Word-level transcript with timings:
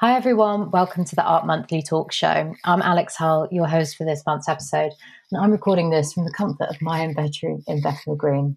Hi, 0.00 0.16
everyone. 0.16 0.70
Welcome 0.70 1.04
to 1.04 1.14
the 1.14 1.22
Art 1.22 1.44
Monthly 1.44 1.82
Talk 1.82 2.10
Show. 2.10 2.54
I'm 2.64 2.80
Alex 2.80 3.16
Hull, 3.16 3.46
your 3.50 3.66
host 3.66 3.98
for 3.98 4.06
this 4.06 4.22
month's 4.24 4.48
episode, 4.48 4.92
and 5.30 5.38
I'm 5.38 5.50
recording 5.50 5.90
this 5.90 6.14
from 6.14 6.24
the 6.24 6.32
comfort 6.32 6.70
of 6.70 6.80
my 6.80 7.02
own 7.02 7.12
bedroom 7.12 7.62
in 7.66 7.82
Bethnal 7.82 8.16
Green. 8.16 8.56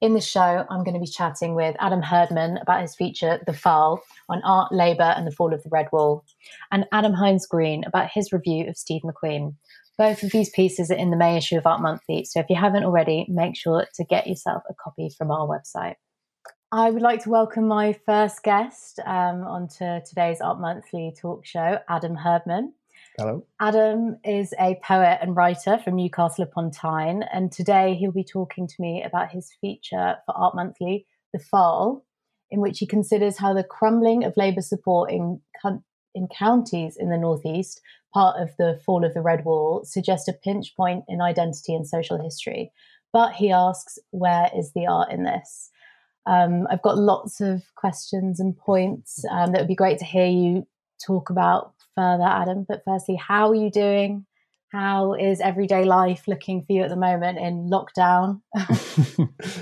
In 0.00 0.14
this 0.14 0.24
show, 0.24 0.64
I'm 0.70 0.84
going 0.84 0.94
to 0.94 1.00
be 1.00 1.06
chatting 1.08 1.56
with 1.56 1.74
Adam 1.80 2.00
Herdman 2.00 2.58
about 2.62 2.82
his 2.82 2.94
feature, 2.94 3.40
The 3.44 3.52
Fall, 3.52 4.02
on 4.28 4.40
art, 4.44 4.70
labour, 4.70 5.12
and 5.16 5.26
the 5.26 5.32
fall 5.32 5.52
of 5.52 5.64
the 5.64 5.68
Red 5.68 5.88
Wall, 5.90 6.24
and 6.70 6.86
Adam 6.92 7.14
Hines 7.14 7.44
Green 7.44 7.82
about 7.84 8.12
his 8.14 8.32
review 8.32 8.68
of 8.68 8.76
Steve 8.76 9.02
McQueen. 9.02 9.56
Both 9.98 10.22
of 10.22 10.30
these 10.30 10.50
pieces 10.50 10.92
are 10.92 10.96
in 10.96 11.10
the 11.10 11.16
May 11.16 11.36
issue 11.36 11.56
of 11.56 11.66
Art 11.66 11.82
Monthly, 11.82 12.24
so 12.24 12.38
if 12.38 12.46
you 12.48 12.54
haven't 12.54 12.84
already, 12.84 13.26
make 13.28 13.56
sure 13.56 13.84
to 13.96 14.04
get 14.04 14.28
yourself 14.28 14.62
a 14.70 14.74
copy 14.74 15.10
from 15.18 15.32
our 15.32 15.48
website. 15.48 15.96
I 16.74 16.90
would 16.90 17.02
like 17.02 17.22
to 17.24 17.28
welcome 17.28 17.68
my 17.68 17.92
first 18.06 18.42
guest 18.42 18.98
um, 19.04 19.42
onto 19.42 20.00
today's 20.06 20.40
Art 20.40 20.58
Monthly 20.58 21.12
talk 21.20 21.44
show, 21.44 21.78
Adam 21.86 22.14
Herdman. 22.14 22.72
Hello. 23.18 23.44
Adam 23.60 24.16
is 24.24 24.54
a 24.58 24.80
poet 24.82 25.18
and 25.20 25.36
writer 25.36 25.76
from 25.76 25.96
Newcastle 25.96 26.44
upon 26.44 26.70
Tyne, 26.70 27.24
and 27.30 27.52
today 27.52 27.94
he'll 27.94 28.10
be 28.10 28.24
talking 28.24 28.66
to 28.66 28.74
me 28.78 29.02
about 29.02 29.30
his 29.30 29.52
feature 29.60 30.16
for 30.24 30.34
Art 30.34 30.54
Monthly, 30.54 31.04
The 31.34 31.40
Fall, 31.40 32.06
in 32.50 32.62
which 32.62 32.78
he 32.78 32.86
considers 32.86 33.36
how 33.36 33.52
the 33.52 33.64
crumbling 33.64 34.24
of 34.24 34.38
Labour 34.38 34.62
support 34.62 35.12
in, 35.12 35.42
in 36.14 36.26
counties 36.28 36.96
in 36.98 37.10
the 37.10 37.18
Northeast, 37.18 37.82
part 38.14 38.40
of 38.40 38.48
the 38.58 38.80
fall 38.86 39.04
of 39.04 39.12
the 39.12 39.20
Red 39.20 39.44
Wall, 39.44 39.84
suggests 39.84 40.26
a 40.26 40.32
pinch 40.32 40.74
point 40.74 41.04
in 41.06 41.20
identity 41.20 41.74
and 41.74 41.86
social 41.86 42.16
history. 42.16 42.72
But 43.12 43.34
he 43.34 43.52
asks, 43.52 43.98
where 44.10 44.48
is 44.56 44.72
the 44.72 44.86
art 44.86 45.12
in 45.12 45.24
this? 45.24 45.68
Um, 46.26 46.66
I've 46.70 46.82
got 46.82 46.98
lots 46.98 47.40
of 47.40 47.62
questions 47.74 48.38
and 48.38 48.56
points 48.56 49.24
um, 49.30 49.52
that 49.52 49.60
would 49.60 49.68
be 49.68 49.74
great 49.74 49.98
to 49.98 50.04
hear 50.04 50.26
you 50.26 50.66
talk 51.04 51.30
about 51.30 51.74
further, 51.94 52.24
Adam. 52.24 52.64
But 52.68 52.82
firstly, 52.84 53.16
how 53.16 53.48
are 53.48 53.54
you 53.54 53.70
doing? 53.70 54.26
How 54.72 55.12
is 55.12 55.42
everyday 55.42 55.84
life 55.84 56.26
looking 56.26 56.64
for 56.64 56.72
you 56.72 56.82
at 56.82 56.88
the 56.88 56.96
moment 56.96 57.38
in 57.38 57.68
lockdown? 57.68 58.40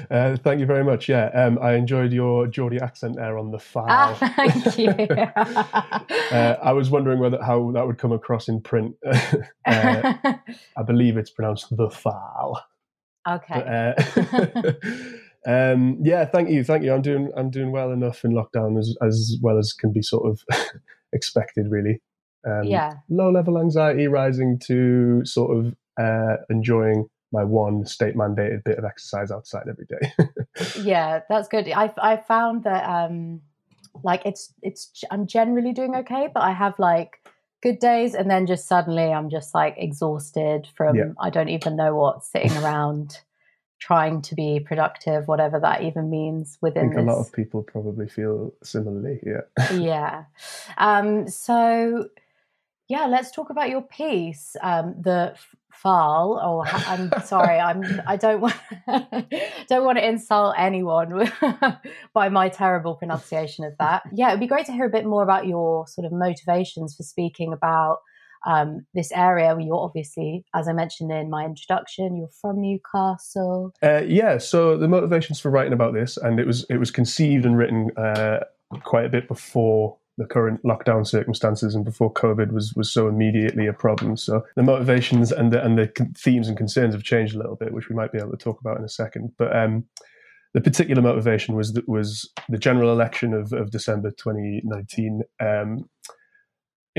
uh, 0.09 0.37
thank 0.37 0.61
you 0.61 0.67
very 0.67 0.85
much. 0.85 1.09
Yeah, 1.09 1.31
um, 1.35 1.59
I 1.61 1.73
enjoyed 1.73 2.13
your 2.13 2.47
Geordie 2.47 2.79
accent 2.79 3.17
there 3.17 3.37
on 3.37 3.51
the 3.51 3.59
file. 3.59 3.87
Ah, 3.89 4.33
thank 4.37 4.79
you. 4.79 4.91
uh, 6.37 6.57
I 6.63 6.73
was 6.73 6.91
wondering 6.91 7.19
whether 7.19 7.43
how 7.43 7.73
that 7.73 7.85
would 7.85 7.99
come 7.99 8.13
across 8.13 8.47
in 8.47 8.61
print. 8.61 8.95
uh, 9.05 9.35
I 9.67 10.83
believe 10.87 11.17
it's 11.17 11.31
pronounced 11.31 11.77
the 11.77 11.91
file. 11.91 12.65
Okay. 13.29 13.95
But, 14.33 14.37
uh, 14.39 15.03
um, 15.47 15.99
yeah, 16.03 16.25
thank 16.25 16.51
you, 16.51 16.65
thank 16.65 16.85
you. 16.85 16.93
I'm 16.93 17.03
doing 17.03 17.31
I'm 17.37 17.51
doing 17.51 17.73
well 17.73 17.93
enough 17.93 18.25
in 18.25 18.33
lockdown 18.33 18.79
as 18.79 18.95
as 19.03 19.37
well 19.43 19.59
as 19.59 19.73
can 19.73 19.93
be 19.93 20.03
sort 20.03 20.31
of 20.31 20.45
expected, 21.13 21.71
really. 21.71 22.01
Um, 22.47 22.65
yeah. 22.65 22.95
Low 23.09 23.31
level 23.31 23.59
anxiety 23.59 24.07
rising 24.07 24.59
to 24.67 25.25
sort 25.25 25.57
of 25.57 25.75
uh, 26.01 26.37
enjoying 26.49 27.07
my 27.33 27.45
one 27.45 27.87
state 27.87 28.17
mandated 28.17 28.65
bit 28.65 28.79
of 28.79 28.85
exercise 28.85 29.31
outside 29.31 29.67
every 29.69 29.87
day. 29.87 30.81
yeah, 30.83 31.21
that's 31.29 31.49
good. 31.49 31.71
I 31.71 31.93
I 31.99 32.17
found 32.17 32.65
that 32.65 32.89
um, 32.89 33.41
like 34.03 34.27
it's 34.27 34.53
it's 34.63 34.91
I'm 35.11 35.27
generally 35.27 35.73
doing 35.73 35.95
okay, 35.97 36.29
but 36.33 36.43
I 36.43 36.53
have 36.53 36.79
like 36.79 37.17
good 37.63 37.79
days 37.79 38.15
and 38.15 38.31
then 38.31 38.47
just 38.47 38.67
suddenly 38.67 39.13
I'm 39.13 39.29
just 39.29 39.55
like 39.55 39.75
exhausted 39.77 40.67
from 40.75 40.97
yeah. 40.97 41.13
I 41.21 41.31
don't 41.31 41.51
even 41.51 41.77
know 41.77 41.95
what 41.95 42.25
sitting 42.25 42.57
around 42.59 43.21
trying 43.81 44.21
to 44.23 44.35
be 44.35 44.61
productive, 44.61 45.27
whatever 45.27 45.59
that 45.59 45.83
even 45.83 46.11
means 46.11 46.59
within. 46.61 46.83
I 46.83 46.95
think 46.95 46.95
this. 46.97 47.03
a 47.03 47.07
lot 47.07 47.19
of 47.19 47.33
people 47.33 47.63
probably 47.63 48.09
feel 48.09 48.55
similarly. 48.63 49.21
Yeah. 49.25 49.73
yeah. 49.75 50.25
Um, 50.79 51.27
so, 51.27 52.09
yeah, 52.89 53.07
let's 53.07 53.33
talk 53.33 53.51
about 53.51 53.71
your 53.71 53.83
piece, 53.83 54.55
um, 54.63 54.95
the 55.01 55.35
Foul. 55.73 56.39
Oh, 56.43 56.63
I'm 56.69 57.11
sorry. 57.25 57.59
I'm. 57.59 57.83
I 58.07 58.17
don't 58.17 58.41
want. 58.41 58.55
don't 59.69 59.85
want 59.85 59.99
to 59.99 60.07
insult 60.07 60.57
anyone 60.59 61.31
by 62.13 62.29
my 62.29 62.49
terrible 62.51 62.97
pronunciation 62.97 63.65
of 63.65 63.79
that. 63.79 64.03
Yeah, 64.13 64.29
it'd 64.29 64.41
be 64.41 64.47
great 64.47 64.67
to 64.67 64.73
hear 64.73 64.85
a 64.85 64.91
bit 64.91 65.07
more 65.07 65.23
about 65.23 65.47
your 65.47 65.87
sort 65.87 66.07
of 66.07 66.13
motivations 66.13 66.95
for 66.95 67.03
speaking 67.03 67.53
about 67.53 68.01
um, 68.47 68.87
this 68.95 69.13
area. 69.13 69.57
You're 69.59 69.77
obviously, 69.81 70.45
as 70.55 70.69
I 70.69 70.73
mentioned 70.73 71.11
in 71.13 71.31
my 71.31 71.45
introduction, 71.45 72.17
you're 72.17 72.29
from 72.41 72.61
Newcastle. 72.61 73.73
Uh, 73.83 74.03
yeah. 74.07 74.39
So 74.39 74.77
the 74.77 74.89
motivations 74.89 75.41
for 75.41 75.51
writing 75.51 75.73
about 75.73 75.95
this, 75.95 76.17
and 76.17 76.41
it 76.41 76.47
was 76.47 76.65
it 76.71 76.79
was 76.79 76.91
conceived 76.91 77.45
and 77.45 77.57
written 77.57 77.91
uh, 77.97 78.41
quite 78.85 79.05
a 79.05 79.11
bit 79.11 79.29
before 79.29 79.97
the 80.19 80.27
current 80.27 80.63
lockdown 80.65 81.07
circumstances 81.07 81.75
and 81.75 81.85
before 81.85 82.13
COVID 82.13 82.53
was 82.53 82.75
was 82.75 82.93
so 82.93 83.09
immediately 83.09 83.67
a 83.67 83.73
problem. 83.73 84.17
So 84.17 84.45
the 84.57 84.63
motivations 84.63 85.33
and 85.33 85.53
the 85.53 85.65
and 85.65 85.79
the 85.79 85.91
themes 86.17 86.49
and 86.49 86.57
concerns 86.57 86.95
have 86.95 87.03
changed 87.03 87.35
a 87.35 87.39
little 87.39 87.57
bit, 87.57 87.73
which 87.73 87.89
we 87.89 87.97
might 87.97 88.13
be 88.13 88.19
able 88.19 88.33
to 88.33 88.37
talk 88.37 88.61
about 88.61 88.79
in 88.79 88.85
a 88.85 88.89
second. 88.89 89.33
But 89.39 89.57
um, 89.57 89.87
the 90.53 90.61
particular 90.61 91.01
motivation 91.01 91.55
was 91.55 91.73
that 91.73 91.89
was 91.89 92.29
the 92.49 92.59
general 92.59 92.93
election 92.93 93.33
of, 93.33 93.53
of 93.53 93.71
December 93.71 94.11
2019. 94.11 95.23
Um, 95.41 95.89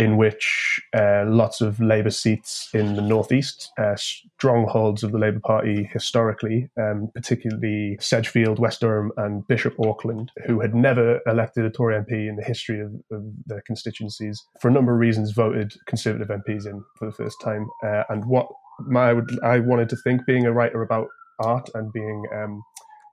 in 0.01 0.17
which 0.17 0.81
uh, 0.97 1.23
lots 1.27 1.61
of 1.61 1.79
Labour 1.79 2.09
seats 2.09 2.69
in 2.73 2.95
the 2.95 3.03
northeast, 3.03 3.69
uh, 3.77 3.95
strongholds 3.95 5.03
of 5.03 5.11
the 5.11 5.19
Labour 5.19 5.39
Party 5.45 5.87
historically, 5.93 6.71
um, 6.75 7.11
particularly 7.13 7.97
Sedgefield, 7.99 8.57
West 8.57 8.81
Durham, 8.81 9.11
and 9.17 9.47
Bishop 9.47 9.75
Auckland, 9.79 10.31
who 10.47 10.59
had 10.59 10.73
never 10.73 11.19
elected 11.27 11.65
a 11.65 11.69
Tory 11.69 11.93
MP 12.01 12.27
in 12.27 12.35
the 12.35 12.43
history 12.43 12.81
of, 12.81 12.91
of 13.11 13.23
their 13.45 13.61
constituencies, 13.67 14.43
for 14.59 14.69
a 14.69 14.71
number 14.71 14.91
of 14.91 14.99
reasons, 14.99 15.33
voted 15.33 15.71
Conservative 15.85 16.29
MPs 16.29 16.65
in 16.65 16.83
for 16.97 17.05
the 17.05 17.11
first 17.11 17.39
time. 17.39 17.69
Uh, 17.85 18.01
and 18.09 18.25
what 18.25 18.47
my, 18.79 19.13
I 19.43 19.59
wanted 19.59 19.87
to 19.89 19.97
think, 19.97 20.25
being 20.25 20.47
a 20.47 20.51
writer 20.51 20.81
about 20.81 21.09
art 21.37 21.69
and 21.75 21.93
being 21.93 22.23
um, 22.35 22.63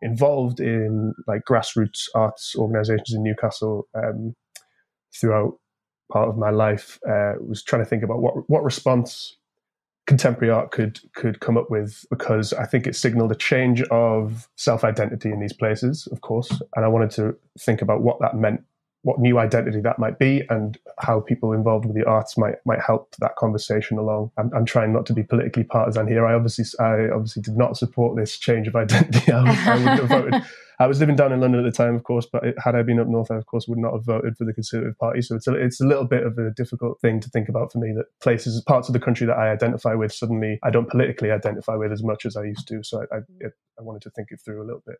involved 0.00 0.58
in 0.58 1.12
like 1.26 1.42
grassroots 1.46 2.04
arts 2.14 2.54
organisations 2.56 3.12
in 3.12 3.22
Newcastle 3.22 3.86
um, 3.94 4.34
throughout 5.14 5.52
part 6.12 6.28
of 6.28 6.38
my 6.38 6.50
life 6.50 6.98
uh, 7.08 7.34
was 7.40 7.62
trying 7.62 7.82
to 7.82 7.88
think 7.88 8.02
about 8.02 8.20
what 8.20 8.48
what 8.48 8.64
response 8.64 9.36
contemporary 10.08 10.50
art 10.50 10.70
could 10.70 10.98
could 11.14 11.38
come 11.40 11.58
up 11.58 11.70
with 11.70 12.06
because 12.10 12.54
I 12.54 12.64
think 12.64 12.86
it 12.86 12.96
signaled 12.96 13.30
a 13.30 13.36
change 13.36 13.82
of 13.82 14.48
self 14.56 14.82
identity 14.82 15.30
in 15.30 15.38
these 15.38 15.52
places, 15.52 16.08
of 16.10 16.22
course, 16.22 16.50
and 16.74 16.84
I 16.84 16.88
wanted 16.88 17.10
to 17.12 17.36
think 17.60 17.82
about 17.82 18.00
what 18.00 18.18
that 18.20 18.34
meant, 18.34 18.62
what 19.02 19.20
new 19.20 19.38
identity 19.38 19.80
that 19.82 19.98
might 19.98 20.18
be, 20.18 20.44
and 20.48 20.78
how 20.98 21.20
people 21.20 21.52
involved 21.52 21.84
with 21.84 21.94
the 21.94 22.06
arts 22.06 22.38
might 22.38 22.56
might 22.64 22.80
help 22.80 23.14
that 23.20 23.36
conversation 23.36 23.98
along. 23.98 24.30
I'm, 24.38 24.50
I'm 24.54 24.64
trying 24.64 24.94
not 24.94 25.04
to 25.06 25.12
be 25.12 25.22
politically 25.22 25.64
partisan 25.64 26.08
here. 26.08 26.26
I 26.26 26.32
obviously 26.32 26.64
I 26.80 27.10
obviously 27.10 27.42
did 27.42 27.58
not 27.58 27.76
support 27.76 28.16
this 28.16 28.38
change 28.38 28.66
of 28.66 28.76
identity. 28.76 29.30
I, 29.32 29.72
I 29.72 29.76
wouldn't 29.76 30.00
have 30.00 30.08
voted. 30.08 30.42
I 30.80 30.86
was 30.86 31.00
living 31.00 31.16
down 31.16 31.32
in 31.32 31.40
London 31.40 31.64
at 31.64 31.70
the 31.70 31.76
time, 31.76 31.94
of 31.96 32.04
course, 32.04 32.26
but 32.30 32.44
it, 32.44 32.54
had 32.62 32.76
I 32.76 32.82
been 32.82 33.00
up 33.00 33.08
north, 33.08 33.30
I 33.30 33.36
of 33.36 33.46
course 33.46 33.66
would 33.66 33.78
not 33.78 33.92
have 33.92 34.04
voted 34.04 34.36
for 34.36 34.44
the 34.44 34.52
Conservative 34.52 34.96
Party. 34.98 35.22
So 35.22 35.34
it's 35.34 35.46
a, 35.46 35.54
it's 35.54 35.80
a 35.80 35.86
little 35.86 36.04
bit 36.04 36.24
of 36.24 36.38
a 36.38 36.50
difficult 36.50 37.00
thing 37.00 37.20
to 37.20 37.28
think 37.30 37.48
about 37.48 37.72
for 37.72 37.78
me 37.78 37.92
that 37.96 38.06
places, 38.20 38.62
parts 38.62 38.88
of 38.88 38.92
the 38.92 39.00
country 39.00 39.26
that 39.26 39.36
I 39.36 39.50
identify 39.50 39.94
with, 39.94 40.12
suddenly 40.12 40.58
I 40.62 40.70
don't 40.70 40.88
politically 40.88 41.30
identify 41.32 41.74
with 41.74 41.92
as 41.92 42.02
much 42.02 42.24
as 42.24 42.36
I 42.36 42.44
used 42.44 42.68
to. 42.68 42.82
So 42.84 43.00
I, 43.00 43.16
I, 43.16 43.18
it, 43.40 43.52
I 43.78 43.82
wanted 43.82 44.02
to 44.02 44.10
think 44.10 44.28
it 44.30 44.40
through 44.44 44.62
a 44.62 44.66
little 44.66 44.82
bit. 44.86 44.96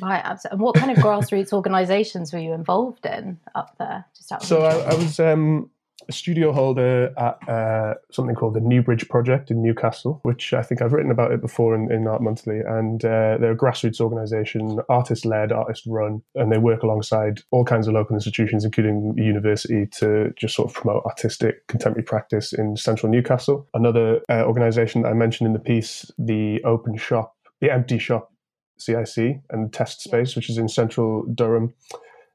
Right, 0.00 0.22
absolutely. 0.24 0.54
And 0.54 0.62
what 0.62 0.74
kind 0.76 0.90
of 0.90 0.98
grassroots 0.98 1.52
organisations 1.52 2.32
were 2.32 2.38
you 2.38 2.52
involved 2.52 3.06
in 3.06 3.38
up 3.54 3.76
there? 3.78 4.04
Just 4.16 4.32
out 4.32 4.42
so 4.42 4.62
I, 4.62 4.92
I, 4.92 4.94
was. 4.94 5.18
Um, 5.18 5.70
a 6.08 6.12
studio 6.12 6.52
holder 6.52 7.12
at 7.18 7.48
uh, 7.48 7.94
something 8.12 8.34
called 8.34 8.54
the 8.54 8.60
Newbridge 8.60 9.08
Project 9.08 9.50
in 9.50 9.62
Newcastle, 9.62 10.20
which 10.22 10.52
I 10.52 10.62
think 10.62 10.82
I've 10.82 10.92
written 10.92 11.10
about 11.10 11.32
it 11.32 11.40
before 11.40 11.74
in, 11.74 11.90
in 11.90 12.06
Art 12.06 12.22
Monthly. 12.22 12.60
And 12.60 13.04
uh, 13.04 13.38
they're 13.40 13.52
a 13.52 13.56
grassroots 13.56 14.00
organisation, 14.00 14.78
artist 14.88 15.24
led, 15.24 15.52
artist 15.52 15.84
run, 15.86 16.22
and 16.34 16.52
they 16.52 16.58
work 16.58 16.82
alongside 16.82 17.40
all 17.50 17.64
kinds 17.64 17.88
of 17.88 17.94
local 17.94 18.14
institutions, 18.14 18.64
including 18.64 19.14
the 19.16 19.24
university, 19.24 19.86
to 19.98 20.32
just 20.36 20.54
sort 20.54 20.70
of 20.70 20.74
promote 20.74 21.04
artistic 21.04 21.66
contemporary 21.66 22.04
practice 22.04 22.52
in 22.52 22.76
central 22.76 23.10
Newcastle. 23.10 23.66
Another 23.74 24.20
uh, 24.28 24.44
organisation 24.44 25.02
that 25.02 25.08
I 25.08 25.14
mentioned 25.14 25.46
in 25.46 25.54
the 25.54 25.58
piece, 25.58 26.10
the 26.18 26.62
Open 26.64 26.96
Shop, 26.96 27.34
the 27.60 27.72
Empty 27.72 27.98
Shop 27.98 28.32
CIC 28.78 29.40
and 29.50 29.72
Test 29.72 30.02
Space, 30.02 30.36
which 30.36 30.50
is 30.50 30.58
in 30.58 30.68
central 30.68 31.24
Durham. 31.34 31.74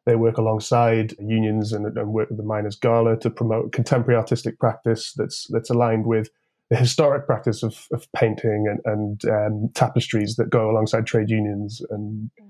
They 0.06 0.15
work 0.15 0.38
alongside 0.38 1.13
unions 1.19 1.74
and, 1.74 1.86
and 1.98 2.12
work 2.12 2.30
with 2.30 2.38
the 2.38 2.44
Miners 2.44 2.75
Gala 2.75 3.18
to 3.19 3.30
promote 3.30 3.71
contemporary 3.71 4.18
artistic 4.18 4.59
practice 4.59 5.13
that's 5.13 5.48
that's 5.50 5.69
aligned 5.69 6.06
with 6.06 6.30
the 6.71 6.77
historic 6.77 7.25
practice 7.25 7.63
of, 7.63 7.88
of 7.92 8.07
painting 8.13 8.65
and, 8.65 8.80
and 8.86 9.25
um, 9.25 9.69
tapestries 9.74 10.38
that 10.38 10.50
go 10.50 10.71
alongside 10.71 11.06
trade 11.06 11.30
unions 11.30 11.81
and 11.89 12.31
mm. 12.42 12.48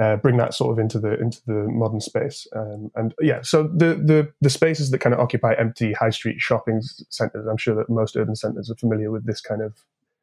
uh, 0.00 0.16
bring 0.16 0.36
that 0.36 0.54
sort 0.54 0.72
of 0.72 0.78
into 0.78 0.98
the 1.00 1.20
into 1.20 1.40
the 1.46 1.66
modern 1.68 2.00
space. 2.00 2.46
Um, 2.54 2.90
and 2.94 3.14
yeah, 3.20 3.42
so 3.42 3.64
the, 3.64 3.94
the 3.96 4.32
the 4.40 4.48
spaces 4.48 4.90
that 4.92 5.00
kind 5.00 5.12
of 5.12 5.20
occupy 5.20 5.54
empty 5.58 5.92
high 5.92 6.10
street 6.10 6.40
shopping 6.40 6.80
centres, 7.10 7.46
I'm 7.46 7.56
sure 7.56 7.74
that 7.74 7.90
most 7.90 8.16
urban 8.16 8.36
centres 8.36 8.70
are 8.70 8.76
familiar 8.76 9.10
with 9.10 9.26
this 9.26 9.40
kind 9.40 9.60
of 9.60 9.74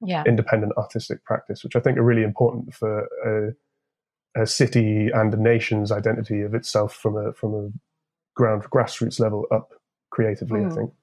yeah. 0.01 0.23
independent 0.25 0.71
artistic 0.77 1.23
practice, 1.25 1.63
which 1.63 1.75
I 1.75 1.79
think 1.79 1.97
are 1.97 2.03
really 2.03 2.23
important 2.23 2.73
for 2.73 3.07
a 4.35 4.45
city 4.45 5.09
and 5.13 5.33
a 5.33 5.37
nation's 5.37 5.91
identity 5.91 6.41
of 6.41 6.53
itself 6.53 6.93
from 6.95 7.17
a 7.17 7.33
from 7.33 7.53
a 7.53 7.69
ground 8.35 8.63
grassroots 8.63 9.19
level 9.19 9.45
up 9.51 9.73
creatively. 10.11 10.61
Mm. 10.61 10.65
I 10.65 10.69
hmm. 10.69 10.75
think. 10.75 10.93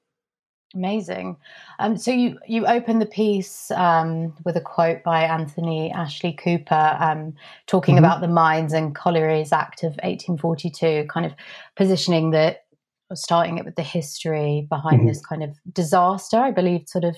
Amazing. 0.75 1.37
Um, 1.77 1.97
so 1.97 2.09
you 2.09 2.39
you 2.47 2.65
open 2.65 2.97
the 2.97 3.05
piece 3.05 3.69
um, 3.71 4.33
with 4.43 4.55
a 4.57 4.61
quote 4.61 5.03
by 5.03 5.23
Anthony 5.23 5.91
Ashley 5.91 6.33
Cooper, 6.33 6.97
um, 6.99 7.35
talking 7.67 7.95
mm-hmm. 7.95 8.05
about 8.05 8.21
the 8.21 8.27
Mines 8.27 8.73
and 8.73 8.95
Collieries 8.95 9.51
Act 9.51 9.83
of 9.83 9.91
1842, 10.01 11.05
kind 11.09 11.27
of 11.27 11.33
positioning 11.75 12.31
the 12.31 12.57
starting 13.13 13.59
it 13.59 13.65
with 13.65 13.75
the 13.75 13.83
history 13.83 14.65
behind 14.69 15.01
mm-hmm. 15.01 15.09
this 15.09 15.23
kind 15.23 15.43
of 15.43 15.51
disaster. 15.71 16.37
I 16.37 16.49
believe 16.49 16.85
sort 16.87 17.03
of 17.03 17.17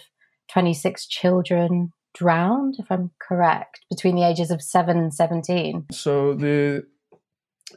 26 0.49 1.07
children 1.07 1.93
drowned, 2.15 2.75
if 2.79 2.91
I'm 2.91 3.11
correct, 3.19 3.81
between 3.89 4.15
the 4.15 4.23
ages 4.23 4.49
of 4.49 4.61
seven 4.61 4.97
and 4.97 5.13
17. 5.13 5.85
So 5.91 6.33
the 6.33 6.85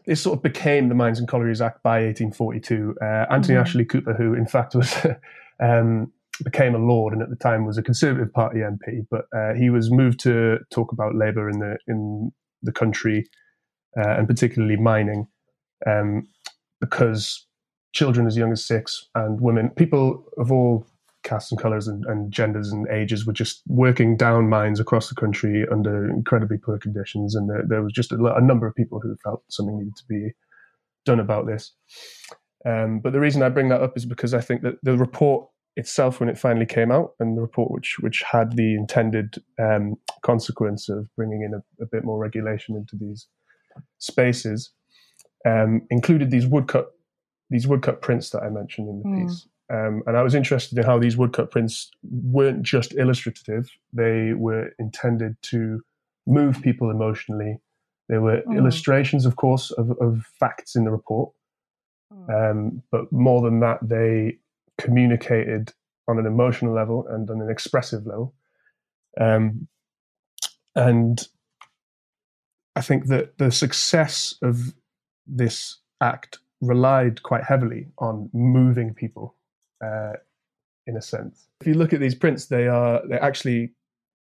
this 0.07 0.23
sort 0.23 0.39
of 0.39 0.43
became 0.43 0.89
the 0.89 0.95
Mines 0.95 1.19
and 1.19 1.29
Collieries 1.29 1.61
Act 1.61 1.83
by 1.83 2.05
1842. 2.05 2.97
Uh, 3.01 3.05
Anthony 3.31 3.55
mm-hmm. 3.55 3.61
Ashley 3.61 3.85
Cooper, 3.85 4.15
who 4.15 4.35
in 4.35 4.47
fact 4.47 4.75
was 4.75 4.95
um, 5.63 6.13
became 6.45 6.75
a 6.75 6.79
lord 6.79 7.13
and 7.13 7.23
at 7.23 7.31
the 7.31 7.37
time 7.37 7.67
was 7.67 7.79
a 7.79 7.83
Conservative 7.83 8.33
Party 8.33 8.61
MP, 8.61 9.07
but 9.11 9.25
uh, 9.37 9.55
he 9.55 9.71
was 9.71 9.91
moved 9.91 10.21
to 10.21 10.59
talk 10.71 10.93
about 10.93 11.15
labour 11.15 11.51
in 11.51 11.59
the 11.59 11.77
in 11.87 12.33
the 12.63 12.73
country 12.73 13.29
uh, 13.99 14.11
and 14.11 14.27
particularly 14.27 14.77
mining 14.77 15.27
um, 15.87 16.27
because 16.81 17.47
children 17.93 18.27
as 18.27 18.37
young 18.37 18.53
as 18.53 18.65
six 18.65 19.09
and 19.15 19.41
women, 19.41 19.71
people 19.71 20.25
of 20.39 20.53
all 20.53 20.87
castes 21.29 21.53
and 21.53 21.61
colours 21.61 21.87
and, 21.87 22.05
and, 22.07 22.33
genders 22.33 22.73
and 22.73 22.89
ages 22.89 23.27
were 23.27 23.33
just 23.33 23.63
working 23.67 24.17
down 24.17 24.49
mines 24.49 24.81
across 24.81 25.09
the 25.09 25.15
country 25.15 25.67
under 25.71 26.09
incredibly 26.09 26.57
poor 26.59 26.79
conditions. 26.79 27.35
And 27.35 27.49
there, 27.49 27.63
there 27.69 27.83
was 27.83 27.93
just 27.93 28.13
a, 28.13 28.17
a, 28.35 28.41
number 28.41 28.67
of 28.67 28.75
people 28.75 29.01
who 29.01 29.15
felt 29.23 29.43
something 29.49 29.79
needed 29.79 29.97
to 29.97 30.05
be 30.09 30.31
done 31.05 31.21
about 31.21 31.47
this. 31.47 31.73
Um, 32.67 33.01
but 33.01 33.13
the 33.13 33.21
reason 33.21 33.43
I 33.43 33.49
bring 33.49 33.69
that 33.69 33.83
up 33.83 33.97
is 33.97 34.07
because 34.07 34.35
I 34.35 34.41
think 34.41 34.63
that 34.63 34.75
the 34.83 34.97
report 34.97 35.49
itself, 35.77 36.19
when 36.19 36.29
it 36.29 36.39
finally 36.39 36.67
came 36.67 36.91
out, 36.91 37.13
and 37.21 37.37
the 37.37 37.41
report 37.41 37.71
which 37.71 37.97
which 38.01 38.25
had 38.31 38.57
the 38.57 38.75
intended 38.75 39.37
um, 39.61 39.95
consequence 40.23 40.89
of 40.89 41.09
bringing 41.15 41.43
in 41.43 41.55
a, 41.55 41.83
a, 41.83 41.87
bit 41.87 42.05
more 42.05 42.19
regulation 42.19 42.75
into 42.75 42.97
these 42.97 43.29
spaces, 43.99 44.73
um, 45.47 45.83
included 45.91 46.31
these 46.31 46.47
woodcut 46.47 46.87
these 47.49 47.67
woodcut 47.67 48.03
prints 48.03 48.31
that 48.31 48.43
I 48.43 48.51
mentioned 48.51 48.89
in 48.89 49.03
the 49.03 49.09
mm. 49.09 49.29
piece. 49.29 49.47
Um, 49.71 50.03
and 50.07 50.17
I 50.17 50.23
was 50.23 50.35
interested 50.35 50.79
in 50.79 50.85
how 50.85 50.99
these 50.99 51.17
woodcut 51.17 51.51
prints 51.51 51.91
weren't 52.03 52.63
just 52.63 52.95
illustrative; 52.95 53.71
they 53.93 54.33
were 54.33 54.71
intended 54.79 55.37
to 55.43 55.83
move 56.27 56.63
people 56.63 56.91
emotionally. 56.91 57.59
They 58.09 58.19
were 58.19 58.43
mm. 58.43 58.57
illustrations, 58.57 59.27
of 59.27 59.37
course, 59.37 59.71
of, 59.73 59.91
of, 60.01 60.25
facts 60.41 60.75
in 60.75 60.85
the 60.85 60.91
report. 60.91 61.33
Mm. 62.13 62.51
Um, 62.51 62.83
but 62.91 63.13
more 63.13 63.43
than 63.43 63.61
that, 63.61 63.79
they 63.83 64.39
communicated 64.79 65.75
on 66.09 66.19
an 66.19 66.25
emotional 66.25 66.73
level 66.75 67.07
and 67.09 67.29
on 67.29 67.43
an 67.43 67.51
expressive 67.51 68.07
level. 68.07 68.35
Um, 69.21 69.69
and 70.75 71.29
I 72.75 72.81
think 72.81 73.07
that 73.07 73.37
the 73.37 73.51
success 73.51 74.35
of 74.41 74.75
this 75.27 75.77
act 76.01 76.39
relied 76.63 77.23
quite 77.23 77.45
heavily 77.45 77.89
on 77.99 78.31
moving 78.33 78.95
people 78.95 79.35
uh, 79.85 80.13
in 80.87 80.97
a 80.97 81.03
sense. 81.03 81.49
If 81.61 81.67
you 81.67 81.75
look 81.75 81.93
at 81.93 82.01
these 82.01 82.15
prints, 82.15 82.47
they 82.47 82.67
are 82.69 83.03
they're 83.09 83.23
actually 83.23 83.73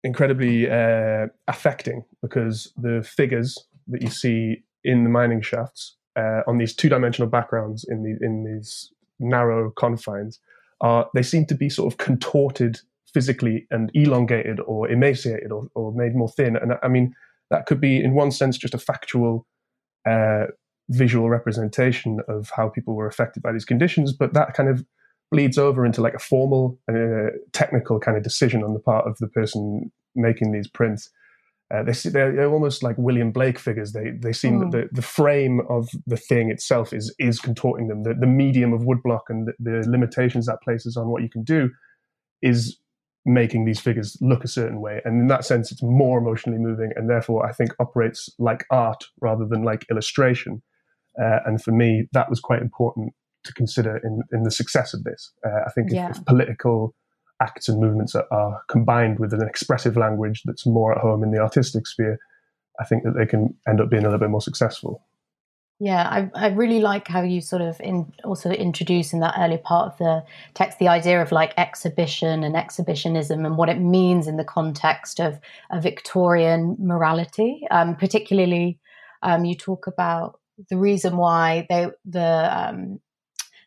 incredibly 0.03 0.71
uh, 0.71 1.27
affecting 1.49 2.05
because 2.23 2.73
the 2.77 3.03
figures 3.03 3.59
that 3.89 4.03
you 4.03 4.11
see 4.11 4.63
in 4.85 5.05
the 5.05 5.11
mining 5.11 5.41
shafts 5.41 5.97
uh, 6.17 6.43
on 6.47 6.59
these 6.59 6.75
two-dimensional 6.75 7.29
backgrounds 7.29 7.85
in 7.89 8.03
the 8.03 8.25
in 8.25 8.45
these 8.45 8.93
narrow 9.19 9.71
confines 9.71 10.41
are 10.81 11.09
they 11.15 11.23
seem 11.23 11.47
to 11.47 11.55
be 11.55 11.69
sort 11.69 11.93
of 11.93 11.99
contorted 11.99 12.81
physically 13.13 13.67
and 13.71 13.91
elongated 13.95 14.59
or 14.67 14.89
emaciated 14.89 15.53
or, 15.53 15.69
or 15.75 15.93
made 15.93 16.15
more 16.15 16.29
thin. 16.29 16.57
And 16.57 16.73
I 16.83 16.89
mean 16.89 17.15
that 17.51 17.67
could 17.67 17.81
be 17.81 18.03
in 18.03 18.15
one 18.15 18.31
sense 18.31 18.59
just 18.59 18.75
a 18.75 18.79
factual 18.79 19.47
uh, 20.07 20.47
visual 20.91 21.31
representation 21.31 22.21
of 22.29 22.51
how 22.55 22.69
people 22.69 22.95
were 22.95 23.07
affected 23.07 23.43
by 23.43 23.53
these 23.53 23.65
conditions, 23.65 24.13
but 24.13 24.35
that 24.35 24.55
kind 24.55 24.69
of 24.69 24.85
bleeds 25.31 25.59
over 25.59 25.85
into 25.85 26.01
like 26.01 26.15
a 26.15 26.19
formal 26.19 26.79
uh, 26.91 27.31
technical 27.53 27.99
kind 27.99 28.17
of 28.17 28.23
decision 28.23 28.63
on 28.63 28.75
the 28.75 28.81
part 28.81 29.07
of 29.07 29.17
the 29.19 29.29
person 29.29 29.91
making 30.15 30.53
these 30.53 30.69
prints. 30.69 31.11
Uh, 31.75 31.83
they, 31.83 31.93
they're, 31.93 32.33
they're, 32.33 32.53
almost 32.53 32.83
like 32.83 32.97
William 32.99 33.33
Blake 33.33 33.59
figures. 33.59 33.93
They 33.93 34.11
they 34.21 34.33
seem 34.33 34.61
mm. 34.61 34.71
that 34.71 34.91
the, 34.91 34.97
the 34.97 35.03
frame 35.03 35.63
of 35.69 35.89
the 36.07 36.17
thing 36.17 36.51
itself 36.51 36.93
is 36.93 37.15
is 37.19 37.41
contorting 37.41 37.89
them. 37.89 38.03
The, 38.03 38.15
the 38.15 38.27
medium 38.27 38.73
of 38.73 38.83
woodblock 38.83 39.23
and 39.29 39.49
the, 39.49 39.55
the 39.59 39.89
limitations 39.89 40.47
that 40.47 40.63
places 40.63 40.97
on 40.97 41.09
what 41.09 41.23
you 41.23 41.31
can 41.31 41.43
do 41.43 41.71
is 42.43 42.79
making 43.27 43.65
these 43.65 43.81
figures 43.81 44.19
look 44.21 44.45
a 44.45 44.49
certain 44.49 44.81
way. 44.83 45.01
And 45.05 45.19
in 45.19 45.29
that 45.29 45.47
sense, 45.47 45.73
it's 45.73 45.83
more 45.83 46.19
emotionally 46.19 46.59
moving 46.59 46.93
and 46.95 47.09
therefore 47.09 47.47
I 47.47 47.53
think 47.53 47.71
operates 47.81 48.29
like 48.39 48.67
art 48.71 49.05
rather 49.21 49.47
than 49.47 49.63
like 49.63 49.87
illustration. 49.91 50.63
Uh, 51.21 51.39
and 51.47 51.63
for 51.63 51.73
me, 51.73 52.07
that 52.13 52.29
was 52.29 52.41
quite 52.41 52.61
important 52.61 53.15
to 53.45 53.53
consider 53.53 53.99
in, 53.99 54.23
in 54.33 54.43
the 54.43 54.51
success 54.51 54.95
of 54.95 55.05
this. 55.05 55.33
Uh, 55.47 55.61
I 55.67 55.71
think 55.71 55.91
yeah. 55.91 56.11
if, 56.11 56.19
if, 56.19 56.25
political 56.25 56.95
acts 57.41 57.69
and 57.69 57.81
movements 57.81 58.15
are, 58.15 58.27
are, 58.31 58.63
combined 58.69 59.19
with 59.19 59.33
an 59.33 59.43
expressive 59.43 59.97
language 59.97 60.43
that's 60.45 60.67
more 60.67 60.93
at 60.93 60.99
home 60.99 61.23
in 61.23 61.31
the 61.31 61.39
artistic 61.39 61.87
sphere, 61.87 62.19
I 62.81 62.85
think 62.85 63.05
that 63.05 63.15
they 63.17 63.27
can 63.27 63.55
end 63.69 63.81
up 63.81 63.91
being 63.91 64.03
a 64.03 64.07
little 64.07 64.19
bit 64.19 64.31
more 64.31 64.41
successful. 64.41 65.05
Yeah, 65.81 66.09
I, 66.09 66.31
I 66.35 66.49
really 66.49 66.81
like 66.81 67.09
how 67.09 67.23
you 67.23 67.41
sort 67.41 67.61
of 67.61 67.81
in, 67.81 68.13
also 68.23 68.51
introduce 68.51 69.13
in 69.13 69.21
that 69.21 69.35
early 69.39 69.59
part 69.59 69.93
of 69.93 69.99
the 69.99 70.25
text 70.55 70.79
the 70.79 70.89
idea 70.89 71.21
of 71.21 71.33
like 71.33 71.53
exhibition 71.57 72.45
and 72.45 72.57
exhibitionism 72.57 73.45
and 73.45 73.57
what 73.57 73.69
it 73.69 73.81
means 73.81 74.29
in 74.29 74.37
the 74.37 74.45
context 74.45 75.21
of 75.21 75.41
a 75.71 75.81
Victorian 75.81 76.77
morality. 76.79 77.63
Um, 77.73 77.97
particularly, 77.97 78.79
um, 79.23 79.45
you 79.45 79.57
talk 79.57 79.89
about 79.89 80.39
the 80.71 80.77
reason 80.77 81.17
why 81.17 81.67
they 81.69 81.89
the 82.05 82.69
um, 82.69 83.01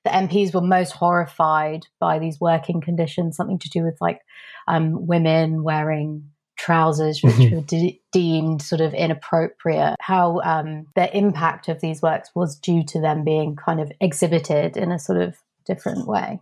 the 0.07 0.13
MPs 0.13 0.54
were 0.54 0.62
most 0.62 0.94
horrified 0.94 1.86
by 2.00 2.18
these 2.18 2.39
working 2.39 2.80
conditions, 2.80 3.36
something 3.36 3.59
to 3.59 3.69
do 3.69 3.83
with 3.83 3.98
like 4.00 4.21
um, 4.68 5.06
women 5.06 5.63
wearing 5.63 6.30
trousers 6.57 7.21
which 7.21 7.36
mm-hmm. 7.36 7.56
were 7.56 7.62
de- 7.62 8.01
deemed 8.12 8.63
sort 8.63 8.81
of 8.81 8.92
inappropriate 8.95 9.95
how 10.01 10.42
um, 10.42 10.88
the 10.95 11.15
impact 11.15 11.68
of 11.68 11.80
these 11.81 12.01
works 12.01 12.31
was 12.33 12.57
due 12.57 12.83
to 12.83 13.00
them 13.00 13.24
being 13.24 13.56
kind 13.56 13.80
of 13.80 13.92
exhibited 14.01 14.75
in 14.75 14.92
a 14.92 14.98
sort 14.98 15.21
of 15.21 15.38
different 15.68 16.07
way 16.07 16.39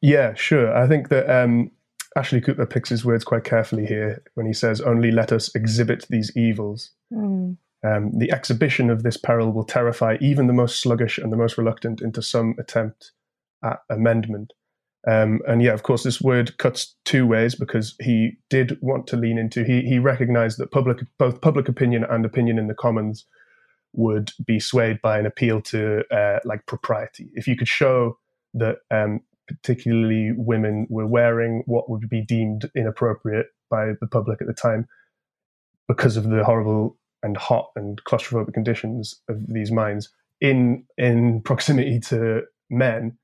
yeah 0.00 0.34
sure 0.34 0.76
i 0.76 0.88
think 0.88 1.08
that 1.08 1.30
um, 1.30 1.70
ashley 2.16 2.40
cooper 2.40 2.66
picks 2.66 2.88
his 2.88 3.04
words 3.04 3.22
quite 3.22 3.44
carefully 3.44 3.86
here 3.86 4.24
when 4.34 4.44
he 4.44 4.52
says 4.52 4.80
only 4.80 5.12
let 5.12 5.30
us 5.30 5.54
exhibit 5.54 6.04
these 6.10 6.36
evils 6.36 6.90
mm. 7.12 7.56
Um, 7.84 8.12
the 8.16 8.32
exhibition 8.32 8.88
of 8.88 9.02
this 9.02 9.16
peril 9.16 9.52
will 9.52 9.64
terrify 9.64 10.16
even 10.20 10.46
the 10.46 10.52
most 10.52 10.80
sluggish 10.80 11.18
and 11.18 11.30
the 11.30 11.36
most 11.36 11.58
reluctant 11.58 12.00
into 12.00 12.22
some 12.22 12.54
attempt 12.58 13.12
at 13.62 13.80
amendment. 13.90 14.52
Um, 15.06 15.40
and 15.46 15.62
yeah, 15.62 15.72
of 15.72 15.82
course, 15.82 16.02
this 16.02 16.20
word 16.20 16.56
cuts 16.56 16.96
two 17.04 17.26
ways 17.26 17.54
because 17.54 17.94
he 18.00 18.38
did 18.48 18.78
want 18.80 19.06
to 19.08 19.16
lean 19.16 19.36
into. 19.36 19.62
He 19.62 19.82
he 19.82 19.98
recognised 19.98 20.58
that 20.58 20.70
public, 20.70 20.98
both 21.18 21.42
public 21.42 21.68
opinion 21.68 22.04
and 22.08 22.24
opinion 22.24 22.58
in 22.58 22.68
the 22.68 22.74
Commons, 22.74 23.26
would 23.92 24.32
be 24.46 24.58
swayed 24.58 25.02
by 25.02 25.18
an 25.18 25.26
appeal 25.26 25.60
to 25.62 26.04
uh, 26.10 26.38
like 26.44 26.64
propriety. 26.66 27.28
If 27.34 27.46
you 27.46 27.54
could 27.54 27.68
show 27.68 28.18
that 28.54 28.78
um, 28.90 29.20
particularly 29.46 30.32
women 30.34 30.86
were 30.88 31.06
wearing 31.06 31.62
what 31.66 31.90
would 31.90 32.08
be 32.08 32.22
deemed 32.22 32.70
inappropriate 32.74 33.48
by 33.70 33.92
the 34.00 34.06
public 34.06 34.40
at 34.40 34.46
the 34.46 34.54
time 34.54 34.86
because 35.86 36.16
of 36.16 36.24
the 36.24 36.44
horrible 36.44 36.96
and 37.24 37.36
hot 37.36 37.70
and 37.74 38.00
claustrophobic 38.04 38.54
conditions 38.54 39.20
of 39.28 39.38
these 39.48 39.72
mines 39.72 40.10
in 40.40 40.84
in 40.98 41.40
proximity 41.42 41.98
to 41.98 42.42
men, 42.70 43.16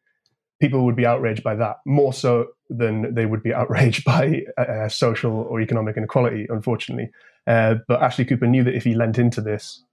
people 0.61 0.85
would 0.85 0.97
be 0.97 1.07
outraged 1.07 1.43
by 1.43 1.55
that 1.55 1.77
more 1.87 2.13
so 2.13 2.47
than 2.69 3.15
they 3.15 3.27
would 3.27 3.43
be 3.43 3.55
outraged 3.55 4.05
by 4.15 4.43
uh, 4.59 4.89
social 4.89 5.47
or 5.49 5.61
economic 5.61 5.97
inequality. 5.97 6.47
Unfortunately, 6.49 7.11
uh, 7.47 7.77
but 7.87 8.03
Ashley 8.03 8.25
Cooper 8.25 8.47
knew 8.47 8.65
that 8.65 8.75
if 8.75 8.85
he 8.85 8.95
lent 8.95 9.19
into 9.19 9.41
this, 9.41 9.85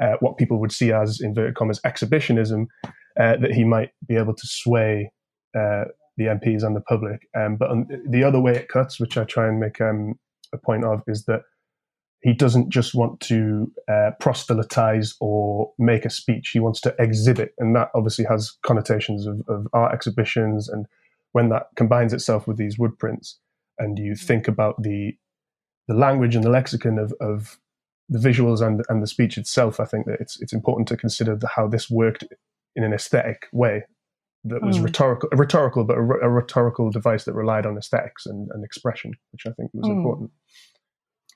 uh, 0.00 0.14
what 0.20 0.36
people 0.36 0.60
would 0.60 0.72
see 0.72 0.92
as 0.92 1.20
inverted 1.20 1.56
commas 1.56 1.80
exhibitionism, 1.84 2.68
uh, 3.18 3.36
that 3.36 3.52
he 3.52 3.64
might 3.64 3.90
be 4.06 4.16
able 4.16 4.34
to 4.34 4.46
sway 4.46 5.10
uh, 5.56 5.84
the 6.16 6.24
MPs 6.24 6.62
and 6.62 6.76
the 6.76 6.80
public. 6.80 7.22
Um, 7.36 7.56
but 7.56 7.70
the 8.08 8.22
other 8.22 8.40
way 8.40 8.52
it 8.52 8.68
cuts, 8.68 9.00
which 9.00 9.16
I 9.16 9.24
try 9.24 9.48
and 9.48 9.58
make 9.58 9.80
um, 9.80 10.14
a 10.52 10.58
point 10.58 10.84
of, 10.84 11.02
is 11.06 11.24
that 11.24 11.42
he 12.22 12.32
doesn't 12.32 12.68
just 12.70 12.94
want 12.94 13.20
to 13.20 13.70
uh, 13.88 14.10
proselytize 14.18 15.14
or 15.20 15.72
make 15.78 16.04
a 16.04 16.10
speech. 16.10 16.50
He 16.50 16.58
wants 16.60 16.80
to 16.82 16.94
exhibit, 16.98 17.54
and 17.58 17.76
that 17.76 17.90
obviously 17.94 18.24
has 18.24 18.56
connotations 18.66 19.26
of, 19.26 19.42
of 19.48 19.68
art 19.72 19.94
exhibitions. 19.94 20.68
And 20.68 20.86
when 21.32 21.48
that 21.50 21.68
combines 21.76 22.12
itself 22.12 22.48
with 22.48 22.56
these 22.56 22.78
wood 22.78 22.98
prints, 22.98 23.38
and 23.78 23.98
you 23.98 24.14
think 24.16 24.48
about 24.48 24.82
the 24.82 25.16
the 25.86 25.94
language 25.94 26.34
and 26.34 26.44
the 26.44 26.50
lexicon 26.50 26.98
of, 26.98 27.14
of 27.20 27.58
the 28.08 28.18
visuals 28.18 28.60
and 28.66 28.82
and 28.88 29.02
the 29.02 29.06
speech 29.06 29.38
itself, 29.38 29.78
I 29.78 29.84
think 29.84 30.06
that 30.06 30.20
it's 30.20 30.40
it's 30.40 30.52
important 30.52 30.88
to 30.88 30.96
consider 30.96 31.36
the, 31.36 31.46
how 31.46 31.68
this 31.68 31.88
worked 31.88 32.24
in 32.74 32.84
an 32.84 32.92
aesthetic 32.92 33.46
way 33.52 33.84
that 34.44 34.62
was 34.62 34.78
Mm. 34.78 34.84
rhetorical, 34.84 35.28
rhetorical, 35.32 35.84
but 35.84 35.98
a, 35.98 36.00
a 36.00 36.28
rhetorical 36.28 36.90
device 36.90 37.24
that 37.24 37.34
relied 37.34 37.66
on 37.66 37.76
aesthetics 37.76 38.24
and, 38.24 38.48
and 38.52 38.64
expression, 38.64 39.12
which 39.32 39.46
I 39.46 39.50
think 39.52 39.70
was 39.74 39.88
Mm. 39.88 39.96
important. 39.98 40.30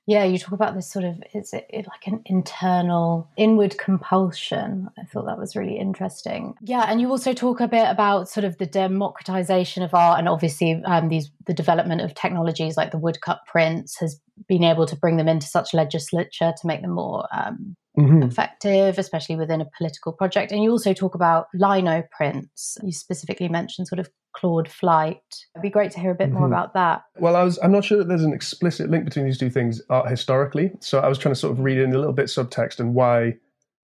Yeah, 0.06 0.24
you 0.24 0.36
talk 0.36 0.52
about 0.52 0.74
this 0.74 0.90
sort 0.90 1.04
of 1.04 1.22
is 1.32 1.52
it, 1.52 1.66
it 1.70 1.86
like 1.86 2.06
an 2.06 2.22
internal 2.26 3.28
inward 3.36 3.78
compulsion. 3.78 4.88
I 4.98 5.04
thought 5.04 5.26
that 5.26 5.38
was 5.38 5.54
really 5.54 5.78
interesting. 5.78 6.54
Yeah, 6.60 6.86
and 6.88 7.00
you 7.00 7.08
also 7.08 7.32
talk 7.32 7.60
a 7.60 7.68
bit 7.68 7.88
about 7.88 8.28
sort 8.28 8.44
of 8.44 8.58
the 8.58 8.66
democratization 8.66 9.82
of 9.84 9.94
art, 9.94 10.18
and 10.18 10.28
obviously 10.28 10.82
um, 10.86 11.08
these 11.08 11.30
the 11.46 11.54
development 11.54 12.00
of 12.00 12.14
technologies 12.14 12.76
like 12.76 12.90
the 12.90 12.98
woodcut 12.98 13.40
prints 13.46 13.98
has 14.00 14.20
been 14.48 14.64
able 14.64 14.86
to 14.86 14.96
bring 14.96 15.18
them 15.18 15.28
into 15.28 15.46
such 15.46 15.72
legislature 15.72 16.52
to 16.60 16.66
make 16.66 16.82
them 16.82 16.92
more 16.92 17.26
um, 17.32 17.76
Mhm. 17.98 18.26
effective, 18.26 18.98
especially 18.98 19.36
within 19.36 19.60
a 19.60 19.68
political 19.76 20.12
project. 20.12 20.50
And 20.50 20.62
you 20.62 20.70
also 20.70 20.94
talk 20.94 21.14
about 21.14 21.48
lino 21.52 22.02
prints. 22.10 22.78
You 22.82 22.90
specifically 22.90 23.50
mentioned 23.50 23.86
sort 23.86 23.98
of 23.98 24.08
Claude 24.34 24.68
Flight. 24.68 25.22
It'd 25.54 25.62
be 25.62 25.70
great 25.70 25.90
to 25.92 26.00
hear 26.00 26.10
a 26.10 26.14
bit 26.14 26.30
more 26.30 26.44
Mhm. 26.48 26.52
about 26.52 26.74
that. 26.74 27.04
Well, 27.18 27.36
I 27.36 27.42
was 27.42 27.58
I'm 27.62 27.72
not 27.72 27.84
sure 27.84 27.98
that 27.98 28.08
there's 28.08 28.24
an 28.24 28.32
explicit 28.32 28.90
link 28.90 29.04
between 29.04 29.24
these 29.24 29.38
two 29.38 29.50
things 29.50 29.82
art 29.90 30.08
historically. 30.08 30.72
So 30.80 31.00
I 31.00 31.08
was 31.08 31.18
trying 31.18 31.34
to 31.34 31.40
sort 31.40 31.52
of 31.52 31.60
read 31.60 31.78
in 31.78 31.92
a 31.94 31.98
little 31.98 32.12
bit 32.14 32.26
subtext 32.26 32.80
and 32.80 32.94
why 32.94 33.34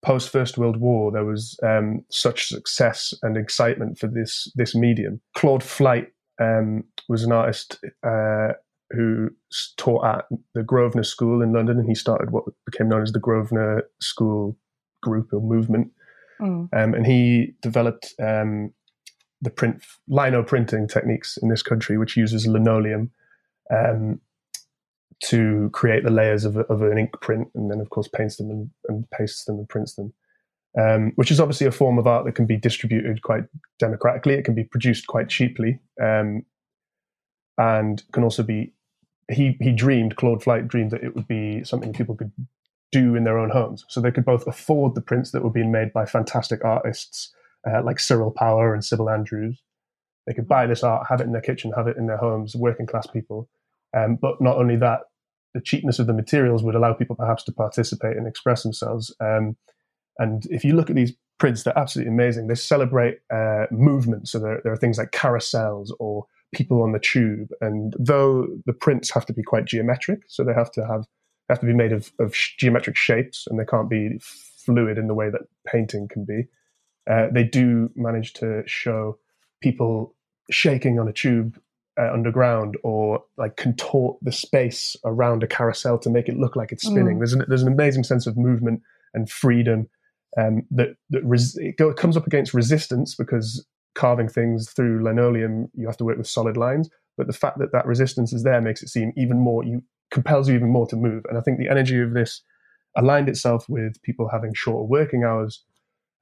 post 0.05 0.31
First 0.31 0.59
World 0.59 0.79
War 0.79 1.13
there 1.13 1.25
was 1.25 1.59
um, 1.63 2.05
such 2.11 2.49
success 2.49 3.15
and 3.23 3.37
excitement 3.37 3.99
for 3.99 4.09
this 4.09 4.51
this 4.57 4.75
medium. 4.75 5.21
Claude 5.37 5.63
Flight 5.63 6.09
um, 6.41 6.85
was 7.09 7.23
an 7.23 7.33
artist 7.33 7.79
uh, 8.03 8.49
who 8.91 9.31
taught 9.77 10.05
at 10.05 10.25
the 10.55 10.63
Grosvenor 10.63 11.05
School 11.05 11.41
in 11.41 11.53
London, 11.53 11.79
and 11.79 11.89
he 11.89 11.95
started 11.95 12.31
what 12.31 12.45
became 12.67 12.89
known 12.89 13.03
as 13.03 13.13
the 13.13 13.21
Grosvenor 13.21 13.85
School 14.01 14.57
group 15.03 15.33
or 15.33 15.41
movement. 15.41 15.91
Mm. 16.41 16.69
Um, 16.73 16.95
and 16.95 17.07
he 17.07 17.55
developed 17.63 18.15
um, 18.21 18.73
the 19.43 19.51
print 19.51 19.83
lino 20.09 20.43
printing 20.43 20.89
techniques 20.89 21.37
in 21.37 21.49
this 21.49 21.63
country, 21.63 21.99
which 21.99 22.17
uses 22.17 22.47
linoleum 22.47 23.11
um, 23.71 24.21
to 25.25 25.69
create 25.73 26.05
the 26.05 26.11
layers 26.11 26.45
of, 26.45 26.57
of 26.57 26.83
an 26.83 26.97
ink 26.97 27.13
print, 27.21 27.49
and 27.55 27.71
then 27.71 27.81
of 27.81 27.91
course 27.91 28.09
paints 28.09 28.37
them 28.37 28.51
and, 28.51 28.71
and 28.89 29.11
pastes 29.11 29.45
them 29.45 29.59
and 29.59 29.69
prints 29.69 29.95
them. 29.95 30.15
Um, 30.81 31.13
which 31.17 31.31
is 31.31 31.39
obviously 31.39 31.67
a 31.67 31.73
form 31.73 31.99
of 31.99 32.07
art 32.07 32.25
that 32.25 32.35
can 32.35 32.47
be 32.47 32.57
distributed 32.57 33.21
quite 33.21 33.45
democratically. 33.79 34.35
It 34.35 34.47
can 34.47 34.55
be 34.55 34.65
produced 34.65 35.07
quite 35.07 35.29
cheaply, 35.29 35.81
um, 36.01 36.47
and 37.59 38.03
can 38.13 38.23
also 38.23 38.43
be. 38.43 38.73
He 39.31 39.57
he 39.61 39.73
dreamed 39.73 40.17
Claude 40.17 40.43
Flight 40.43 40.69
dreamed 40.69 40.93
that 40.93 41.05
it 41.05 41.15
would 41.15 41.29
be 41.29 41.63
something 41.65 41.93
people 41.93 42.15
could 42.15 42.33
do 42.91 43.15
in 43.15 43.25
their 43.25 43.39
own 43.39 43.51
homes, 43.51 43.85
so 43.89 44.01
they 44.01 44.11
could 44.11 44.25
both 44.25 44.47
afford 44.47 44.95
the 44.95 45.01
prints 45.01 45.31
that 45.33 45.43
were 45.43 45.51
being 45.51 45.73
made 45.73 45.93
by 45.93 46.07
fantastic 46.07 46.65
artists 46.65 47.35
uh, 47.69 47.83
like 47.83 48.01
Cyril 48.01 48.31
Power 48.31 48.75
and 48.75 48.85
Sybil 48.85 49.11
Andrews. 49.11 49.61
They 50.27 50.35
could 50.35 50.49
buy 50.49 50.67
this 50.67 50.85
art, 50.85 51.07
have 51.09 51.21
it 51.21 51.25
in 51.25 51.33
their 51.33 51.43
kitchen, 51.43 51.73
have 51.77 51.89
it 51.89 51.97
in 51.97 52.07
their 52.07 52.17
homes, 52.17 52.55
working 52.55 52.87
class 52.87 53.07
people. 53.07 53.49
Um, 53.97 54.17
but 54.17 54.41
not 54.41 54.57
only 54.57 54.77
that, 54.77 55.01
the 55.55 55.61
cheapness 55.61 55.99
of 55.99 56.07
the 56.07 56.15
materials 56.15 56.63
would 56.63 56.75
allow 56.75 56.95
people 56.95 57.17
perhaps 57.17 57.43
to 57.45 57.53
participate 57.53 58.17
and 58.17 58.27
express 58.27 58.63
themselves. 58.63 59.15
Um, 59.21 59.57
and 60.19 60.47
if 60.51 60.65
you 60.65 60.75
look 60.75 60.91
at 60.91 60.97
these 60.97 61.13
prints, 61.39 61.63
they're 61.63 61.79
absolutely 61.79 62.13
amazing. 62.13 62.47
They 62.47 62.55
celebrate 62.55 63.19
uh, 63.31 63.67
movement. 63.71 64.29
So 64.29 64.39
there, 64.39 64.61
there 64.63 64.73
are 64.73 64.77
things 64.77 64.99
like 64.99 65.11
carousels 65.11 65.91
or 65.99 66.27
people 66.55 66.83
on 66.83 66.93
the 66.93 66.99
tube. 67.01 67.49
And 67.61 67.95
though 67.99 68.47
the 68.67 68.73
prints 68.73 69.11
have 69.11 69.27
to 69.27 69.33
be 69.33 69.43
quite 69.43 69.65
geometric, 69.65 70.21
so 70.29 70.45
they 70.45 70.55
have 70.55 70.71
to 70.73 70.87
have 70.87 71.05
have 71.49 71.61
to 71.61 71.67
be 71.67 71.75
made 71.75 71.93
of, 71.93 72.13
of 72.19 72.35
geometric 72.57 72.97
shapes, 72.97 73.47
and 73.49 73.59
they 73.59 73.65
can't 73.65 73.91
be 73.91 74.19
fluid 74.21 74.97
in 74.97 75.07
the 75.07 75.15
way 75.15 75.29
that 75.29 75.43
painting 75.67 76.09
can 76.09 76.25
be. 76.25 76.45
Uh, 77.11 77.27
they 77.33 77.45
do 77.45 77.91
manage 77.97 78.33
to 78.35 78.63
show 78.67 79.19
people 79.61 80.15
shaking 80.51 80.99
on 80.99 81.09
a 81.09 81.13
tube 81.13 81.59
uh, 82.01 82.13
underground 82.13 82.77
or 82.83 83.23
like 83.37 83.57
contort 83.57 84.17
the 84.23 84.33
space 84.33 84.97
around 85.05 85.43
a 85.43 85.47
carousel 85.47 85.99
to 85.99 86.11
make 86.11 86.29
it 86.29 86.37
look 86.37 86.57
like 86.57 86.73
it's 86.73 86.85
spinning. 86.85 87.17
Mm. 87.17 87.19
There's 87.19 87.33
an 87.33 87.45
there's 87.49 87.63
an 87.63 87.73
amazing 87.73 88.05
sense 88.05 88.27
of 88.27 88.37
movement 88.37 88.83
and 89.15 89.31
freedom 89.31 89.89
um, 90.39 90.63
that 90.71 90.97
that 91.11 91.25
res- 91.25 91.57
it 91.57 91.77
go, 91.77 91.93
comes 91.93 92.17
up 92.17 92.27
against 92.27 92.55
resistance 92.55 93.15
because 93.15 93.67
carving 93.95 94.29
things 94.29 94.71
through 94.71 95.05
linoleum 95.05 95.69
you 95.75 95.87
have 95.87 95.99
to 95.99 96.05
work 96.05 96.17
with 96.17 96.27
solid 96.27 96.57
lines. 96.57 96.89
But 97.19 97.27
the 97.27 97.35
fact 97.35 97.59
that 97.59 97.73
that 97.73 97.87
resistance 97.87 98.33
is 98.33 98.43
there 98.43 98.61
makes 98.61 98.83
it 98.83 98.89
seem 98.89 99.13
even 99.17 99.39
more 99.39 99.65
you 99.65 99.83
compels 100.11 100.49
you 100.49 100.55
even 100.55 100.71
more 100.71 100.87
to 100.87 100.97
move. 100.97 101.25
And 101.29 101.37
I 101.37 101.41
think 101.43 101.59
the 101.59 101.69
energy 101.69 102.01
of 102.01 102.15
this 102.15 102.43
aligned 102.97 103.29
itself 103.29 103.69
with 103.69 104.01
people 104.03 104.29
having 104.31 104.53
shorter 104.55 104.85
working 104.85 105.25
hours 105.25 105.63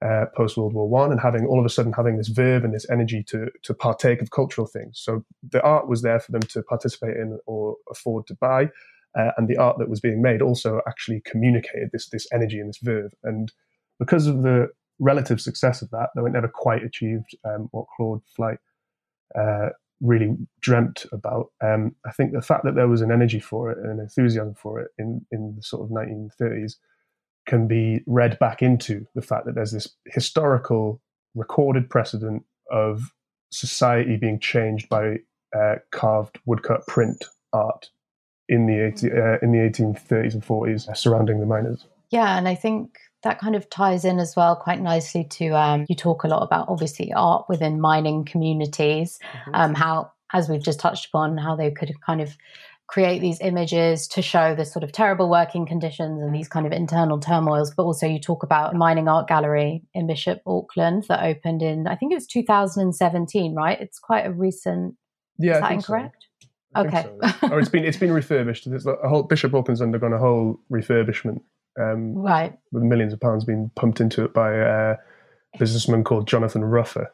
uh, 0.03 0.27
post 0.35 0.57
World 0.57 0.73
War 0.73 0.89
One, 0.89 1.11
and 1.11 1.21
having 1.21 1.47
all 1.47 1.59
of 1.59 1.67
a 1.67 1.69
sudden 1.69 1.93
having 1.93 2.17
this 2.17 2.29
verve 2.29 2.65
and 2.65 2.75
this 2.75 2.89
energy 2.91 3.23
to 3.29 3.51
to 3.63 3.75
partake 3.75 4.23
of 4.23 4.31
cultural 4.31 4.67
things. 4.67 5.01
So 5.01 5.25
the 5.49 5.63
art 5.63 5.89
was 5.89 6.03
there 6.03 6.21
for 6.21 6.33
them 6.33 6.43
to 6.43 6.63
participate 6.63 7.17
in 7.17 7.39
or 7.47 7.77
afford 7.91 8.27
to 8.29 8.35
buy, 8.35 8.71
uh, 9.19 9.31
and 9.37 9.49
the 9.49 9.57
art 9.57 9.79
that 9.79 9.91
was 9.91 10.01
being 10.01 10.23
made 10.23 10.43
also 10.43 10.81
actually 10.89 11.23
communicated 11.25 11.91
this 11.93 12.09
this 12.09 12.27
energy 12.33 12.59
and 12.59 12.69
this 12.69 12.79
verve. 12.83 13.13
And 13.25 13.53
because 13.99 14.27
of 14.27 14.43
the 14.43 14.69
relative 14.99 15.41
success 15.41 15.83
of 15.83 15.91
that, 15.91 16.11
though 16.15 16.27
it 16.27 16.33
never 16.33 16.49
quite 16.49 16.83
achieved 16.83 17.37
um, 17.45 17.69
what 17.73 17.87
Claude 17.97 18.23
Flight 18.37 18.59
uh, 19.39 19.71
really 20.01 20.37
dreamt 20.61 21.05
about, 21.13 21.53
um, 21.63 21.95
I 22.07 22.13
think 22.13 22.33
the 22.33 22.41
fact 22.41 22.65
that 22.65 22.75
there 22.75 22.89
was 22.89 23.03
an 23.03 23.13
energy 23.13 23.41
for 23.41 23.71
it 23.71 23.79
and 23.79 23.91
an 23.91 24.01
enthusiasm 24.01 24.55
for 24.55 24.81
it 24.81 24.91
in 24.99 25.27
in 25.31 25.57
the 25.57 25.63
sort 25.63 25.83
of 25.83 25.91
1930s 25.91 26.77
can 27.47 27.67
be 27.67 28.01
read 28.07 28.39
back 28.39 28.63
into 28.63 29.07
the 29.15 29.23
fact 29.23 29.47
that 29.47 29.55
there's 29.55 29.73
this 29.73 29.89
historical 30.07 31.01
recorded 31.35 31.89
precedent 31.89 32.45
of 32.71 33.13
society 33.53 34.17
being 34.17 34.39
changed 34.39 34.89
by 34.89 35.17
uh, 35.57 35.77
carved 35.91 36.39
woodcut 36.47 36.87
print 36.87 37.25
art 37.53 37.91
in 38.49 38.67
the 38.67 38.87
18, 38.87 39.11
uh, 39.11 39.39
in 39.43 39.53
the 39.53 39.59
1830s 39.59 40.35
and 40.35 40.45
40s 40.45 40.89
uh, 40.89 40.95
surrounding 40.95 41.41
the 41.41 41.47
miners. 41.47 41.87
Yeah, 42.11 42.37
and 42.37 42.49
I 42.49 42.55
think 42.55 42.99
that 43.23 43.39
kind 43.39 43.55
of 43.55 43.69
ties 43.71 44.05
in 44.05 44.19
as 44.19 44.35
well 44.35 44.57
quite 44.57 44.81
nicely 44.81 45.25
to 45.25 45.51
um, 45.51 45.87
you 45.89 45.95
talk 45.95 46.25
a 46.25 46.29
lot 46.29 46.43
about 46.43 46.69
obviously 46.69 47.13
art 47.13 47.47
within 47.49 47.81
mining 47.81 48.25
communities, 48.25 49.19
um, 49.55 49.75
how 49.75 50.11
as 50.33 50.49
we've 50.49 50.63
just 50.63 50.81
touched 50.81 51.07
upon, 51.07 51.37
how 51.37 51.57
they 51.57 51.71
could 51.71 51.93
kind 52.01 52.21
of 52.21 52.37
create 52.91 53.21
these 53.21 53.41
images 53.41 54.09
to 54.09 54.21
show 54.21 54.53
the 54.55 54.65
sort 54.65 54.83
of 54.83 54.91
terrible 54.91 55.31
working 55.31 55.65
conditions 55.65 56.21
and 56.21 56.35
these 56.35 56.49
kind 56.49 56.67
of 56.67 56.73
internal 56.73 57.21
turmoils. 57.21 57.73
But 57.73 57.85
also, 57.85 58.07
you 58.07 58.19
talk 58.19 58.43
about 58.43 58.75
a 58.75 58.77
mining 58.77 59.07
art 59.07 59.29
gallery 59.29 59.83
in 59.95 60.09
Bishop 60.09 60.43
Auckland 60.45 61.05
that 61.09 61.23
opened 61.23 61.63
in 61.63 61.87
I 61.87 61.95
think 61.95 62.11
it 62.11 62.17
was 62.17 62.27
2017, 62.27 63.55
right? 63.55 63.81
It's 63.81 63.99
quite 64.01 64.27
a 64.27 64.33
recent. 64.33 64.97
Yeah, 65.39 65.55
is 65.55 65.61
that 65.61 65.69
so. 65.69 65.75
incorrect? 65.75 66.17
Think 66.75 66.87
Okay. 66.95 67.09
so, 67.41 67.49
or 67.53 67.59
it's 67.61 67.69
been 67.69 67.85
it's 67.85 67.97
been 67.97 68.13
refurbished. 68.13 68.69
There's 68.69 68.87
a 68.87 68.97
whole 69.09 69.23
Bishop 69.23 69.55
Auckland's 69.55 69.81
undergone 69.83 70.13
a 70.13 70.19
whole 70.19 70.59
refurbishment 70.71 71.41
um, 71.81 72.15
Right. 72.15 72.59
with 72.73 72.83
millions 72.83 73.13
of 73.13 73.21
pounds 73.21 73.45
being 73.45 73.71
pumped 73.77 74.01
into 74.01 74.25
it 74.25 74.35
by 74.35 74.53
a 74.53 74.97
businessman 75.59 76.05
called 76.05 76.27
Jonathan 76.29 76.65
Ruffer. 76.65 77.13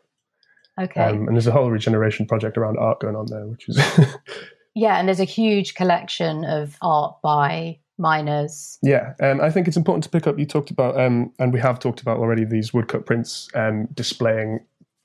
Okay. 0.81 1.01
Um, 1.01 1.27
and 1.27 1.37
there's 1.37 1.47
a 1.47 1.53
whole 1.53 1.71
regeneration 1.71 2.27
project 2.27 2.59
around 2.59 2.79
art 2.79 3.01
going 3.01 3.17
on 3.17 3.27
there, 3.29 3.47
which 3.47 3.67
is 3.69 3.79
yeah, 4.77 4.99
and 4.99 5.09
there's 5.09 5.21
a 5.21 5.25
huge 5.25 5.75
collection 5.75 6.45
of 6.45 6.77
art 6.83 7.17
by 7.23 7.79
miners. 7.99 8.79
yeah. 8.83 9.15
Um, 9.23 9.41
I 9.41 9.51
think 9.51 9.67
it's 9.67 9.77
important 9.77 10.05
to 10.05 10.11
pick 10.11 10.27
up. 10.27 10.39
You 10.39 10.45
talked 10.45 10.71
about, 10.71 11.01
um, 11.01 11.33
and 11.39 11.51
we 11.51 11.59
have 11.61 11.79
talked 11.79 12.03
about 12.03 12.19
already, 12.19 12.45
these 12.45 12.75
woodcut 12.75 13.07
prints 13.07 13.49
um, 13.55 13.89
displaying 13.95 14.61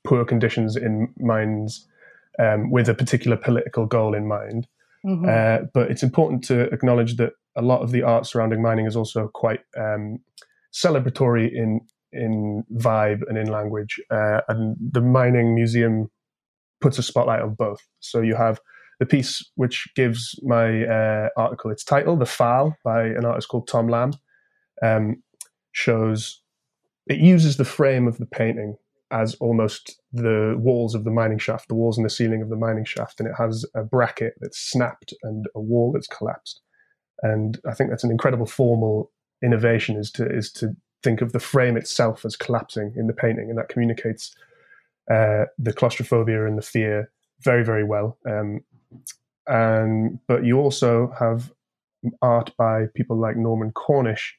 poor 0.06 0.26
conditions 0.26 0.76
in 0.76 1.08
mines 1.18 1.88
um, 2.38 2.70
with 2.70 2.90
a 2.90 2.94
particular 2.94 3.38
political 3.38 3.86
goal 3.86 4.14
in 4.14 4.28
mind. 4.28 4.68
Mhm. 5.06 5.26
Uh, 5.26 5.68
but 5.74 5.90
it's 5.90 6.04
important 6.04 6.44
to 6.44 6.64
acknowledge 6.74 7.16
that 7.16 7.32
a 7.56 7.62
lot 7.62 7.82
of 7.82 7.92
the 7.92 8.04
art 8.04 8.26
surrounding 8.26 8.62
mining 8.62 8.86
is 8.86 8.98
also 8.98 9.30
quite 9.30 9.62
um, 9.78 10.20
celebratory 10.74 11.50
in 11.52 11.80
in 12.12 12.66
vibe 12.74 13.22
and 13.30 13.38
in 13.38 13.48
language. 13.48 14.02
Uh, 14.12 14.42
and 14.50 14.76
the 14.92 15.00
mining 15.00 15.56
museum 15.56 16.12
puts 16.82 17.00
a 17.00 17.04
spotlight 17.04 17.42
on 17.42 17.54
both. 17.54 17.80
So 18.02 18.20
you 18.20 18.36
have 18.36 18.60
the 19.02 19.06
piece 19.08 19.44
which 19.56 19.88
gives 19.96 20.40
my 20.44 20.86
uh, 20.86 21.30
article 21.36 21.72
its 21.72 21.84
title, 21.84 22.16
"The 22.16 22.28
File" 22.28 22.78
by 22.84 23.06
an 23.06 23.26
artist 23.26 23.48
called 23.50 23.68
Tom 23.68 23.88
Lamb, 23.88 24.14
um, 24.84 25.24
shows 25.72 26.44
it 27.08 27.18
uses 27.18 27.58
the 27.58 27.66
frame 27.66 28.08
of 28.08 28.20
the 28.20 28.28
painting 28.28 28.78
as 29.10 29.34
almost 29.42 30.00
the 30.14 30.56
walls 30.60 30.94
of 30.94 31.04
the 31.04 31.10
mining 31.10 31.40
shaft, 31.40 31.68
the 31.68 31.74
walls 31.74 31.98
and 31.98 32.06
the 32.06 32.12
ceiling 32.12 32.44
of 32.44 32.50
the 32.50 32.56
mining 32.56 32.86
shaft, 32.86 33.20
and 33.20 33.28
it 33.28 33.34
has 33.40 33.66
a 33.74 33.84
bracket 33.84 34.36
that's 34.40 34.60
snapped 34.60 35.16
and 35.24 35.48
a 35.56 35.60
wall 35.60 35.92
that's 35.92 36.08
collapsed. 36.08 36.62
And 37.24 37.60
I 37.68 37.74
think 37.74 37.90
that's 37.90 38.04
an 38.04 38.12
incredible 38.12 38.46
formal 38.46 39.12
innovation 39.44 39.98
is 39.98 40.12
to 40.12 40.28
is 40.28 40.52
to 40.52 40.76
think 41.02 41.22
of 41.22 41.32
the 41.32 41.40
frame 41.40 41.76
itself 41.76 42.24
as 42.24 42.36
collapsing 42.36 42.94
in 42.96 43.08
the 43.08 43.14
painting, 43.14 43.50
and 43.50 43.58
that 43.58 43.70
communicates 43.70 44.32
uh, 45.10 45.46
the 45.58 45.74
claustrophobia 45.74 46.46
and 46.46 46.56
the 46.56 46.62
fear 46.62 47.10
very 47.44 47.66
very 47.66 47.84
well. 47.84 48.20
Um, 48.30 48.60
and 49.48 50.20
but 50.28 50.46
you 50.46 50.60
also 50.60 51.14
have 51.20 51.52
art 52.22 52.52
by 52.58 52.86
people 52.96 53.18
like 53.18 53.36
Norman 53.36 53.72
Cornish, 53.72 54.38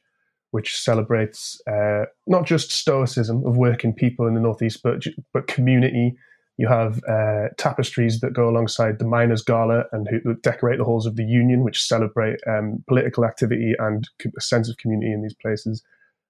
which 0.51 0.77
celebrates 0.77 1.61
uh, 1.67 2.05
not 2.27 2.47
just 2.47 2.73
stoicism 2.73 3.45
of 3.47 3.57
working 3.57 3.93
people 3.93 4.27
in 4.27 4.35
the 4.35 4.41
northeast, 4.41 4.83
but 4.83 5.05
but 5.33 5.47
community. 5.47 6.15
You 6.59 6.69
have 6.69 7.03
uh, 7.09 7.49
tapestries 7.57 8.21
that 8.21 8.35
go 8.35 8.49
alongside 8.49 8.99
the 8.99 9.07
miners' 9.07 9.43
gala 9.43 9.85
and 9.91 10.07
who 10.07 10.35
decorate 10.35 10.79
the 10.79 10.85
halls 10.85 11.07
of 11.07 11.17
the 11.17 11.25
union, 11.25 11.65
which 11.65 11.83
celebrate 11.83 12.39
um, 12.47 12.85
political 12.87 13.25
activity 13.25 13.75
and 13.79 14.09
a 14.37 14.41
sense 14.41 14.69
of 14.69 14.77
community 14.77 15.13
in 15.13 15.23
these 15.23 15.35
places. 15.35 15.83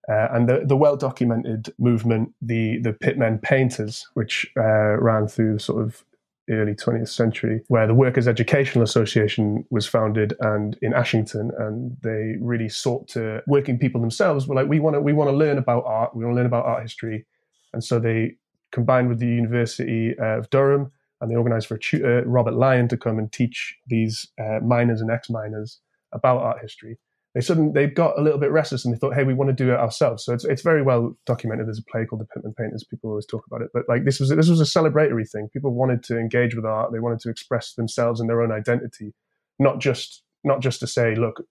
Uh, 0.09 0.29
and 0.33 0.49
the, 0.49 0.63
the 0.65 0.77
well 0.77 0.97
documented 0.97 1.73
movement, 1.79 2.33
the 2.41 2.79
the 2.79 2.93
Pitmen 2.93 3.41
Painters, 3.43 4.07
which 4.15 4.51
uh, 4.57 4.97
ran 4.99 5.29
through 5.29 5.59
sort 5.59 5.83
of 5.83 6.05
early 6.51 6.75
20th 6.75 7.09
century, 7.09 7.63
where 7.69 7.87
the 7.87 7.95
Workers' 7.95 8.29
Educational 8.29 8.83
Association 8.83 9.65
was 9.71 9.87
founded 9.87 10.35
and 10.41 10.79
in 10.83 10.93
Ashington, 10.93 11.51
and 11.59 11.97
they 12.03 12.35
really 12.41 12.69
sought 12.69 13.09
to 13.09 13.43
working 13.47 13.79
people 13.79 14.01
themselves 14.01 14.47
were 14.47 14.55
like, 14.55 14.69
we 14.69 14.81
want 14.81 14.95
to 14.95 15.01
we 15.01 15.13
want 15.13 15.31
to 15.31 15.37
learn 15.37 15.59
about 15.59 15.85
art, 15.87 16.15
we 16.17 16.25
want 16.25 16.35
to 16.35 16.37
learn 16.37 16.47
about 16.47 16.65
art 16.65 16.83
history, 16.83 17.27
and 17.73 17.83
so 17.83 17.99
they 17.99 18.37
combined 18.71 19.09
with 19.09 19.19
the 19.19 19.27
University 19.27 20.15
of 20.19 20.49
Durham, 20.51 20.91
and 21.21 21.31
they 21.31 21.37
organised 21.37 21.69
for 21.69 21.75
a 21.75 21.81
tutor, 21.81 22.25
Robert 22.27 22.55
Lyon, 22.55 22.89
to 22.89 22.97
come 22.97 23.19
and 23.19 23.31
teach 23.31 23.77
these 23.87 24.27
uh, 24.41 24.59
miners 24.65 25.01
and 25.01 25.11
ex-miners 25.11 25.81
about 26.13 26.43
art 26.43 26.61
history 26.61 26.99
they 27.35 27.41
suddenly 27.41 27.73
they 27.73 27.87
got 27.87 28.19
a 28.19 28.23
little 28.23 28.39
bit 28.39 28.51
restless 28.51 28.85
and 28.85 28.95
they 28.95 28.99
thought, 28.99 29.15
hey, 29.15 29.25
we 29.25 29.33
want 29.33 29.49
to 29.49 29.55
do 29.55 29.73
it 29.73 29.79
ourselves. 29.79 30.25
So 30.25 30.35
it's 30.35 30.45
it's 30.45 30.63
very 30.63 30.83
well 30.83 31.17
documented. 31.25 31.67
There's 31.67 31.79
a 31.79 31.91
play 31.91 32.05
called 32.05 32.21
The 32.21 32.27
Pitmen 32.27 32.55
Painters. 32.55 32.85
People 32.85 33.11
always 33.11 33.27
talk 33.27 33.45
about 33.47 33.63
it, 33.63 33.71
but 33.73 33.85
like 33.89 34.05
this 34.05 34.21
was 34.21 34.29
this 34.29 34.49
was 34.49 34.61
a 34.61 34.65
celebratory 34.65 35.29
thing. 35.29 35.49
People 35.53 35.75
wanted 35.75 36.03
to 36.05 36.19
engage 36.19 36.55
with 36.55 36.67
art. 36.67 36.93
They 36.93 37.01
wanted 37.01 37.21
to 37.21 37.31
express 37.31 37.75
themselves 37.75 38.21
and 38.21 38.29
their 38.29 38.43
own 38.43 38.53
identity, 38.53 39.15
not 39.59 39.81
just 39.81 40.23
not 40.45 40.61
just 40.61 40.81
to 40.81 40.87
say, 40.87 41.15
look, 41.15 41.43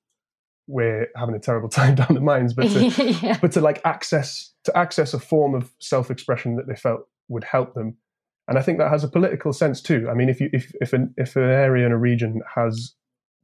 we're 0.68 1.08
having 1.16 1.36
a 1.36 1.40
terrible 1.40 1.70
time 1.80 1.96
down 1.96 2.14
the 2.14 2.22
mines, 2.22 2.54
but 2.54 2.70
to, 2.70 2.86
yeah. 3.24 3.38
but 3.42 3.52
to 3.54 3.62
like 3.62 3.82
access 3.84 4.54
to 4.66 4.78
access 4.78 5.14
a 5.14 5.20
form 5.20 5.56
of 5.56 5.72
self 5.80 6.12
expression 6.12 6.58
that 6.58 6.68
they 6.68 6.76
felt 6.76 7.02
would 7.28 7.44
help 7.44 7.74
them. 7.74 7.98
And 8.48 8.58
I 8.58 8.62
think 8.62 8.80
that 8.80 8.90
has 8.90 9.04
a 9.04 9.08
political 9.08 9.54
sense 9.54 9.82
too. 9.82 10.08
I 10.12 10.14
mean, 10.14 10.30
if 10.30 10.40
you 10.40 10.50
if 10.54 10.72
if 10.80 10.94
an 10.94 11.14
if 11.18 11.36
an 11.36 11.44
area 11.44 11.86
in 11.86 11.92
a 11.92 11.98
region 11.98 12.42
has 12.56 12.94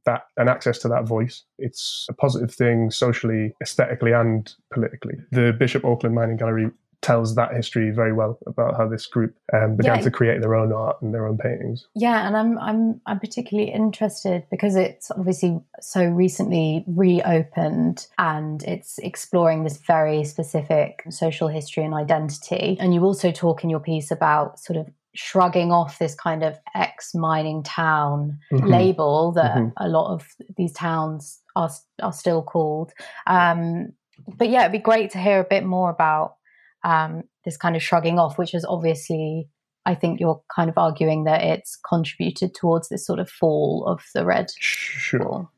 that 0.08 0.22
and 0.36 0.48
access 0.48 0.78
to 0.78 0.88
that 0.88 1.04
voice. 1.06 1.44
It's 1.58 2.06
a 2.08 2.14
positive 2.14 2.54
thing 2.54 2.90
socially, 2.90 3.52
aesthetically, 3.62 4.12
and 4.12 4.52
politically. 4.72 5.16
The 5.30 5.52
Bishop 5.52 5.84
Auckland 5.84 6.14
Mining 6.14 6.36
Gallery 6.36 6.70
tells 7.00 7.36
that 7.36 7.54
history 7.54 7.90
very 7.90 8.12
well 8.12 8.38
about 8.46 8.76
how 8.76 8.88
this 8.88 9.06
group 9.06 9.32
um, 9.52 9.76
began 9.76 9.98
yeah. 9.98 10.02
to 10.02 10.10
create 10.10 10.40
their 10.40 10.56
own 10.56 10.72
art 10.72 11.00
and 11.00 11.14
their 11.14 11.28
own 11.28 11.38
paintings. 11.38 11.86
Yeah, 11.94 12.26
and 12.26 12.36
I'm 12.36 12.58
I'm 12.58 13.00
I'm 13.06 13.20
particularly 13.20 13.70
interested 13.70 14.44
because 14.50 14.74
it's 14.74 15.10
obviously 15.12 15.60
so 15.80 16.04
recently 16.04 16.84
reopened 16.88 18.06
and 18.18 18.62
it's 18.64 18.98
exploring 18.98 19.62
this 19.62 19.76
very 19.76 20.24
specific 20.24 21.04
social 21.10 21.48
history 21.48 21.84
and 21.84 21.94
identity. 21.94 22.76
And 22.80 22.92
you 22.92 23.04
also 23.04 23.30
talk 23.30 23.62
in 23.62 23.70
your 23.70 23.80
piece 23.80 24.10
about 24.10 24.58
sort 24.58 24.78
of 24.78 24.88
shrugging 25.20 25.72
off 25.72 25.98
this 25.98 26.14
kind 26.14 26.44
of 26.44 26.56
ex 26.76 27.12
mining 27.12 27.60
town 27.64 28.38
mm-hmm. 28.52 28.68
label 28.68 29.32
that 29.32 29.56
mm-hmm. 29.56 29.70
a 29.84 29.88
lot 29.88 30.14
of 30.14 30.28
these 30.56 30.72
towns 30.72 31.40
are 31.56 31.70
are 32.00 32.12
still 32.12 32.40
called. 32.40 32.92
Um, 33.26 33.94
but 34.36 34.48
yeah, 34.48 34.60
it'd 34.60 34.72
be 34.72 34.78
great 34.78 35.10
to 35.10 35.18
hear 35.18 35.40
a 35.40 35.44
bit 35.44 35.64
more 35.64 35.90
about 35.90 36.36
um, 36.84 37.24
this 37.44 37.56
kind 37.56 37.74
of 37.74 37.82
shrugging 37.82 38.20
off, 38.20 38.38
which 38.38 38.54
is 38.54 38.64
obviously, 38.64 39.48
I 39.84 39.96
think 39.96 40.20
you're 40.20 40.40
kind 40.54 40.70
of 40.70 40.78
arguing 40.78 41.24
that 41.24 41.42
it's 41.42 41.76
contributed 41.88 42.54
towards 42.54 42.88
this 42.88 43.04
sort 43.04 43.18
of 43.18 43.28
fall 43.28 43.86
of 43.88 44.00
the 44.14 44.24
red. 44.24 44.52
Sure. 44.60 45.48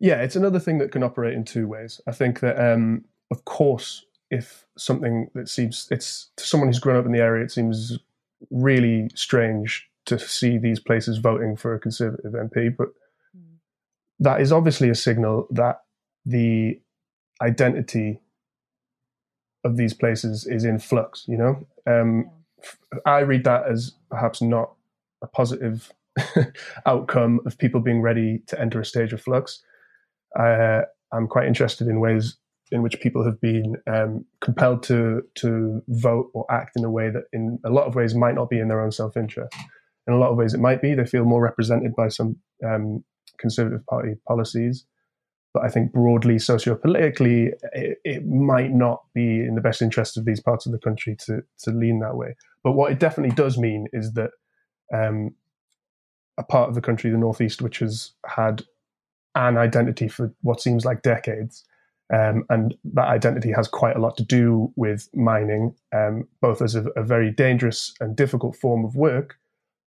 Yeah, 0.00 0.20
it's 0.20 0.36
another 0.36 0.60
thing 0.60 0.76
that 0.78 0.92
can 0.92 1.02
operate 1.02 1.32
in 1.32 1.44
two 1.44 1.66
ways. 1.66 1.98
I 2.06 2.12
think 2.12 2.40
that, 2.40 2.60
um, 2.60 3.06
of 3.30 3.46
course, 3.46 4.04
if 4.30 4.66
something 4.76 5.30
that 5.34 5.48
seems 5.48 5.88
it's 5.90 6.30
to 6.36 6.44
someone 6.44 6.68
who's 6.68 6.78
grown 6.78 6.98
up 6.98 7.06
in 7.06 7.12
the 7.12 7.20
area, 7.20 7.44
it 7.44 7.52
seems 7.52 7.98
really 8.50 9.10
strange 9.14 9.88
to 10.06 10.18
see 10.18 10.58
these 10.58 10.80
places 10.80 11.18
voting 11.18 11.56
for 11.56 11.74
a 11.74 11.78
Conservative 11.78 12.32
MP, 12.32 12.74
but 12.76 12.88
mm. 13.36 13.56
that 14.18 14.40
is 14.40 14.52
obviously 14.52 14.88
a 14.88 14.94
signal 14.94 15.46
that 15.50 15.80
the 16.24 16.80
identity 17.40 18.20
of 19.64 19.76
these 19.76 19.94
places 19.94 20.46
is 20.46 20.64
in 20.64 20.78
flux. 20.78 21.24
You 21.28 21.36
know, 21.36 21.66
um, 21.86 22.30
I 23.06 23.20
read 23.20 23.44
that 23.44 23.66
as 23.68 23.92
perhaps 24.10 24.42
not 24.42 24.72
a 25.22 25.26
positive 25.26 25.92
outcome 26.86 27.40
of 27.46 27.58
people 27.58 27.80
being 27.80 28.02
ready 28.02 28.42
to 28.48 28.60
enter 28.60 28.80
a 28.80 28.84
stage 28.84 29.12
of 29.12 29.22
flux. 29.22 29.62
Uh, 30.38 30.82
I'm 31.12 31.28
quite 31.28 31.46
interested 31.46 31.88
in 31.88 32.00
ways 32.00 32.36
in 32.72 32.82
which 32.82 33.00
people 33.00 33.24
have 33.24 33.40
been 33.40 33.76
um, 33.86 34.24
compelled 34.40 34.82
to 34.84 35.22
to 35.36 35.82
vote 35.88 36.30
or 36.32 36.50
act 36.50 36.72
in 36.74 36.84
a 36.84 36.90
way 36.90 37.10
that, 37.10 37.24
in 37.32 37.58
a 37.64 37.70
lot 37.70 37.86
of 37.86 37.94
ways, 37.94 38.14
might 38.14 38.34
not 38.34 38.50
be 38.50 38.58
in 38.58 38.68
their 38.68 38.80
own 38.80 38.90
self 38.90 39.16
interest. 39.16 39.54
In 40.08 40.14
a 40.14 40.18
lot 40.18 40.30
of 40.30 40.36
ways, 40.36 40.54
it 40.54 40.60
might 40.60 40.82
be. 40.82 40.94
They 40.94 41.04
feel 41.04 41.24
more 41.24 41.42
represented 41.42 41.94
by 41.94 42.08
some 42.08 42.36
um, 42.66 43.04
conservative 43.38 43.86
party 43.86 44.14
policies, 44.26 44.86
but 45.54 45.64
I 45.64 45.68
think 45.68 45.92
broadly, 45.92 46.38
socio-politically, 46.38 47.52
it, 47.72 47.98
it, 48.04 48.26
might 48.26 48.72
not 48.72 49.02
be 49.14 49.40
in 49.40 49.54
the 49.54 49.60
best 49.60 49.82
interest 49.82 50.16
of 50.16 50.24
these 50.24 50.40
parts 50.40 50.64
of 50.66 50.72
the 50.72 50.78
country 50.78 51.14
to 51.26 51.42
to 51.60 51.70
lean 51.70 52.00
that 52.00 52.16
way. 52.16 52.34
But 52.64 52.72
what 52.72 52.90
it 52.90 52.98
definitely 52.98 53.36
does 53.36 53.58
mean 53.58 53.86
is 53.92 54.14
that 54.14 54.30
um, 54.94 55.34
a 56.38 56.42
part 56.42 56.70
of 56.70 56.74
the 56.74 56.80
country, 56.80 57.10
the 57.10 57.18
northeast, 57.18 57.60
which 57.60 57.80
has 57.80 58.12
had 58.26 58.62
an 59.34 59.58
identity 59.58 60.08
for 60.08 60.32
what 60.40 60.60
seems 60.60 60.86
like 60.86 61.02
decades, 61.02 61.64
um, 62.12 62.44
and 62.50 62.74
that 62.92 63.08
identity 63.08 63.50
has 63.52 63.66
quite 63.66 63.96
a 63.96 63.98
lot 63.98 64.16
to 64.18 64.24
do 64.24 64.70
with 64.76 65.08
mining, 65.14 65.74
um, 65.94 66.28
both 66.40 66.60
as 66.60 66.74
a, 66.74 66.84
a, 66.94 67.02
very 67.02 67.30
dangerous 67.30 67.94
and 68.00 68.14
difficult 68.14 68.54
form 68.54 68.84
of 68.84 68.94
work, 68.94 69.36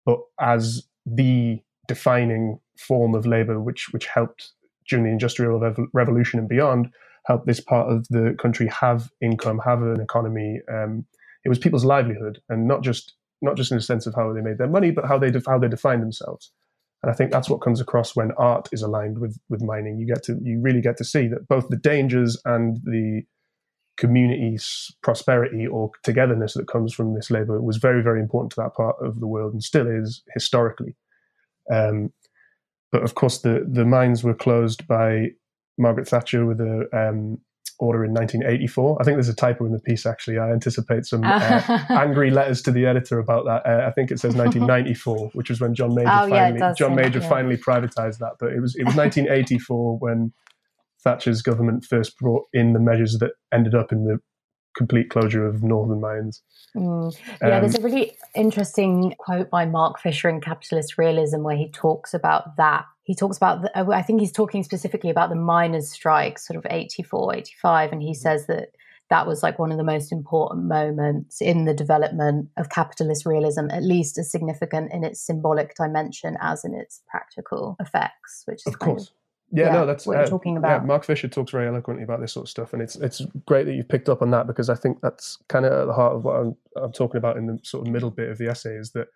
but 0.04 0.18
as 0.40 0.82
the 1.06 1.60
defining 1.86 2.58
form 2.76 3.14
of 3.14 3.26
labor 3.26 3.60
which 3.60 3.92
which 3.92 4.06
helped 4.06 4.52
during 4.88 5.04
the 5.04 5.10
industrial 5.10 5.58
Rev- 5.60 5.88
revolution 5.92 6.38
and 6.38 6.48
beyond 6.48 6.90
help 7.26 7.44
this 7.44 7.60
part 7.60 7.90
of 7.90 8.06
the 8.08 8.36
country 8.40 8.68
have 8.68 9.10
income, 9.20 9.60
have 9.64 9.82
an 9.82 10.00
economy. 10.00 10.60
Um, 10.72 11.06
it 11.44 11.48
was 11.48 11.58
people's 11.58 11.84
livelihood, 11.84 12.40
and 12.48 12.66
not 12.66 12.82
just 12.82 13.14
not 13.40 13.56
just 13.56 13.70
in 13.70 13.76
the 13.76 13.82
sense 13.82 14.06
of 14.06 14.14
how 14.14 14.32
they 14.32 14.40
made 14.40 14.58
their 14.58 14.68
money, 14.68 14.90
but 14.90 15.06
how 15.06 15.18
they 15.18 15.30
def- 15.30 15.46
how 15.46 15.58
they 15.58 15.68
defined 15.68 16.02
themselves. 16.02 16.50
And 17.06 17.12
I 17.12 17.16
think 17.16 17.30
that's 17.30 17.48
what 17.48 17.60
comes 17.60 17.80
across 17.80 18.16
when 18.16 18.32
art 18.32 18.68
is 18.72 18.82
aligned 18.82 19.20
with 19.20 19.38
with 19.48 19.62
mining. 19.62 19.96
You 19.96 20.06
get 20.06 20.24
to 20.24 20.36
you 20.42 20.60
really 20.60 20.80
get 20.80 20.96
to 20.96 21.04
see 21.04 21.28
that 21.28 21.46
both 21.46 21.68
the 21.68 21.76
dangers 21.76 22.36
and 22.44 22.78
the 22.82 23.22
community's 23.96 24.90
prosperity 25.04 25.68
or 25.68 25.92
togetherness 26.02 26.54
that 26.54 26.66
comes 26.66 26.92
from 26.92 27.14
this 27.14 27.30
labor 27.30 27.62
was 27.62 27.76
very 27.76 28.02
very 28.02 28.20
important 28.20 28.50
to 28.50 28.60
that 28.60 28.74
part 28.74 28.96
of 29.00 29.20
the 29.20 29.26
world 29.28 29.52
and 29.52 29.62
still 29.62 29.86
is 29.86 30.24
historically. 30.34 30.96
Um, 31.72 32.12
but 32.90 33.04
of 33.04 33.14
course, 33.14 33.38
the 33.38 33.64
the 33.70 33.84
mines 33.84 34.24
were 34.24 34.34
closed 34.34 34.88
by 34.88 35.28
Margaret 35.78 36.08
Thatcher 36.08 36.44
with 36.44 36.60
a 36.60 36.88
um, 36.92 37.38
order 37.78 38.04
in 38.04 38.12
1984. 38.12 38.98
I 39.00 39.04
think 39.04 39.16
there's 39.16 39.28
a 39.28 39.34
typo 39.34 39.66
in 39.66 39.72
the 39.72 39.80
piece, 39.80 40.06
actually. 40.06 40.38
I 40.38 40.50
anticipate 40.50 41.04
some 41.04 41.22
uh, 41.24 41.62
angry 41.90 42.30
letters 42.30 42.62
to 42.62 42.70
the 42.70 42.86
editor 42.86 43.18
about 43.18 43.44
that. 43.44 43.66
Uh, 43.66 43.86
I 43.86 43.92
think 43.92 44.10
it 44.10 44.18
says 44.18 44.34
1994, 44.34 45.30
which 45.34 45.50
was 45.50 45.60
when 45.60 45.74
John 45.74 45.94
Major 45.94 46.08
oh, 46.08 46.28
finally 46.28 46.58
yeah, 46.58 46.74
John 46.76 46.94
Major 46.94 47.20
yeah. 47.20 47.28
finally 47.28 47.56
privatized 47.56 48.18
that. 48.18 48.34
But 48.38 48.52
it 48.52 48.60
was 48.60 48.74
it 48.76 48.84
was 48.84 48.94
1984 48.94 49.98
when 49.98 50.32
Thatcher's 51.02 51.42
government 51.42 51.84
first 51.84 52.18
brought 52.18 52.44
in 52.52 52.72
the 52.72 52.80
measures 52.80 53.18
that 53.18 53.32
ended 53.52 53.74
up 53.74 53.92
in 53.92 54.04
the 54.04 54.18
complete 54.76 55.10
closure 55.10 55.46
of 55.46 55.62
northern 55.62 56.00
mines. 56.00 56.42
Mm. 56.76 57.16
Yeah, 57.40 57.56
um, 57.56 57.62
there's 57.62 57.76
a 57.76 57.82
really 57.82 58.16
interesting 58.34 59.14
quote 59.18 59.50
by 59.50 59.64
Mark 59.64 59.98
Fisher 59.98 60.28
in 60.28 60.40
Capitalist 60.40 60.98
Realism 60.98 61.42
where 61.42 61.56
he 61.56 61.70
talks 61.70 62.12
about 62.12 62.56
that 62.56 62.84
he 63.06 63.14
talks 63.14 63.36
about 63.36 63.62
the, 63.62 63.78
uh, 63.78 63.90
i 63.92 64.02
think 64.02 64.20
he's 64.20 64.32
talking 64.32 64.62
specifically 64.62 65.10
about 65.10 65.30
the 65.30 65.36
miners 65.36 65.90
strike 65.90 66.38
sort 66.38 66.58
of 66.58 66.66
84 66.68 67.36
85 67.36 67.92
and 67.92 68.02
he 68.02 68.08
mm-hmm. 68.08 68.14
says 68.14 68.46
that 68.46 68.70
that 69.08 69.26
was 69.26 69.42
like 69.42 69.60
one 69.60 69.70
of 69.70 69.78
the 69.78 69.84
most 69.84 70.10
important 70.10 70.64
moments 70.64 71.40
in 71.40 71.64
the 71.64 71.72
development 71.72 72.48
of 72.56 72.68
capitalist 72.68 73.24
realism 73.24 73.68
at 73.70 73.82
least 73.82 74.18
as 74.18 74.30
significant 74.30 74.92
in 74.92 75.04
its 75.04 75.20
symbolic 75.20 75.74
dimension 75.76 76.36
as 76.40 76.64
in 76.64 76.74
its 76.74 77.02
practical 77.08 77.76
effects 77.80 78.42
which 78.46 78.60
is 78.66 78.74
of 78.74 78.78
course 78.80 79.08
of, 79.08 79.12
yeah, 79.52 79.66
yeah, 79.66 79.72
no, 79.72 79.86
that's 79.86 80.06
what 80.06 80.16
uh, 80.16 80.20
you're 80.20 80.28
talking 80.28 80.56
about. 80.56 80.80
Yeah, 80.80 80.86
Mark 80.86 81.04
Fisher 81.04 81.28
talks 81.28 81.52
very 81.52 81.68
eloquently 81.68 82.02
about 82.02 82.20
this 82.20 82.32
sort 82.32 82.46
of 82.46 82.50
stuff, 82.50 82.72
and 82.72 82.82
it's 82.82 82.96
it's 82.96 83.22
great 83.46 83.64
that 83.66 83.74
you've 83.74 83.88
picked 83.88 84.08
up 84.08 84.22
on 84.22 84.30
that 84.32 84.46
because 84.46 84.68
I 84.68 84.74
think 84.74 85.00
that's 85.02 85.38
kind 85.48 85.64
of 85.64 85.72
at 85.72 85.86
the 85.86 85.92
heart 85.92 86.14
of 86.14 86.24
what 86.24 86.36
I'm, 86.36 86.56
I'm 86.76 86.92
talking 86.92 87.18
about 87.18 87.36
in 87.36 87.46
the 87.46 87.58
sort 87.62 87.86
of 87.86 87.92
middle 87.92 88.10
bit 88.10 88.28
of 88.28 88.38
the 88.38 88.48
essay. 88.48 88.74
Is 88.76 88.92
that, 88.92 89.08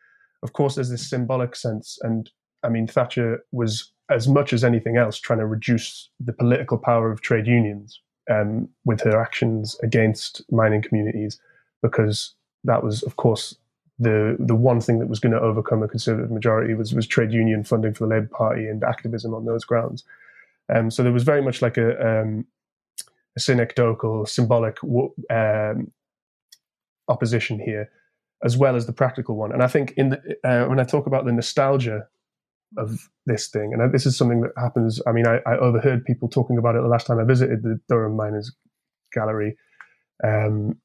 of 0.42 0.52
course, 0.52 0.76
there's 0.76 0.90
this 0.90 1.08
symbolic 1.08 1.56
sense, 1.56 1.98
and 2.02 2.30
I 2.62 2.68
mean, 2.68 2.86
Thatcher 2.86 3.44
was 3.50 3.92
as 4.10 4.28
much 4.28 4.52
as 4.52 4.64
anything 4.64 4.96
else 4.96 5.18
trying 5.18 5.38
to 5.38 5.46
reduce 5.46 6.10
the 6.20 6.32
political 6.32 6.78
power 6.78 7.10
of 7.10 7.20
trade 7.22 7.46
unions 7.46 8.00
um, 8.30 8.68
with 8.84 9.00
her 9.02 9.20
actions 9.20 9.76
against 9.82 10.42
mining 10.50 10.82
communities, 10.82 11.40
because 11.82 12.34
that 12.64 12.82
was, 12.84 13.02
of 13.02 13.16
course, 13.16 13.56
the 14.00 14.36
the 14.40 14.56
one 14.56 14.80
thing 14.80 14.98
that 14.98 15.08
was 15.08 15.20
going 15.20 15.32
to 15.32 15.40
overcome 15.40 15.82
a 15.82 15.88
conservative 15.88 16.30
majority 16.30 16.74
was 16.74 16.94
was 16.94 17.06
trade 17.06 17.32
union 17.32 17.62
funding 17.62 17.94
for 17.94 18.06
the 18.06 18.14
Labour 18.14 18.30
Party 18.32 18.66
and 18.66 18.82
activism 18.82 19.34
on 19.34 19.44
those 19.44 19.64
grounds. 19.64 20.04
Um, 20.74 20.90
so 20.90 21.02
there 21.02 21.12
was 21.12 21.24
very 21.24 21.42
much 21.42 21.62
like 21.62 21.76
a, 21.76 22.22
um, 22.22 22.46
a 23.36 23.40
synecdochal, 23.40 24.28
symbolic 24.28 24.78
um, 25.30 25.92
opposition 27.08 27.58
here, 27.58 27.90
as 28.44 28.56
well 28.56 28.76
as 28.76 28.86
the 28.86 28.92
practical 28.92 29.36
one. 29.36 29.52
And 29.52 29.62
I 29.62 29.66
think 29.66 29.92
in 29.96 30.10
the, 30.10 30.36
uh, 30.44 30.68
when 30.68 30.80
I 30.80 30.84
talk 30.84 31.06
about 31.06 31.24
the 31.24 31.32
nostalgia 31.32 32.06
of 32.78 33.10
this 33.26 33.48
thing, 33.48 33.74
and 33.74 33.92
this 33.92 34.06
is 34.06 34.16
something 34.16 34.42
that 34.42 34.52
happens. 34.56 35.02
I 35.06 35.12
mean, 35.12 35.26
I, 35.26 35.40
I, 35.44 35.58
overheard 35.58 36.04
people 36.04 36.28
talking 36.28 36.56
about 36.56 36.76
it 36.76 36.82
the 36.82 36.88
last 36.88 37.06
time 37.06 37.18
I 37.18 37.24
visited 37.24 37.62
the 37.62 37.80
Durham 37.88 38.16
Miners 38.16 38.52
Gallery 39.12 39.56
um, 40.22 40.78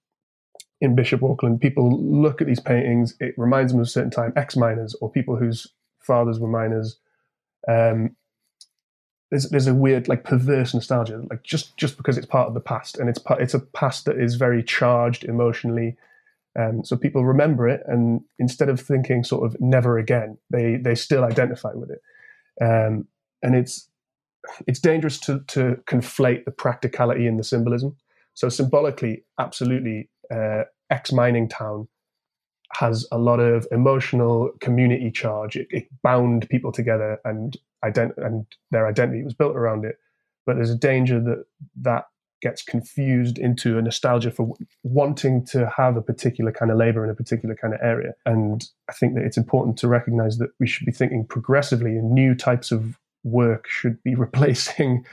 in 0.81 0.95
Bishop 0.95 1.23
Auckland. 1.23 1.61
People 1.61 1.99
look 2.01 2.41
at 2.41 2.47
these 2.47 2.59
paintings; 2.59 3.15
it 3.19 3.33
reminds 3.37 3.71
them 3.71 3.81
of 3.81 3.87
a 3.87 3.89
certain 3.89 4.11
time, 4.11 4.33
ex-miners 4.35 4.95
or 5.01 5.11
people 5.11 5.35
whose 5.35 5.67
fathers 5.99 6.39
were 6.39 6.47
miners. 6.47 6.99
Um, 7.67 8.15
there's 9.31 9.49
there's 9.49 9.67
a 9.67 9.73
weird 9.73 10.07
like 10.07 10.23
perverse 10.23 10.73
nostalgia, 10.73 11.23
like 11.29 11.43
just 11.43 11.75
just 11.77 11.97
because 11.97 12.17
it's 12.17 12.27
part 12.27 12.47
of 12.47 12.53
the 12.53 12.59
past, 12.59 12.97
and 12.97 13.09
it's 13.09 13.19
part, 13.19 13.41
it's 13.41 13.53
a 13.53 13.59
past 13.59 14.05
that 14.05 14.19
is 14.19 14.35
very 14.35 14.63
charged 14.63 15.23
emotionally. 15.23 15.97
Um, 16.57 16.85
so 16.85 16.95
people 16.95 17.25
remember 17.25 17.67
it, 17.67 17.81
and 17.87 18.21
instead 18.39 18.69
of 18.69 18.79
thinking 18.79 19.23
sort 19.23 19.45
of 19.45 19.59
never 19.59 19.97
again, 19.97 20.37
they 20.51 20.77
they 20.77 20.95
still 20.95 21.23
identify 21.23 21.73
with 21.73 21.89
it. 21.91 22.01
Um, 22.63 23.07
and 23.41 23.55
it's 23.55 23.89
it's 24.67 24.79
dangerous 24.79 25.19
to 25.21 25.41
to 25.47 25.77
conflate 25.87 26.45
the 26.45 26.51
practicality 26.51 27.27
and 27.27 27.39
the 27.39 27.43
symbolism. 27.43 27.95
So 28.35 28.49
symbolically, 28.49 29.23
absolutely, 29.39 30.09
uh, 30.31 30.63
ex 30.89 31.11
mining 31.11 31.47
town 31.47 31.87
has 32.73 33.07
a 33.11 33.17
lot 33.17 33.39
of 33.39 33.67
emotional 33.71 34.49
community 34.59 35.11
charge. 35.11 35.55
It, 35.55 35.67
it 35.71 35.87
bound 36.03 36.49
people 36.49 36.71
together, 36.71 37.19
and 37.23 37.55
ident- 37.83 38.17
and 38.17 38.45
their 38.71 38.87
identity 38.87 39.23
was 39.23 39.33
built 39.33 39.55
around 39.55 39.85
it. 39.85 39.97
But 40.45 40.55
there's 40.55 40.71
a 40.71 40.77
danger 40.77 41.19
that 41.21 41.45
that 41.81 42.05
gets 42.41 42.61
confused 42.61 43.37
into 43.39 43.77
a 43.77 43.81
nostalgia 43.81 44.29
for 44.29 44.53
wanting 44.83 45.43
to 45.43 45.67
have 45.75 45.97
a 45.97 46.01
particular 46.01 46.51
kind 46.51 46.69
of 46.69 46.77
labor 46.77 47.03
in 47.03 47.09
a 47.09 47.15
particular 47.15 47.55
kind 47.55 47.73
of 47.73 47.79
area. 47.81 48.13
And 48.25 48.63
I 48.89 48.93
think 48.93 49.15
that 49.15 49.23
it's 49.23 49.37
important 49.37 49.77
to 49.79 49.87
recognize 49.87 50.37
that 50.37 50.51
we 50.59 50.67
should 50.67 50.85
be 50.85 50.91
thinking 50.91 51.25
progressively 51.25 51.91
and 51.91 52.11
new 52.11 52.35
types 52.35 52.71
of 52.71 52.99
work 53.23 53.67
should 53.67 54.01
be 54.03 54.15
replacing 54.27 55.05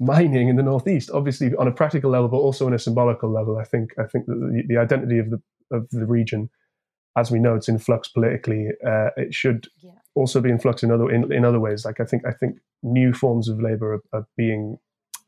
mining 0.00 0.48
in 0.48 0.56
the 0.56 0.62
northeast 0.62 1.10
obviously 1.12 1.54
on 1.56 1.68
a 1.68 1.72
practical 1.72 2.10
level 2.10 2.28
but 2.28 2.38
also 2.38 2.66
on 2.66 2.74
a 2.74 2.78
symbolical 2.78 3.30
level 3.30 3.58
i 3.58 3.64
think 3.64 3.90
i 3.98 4.04
think 4.04 4.26
that 4.26 4.34
the, 4.34 4.62
the 4.66 4.76
identity 4.76 5.18
of 5.18 5.30
the 5.30 5.40
of 5.70 5.86
the 5.90 6.06
region 6.06 6.48
as 7.16 7.30
we 7.30 7.38
know 7.38 7.54
it's 7.54 7.68
in 7.68 7.78
flux 7.78 8.08
politically 8.08 8.68
uh, 8.84 9.10
it 9.16 9.34
should 9.34 9.68
yeah 9.82 9.90
also 10.14 10.40
be 10.40 10.50
in 10.50 10.58
flux 10.58 10.82
in 10.82 10.90
other 10.90 11.10
in, 11.10 11.32
in 11.32 11.44
other 11.44 11.60
ways. 11.60 11.84
Like 11.84 12.00
I 12.00 12.04
think 12.04 12.26
I 12.26 12.32
think 12.32 12.58
new 12.82 13.12
forms 13.12 13.48
of 13.48 13.60
labor 13.60 13.94
are, 13.94 14.02
are, 14.12 14.26
being 14.36 14.78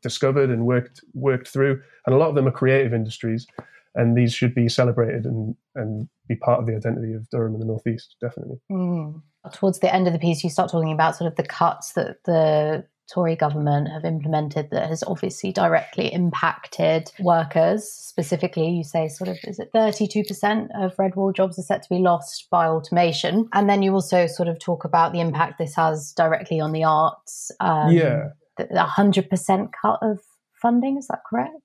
discovered 0.01 0.49
and 0.49 0.65
worked 0.65 1.01
worked 1.13 1.47
through, 1.47 1.81
and 2.05 2.15
a 2.15 2.17
lot 2.17 2.29
of 2.29 2.35
them 2.35 2.47
are 2.47 2.51
creative 2.51 2.93
industries, 2.93 3.47
and 3.95 4.17
these 4.17 4.33
should 4.33 4.53
be 4.53 4.67
celebrated 4.69 5.25
and 5.25 5.55
and 5.75 6.07
be 6.27 6.35
part 6.35 6.59
of 6.59 6.65
the 6.65 6.75
identity 6.75 7.13
of 7.13 7.29
Durham 7.29 7.53
and 7.53 7.61
the 7.61 7.65
Northeast. 7.65 8.15
Definitely. 8.21 8.59
Mm. 8.71 9.21
Towards 9.51 9.79
the 9.79 9.93
end 9.93 10.07
of 10.07 10.13
the 10.13 10.19
piece, 10.19 10.43
you 10.43 10.49
start 10.49 10.71
talking 10.71 10.93
about 10.93 11.17
sort 11.17 11.29
of 11.29 11.35
the 11.35 11.43
cuts 11.43 11.93
that 11.93 12.23
the 12.23 12.85
Tory 13.11 13.35
government 13.35 13.89
have 13.89 14.05
implemented 14.05 14.69
that 14.71 14.89
has 14.89 15.03
obviously 15.05 15.51
directly 15.51 16.11
impacted 16.13 17.11
workers. 17.19 17.83
Specifically, 17.89 18.69
you 18.69 18.83
say 18.83 19.07
sort 19.07 19.29
of 19.29 19.37
is 19.43 19.59
it 19.59 19.71
32% 19.73 20.67
of 20.75 20.97
red 20.97 21.15
wall 21.15 21.31
jobs 21.31 21.59
are 21.59 21.63
set 21.63 21.83
to 21.83 21.89
be 21.89 21.99
lost 21.99 22.47
by 22.49 22.67
automation. 22.67 23.47
And 23.53 23.69
then 23.69 23.83
you 23.83 23.93
also 23.93 24.27
sort 24.27 24.47
of 24.47 24.59
talk 24.59 24.85
about 24.85 25.11
the 25.11 25.19
impact 25.19 25.57
this 25.57 25.75
has 25.75 26.13
directly 26.13 26.59
on 26.59 26.71
the 26.71 26.83
arts. 26.83 27.51
Um, 27.59 27.91
yeah. 27.91 28.29
The 28.57 28.65
100% 28.65 29.69
cut 29.81 29.99
of 30.01 30.19
funding, 30.61 30.97
is 30.97 31.07
that 31.07 31.21
correct? 31.29 31.55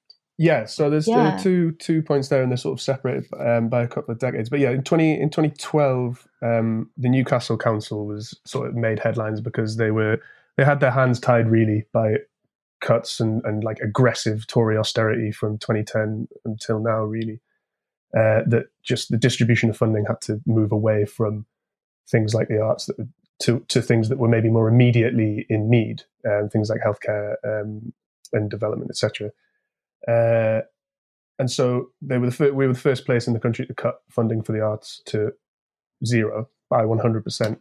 Yeah, 0.40 0.66
so 0.66 0.88
there's 0.88 1.09
yeah. 1.09 1.37
two 1.37 1.72
two 1.72 2.01
points 2.01 2.29
there, 2.29 2.42
and 2.42 2.53
they're 2.53 2.57
sort 2.57 2.79
of 2.79 2.81
separated 2.81 3.27
um, 3.40 3.68
by 3.68 3.83
a 3.83 3.88
couple 3.88 4.12
of 4.12 4.20
decades. 4.20 4.48
But 4.48 4.61
yeah, 4.61 4.70
in 4.70 4.85
twenty 4.85 5.20
in 5.20 5.31
2012, 5.31 6.29
um, 6.42 6.88
the 6.96 7.09
Newcastle 7.09 7.59
Council 7.59 8.07
was 8.07 8.38
sort 8.44 8.68
of 8.68 8.77
made 8.77 9.01
headlines 9.01 9.40
because 9.40 9.79
they 9.79 9.90
were 9.90 10.20
they 10.59 10.64
had 10.64 10.81
their 10.81 10.90
hands 10.90 11.21
tied 11.21 11.49
really 11.49 11.85
by 11.92 12.16
cuts 12.81 13.21
and, 13.21 13.40
and 13.44 13.62
like 13.62 13.79
aggressive 13.79 14.47
Tory 14.49 14.77
austerity 14.77 15.31
from 15.31 15.57
2010 15.59 16.29
until 16.44 16.81
now, 16.81 17.05
really. 17.05 17.40
Uh, 18.16 18.40
that 18.47 18.64
just 18.83 19.11
the 19.11 19.18
distribution 19.18 19.71
of 19.71 19.77
funding 19.77 20.05
had 20.07 20.21
to 20.23 20.40
move 20.47 20.73
away 20.73 21.05
from 21.05 21.47
things 22.11 22.35
like 22.35 22.49
the 22.49 22.61
arts 22.61 22.87
that, 22.87 22.97
to 23.40 23.61
to 23.68 23.83
things 23.83 24.09
that 24.09 24.18
were 24.18 24.29
maybe 24.29 24.49
more 24.49 24.66
immediately 24.66 25.47
in 25.51 25.68
need, 25.68 26.03
um, 26.27 26.49
things 26.49 26.71
like 26.71 26.81
healthcare 26.81 27.35
um, 27.44 27.92
and 28.33 28.51
development, 28.51 28.90
etc. 28.90 29.31
Uh, 30.09 30.62
and 31.38 31.51
so 31.51 31.90
they 32.01 32.16
were 32.16 32.27
the 32.27 32.33
fir- 32.33 32.53
we 32.55 32.66
were 32.66 32.73
the 32.73 32.79
first 32.79 33.05
place 33.05 33.27
in 33.27 33.35
the 33.35 33.40
country 33.40 33.66
to 33.66 33.75
cut 33.75 34.01
funding 34.09 34.42
for 34.42 34.53
the 34.53 34.62
arts 34.62 35.03
to 35.05 35.33
zero 36.05 36.49
by 36.71 36.87
100 36.87 37.23
percent, 37.23 37.61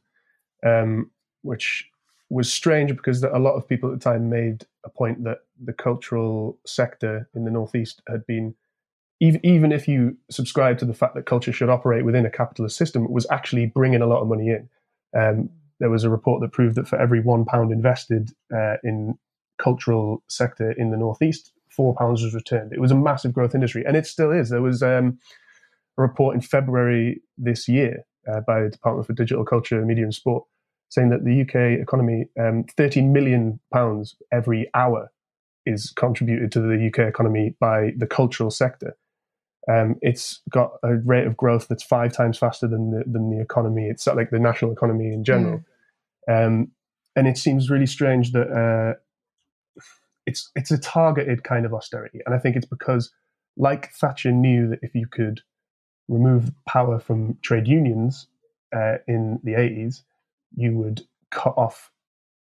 um, 0.65 1.11
which 1.41 1.89
was 2.29 2.51
strange 2.51 2.95
because 2.95 3.23
a 3.23 3.39
lot 3.39 3.55
of 3.55 3.67
people 3.67 3.91
at 3.91 3.99
the 3.99 4.03
time 4.03 4.29
made 4.29 4.65
a 4.83 4.89
point 4.89 5.23
that 5.23 5.39
the 5.63 5.73
cultural 5.73 6.57
sector 6.65 7.29
in 7.33 7.45
the 7.45 7.51
northeast 7.51 8.01
had 8.07 8.25
been 8.25 8.53
even 9.19 9.43
even 9.43 9.71
if 9.71 9.87
you 9.87 10.15
subscribe 10.29 10.77
to 10.79 10.85
the 10.85 10.93
fact 10.93 11.15
that 11.15 11.25
culture 11.25 11.51
should 11.51 11.69
operate 11.69 12.05
within 12.05 12.25
a 12.25 12.29
capitalist 12.29 12.77
system, 12.77 13.03
it 13.03 13.11
was 13.11 13.25
actually 13.31 13.65
bringing 13.65 14.01
a 14.01 14.05
lot 14.05 14.21
of 14.21 14.27
money 14.27 14.49
in. 14.49 14.69
Um, 15.17 15.49
there 15.79 15.89
was 15.89 16.03
a 16.03 16.09
report 16.09 16.41
that 16.41 16.51
proved 16.51 16.75
that 16.75 16.87
for 16.87 16.99
every 16.99 17.19
one 17.19 17.45
pound 17.45 17.71
invested 17.71 18.31
uh, 18.53 18.75
in 18.83 19.17
cultural 19.57 20.23
sector 20.27 20.71
in 20.71 20.91
the 20.91 20.97
northeast, 20.97 21.51
four 21.69 21.95
pounds 21.95 22.21
was 22.21 22.33
returned. 22.35 22.73
It 22.73 22.81
was 22.81 22.91
a 22.91 22.95
massive 22.95 23.33
growth 23.33 23.55
industry, 23.55 23.83
and 23.85 23.95
it 23.97 24.05
still 24.05 24.31
is. 24.31 24.49
There 24.49 24.61
was 24.61 24.83
um, 24.83 25.17
a 25.97 26.01
report 26.01 26.35
in 26.35 26.41
February 26.41 27.21
this 27.37 27.67
year 27.67 28.05
uh, 28.31 28.41
by 28.41 28.61
the 28.61 28.69
Department 28.69 29.07
for 29.07 29.13
Digital 29.13 29.45
Culture, 29.45 29.83
Media 29.83 30.03
and 30.03 30.13
Sport 30.13 30.45
saying 30.89 31.09
that 31.09 31.25
the 31.25 31.41
UK 31.41 31.81
economy, 31.81 32.27
um, 32.39 32.65
13 32.75 33.11
million 33.11 33.59
pounds 33.73 34.15
every 34.31 34.69
hour 34.73 35.11
is 35.65 35.91
contributed 35.91 36.51
to 36.53 36.61
the 36.61 36.87
UK 36.87 37.07
economy 37.07 37.55
by 37.59 37.91
the 37.97 38.07
cultural 38.07 38.49
sector. 38.49 38.95
Um, 39.69 39.95
it's 40.01 40.41
got 40.49 40.71
a 40.81 40.95
rate 40.95 41.27
of 41.27 41.35
growth 41.35 41.67
that's 41.67 41.83
five 41.83 42.13
times 42.13 42.37
faster 42.37 42.67
than 42.67 42.91
the, 42.91 43.03
than 43.05 43.29
the 43.29 43.41
economy. 43.41 43.87
It's 43.87 44.07
like 44.07 44.29
the 44.29 44.39
national 44.39 44.71
economy 44.71 45.07
in 45.07 45.25
general. 45.25 45.61
Mm. 46.29 46.47
Um, 46.47 46.71
and 47.17 47.27
it 47.27 47.37
seems 47.37 47.69
really 47.69 47.85
strange 47.85 48.31
that 48.31 48.49
uh, 48.49 48.93
it's 50.25 50.51
it's 50.55 50.71
a 50.71 50.77
targeted 50.77 51.43
kind 51.43 51.65
of 51.65 51.73
austerity. 51.73 52.19
And 52.25 52.33
I 52.33 52.37
think 52.37 52.55
it's 52.55 52.65
because, 52.65 53.11
like 53.57 53.91
Thatcher 53.93 54.31
knew 54.31 54.69
that 54.69 54.79
if 54.81 54.95
you 54.95 55.07
could 55.07 55.41
remove 56.07 56.51
power 56.65 56.99
from 56.99 57.37
trade 57.41 57.67
unions 57.67 58.27
uh, 58.73 58.97
in 59.07 59.39
the 59.43 59.53
80s, 59.53 60.03
you 60.55 60.77
would 60.77 61.01
cut 61.31 61.53
off 61.57 61.91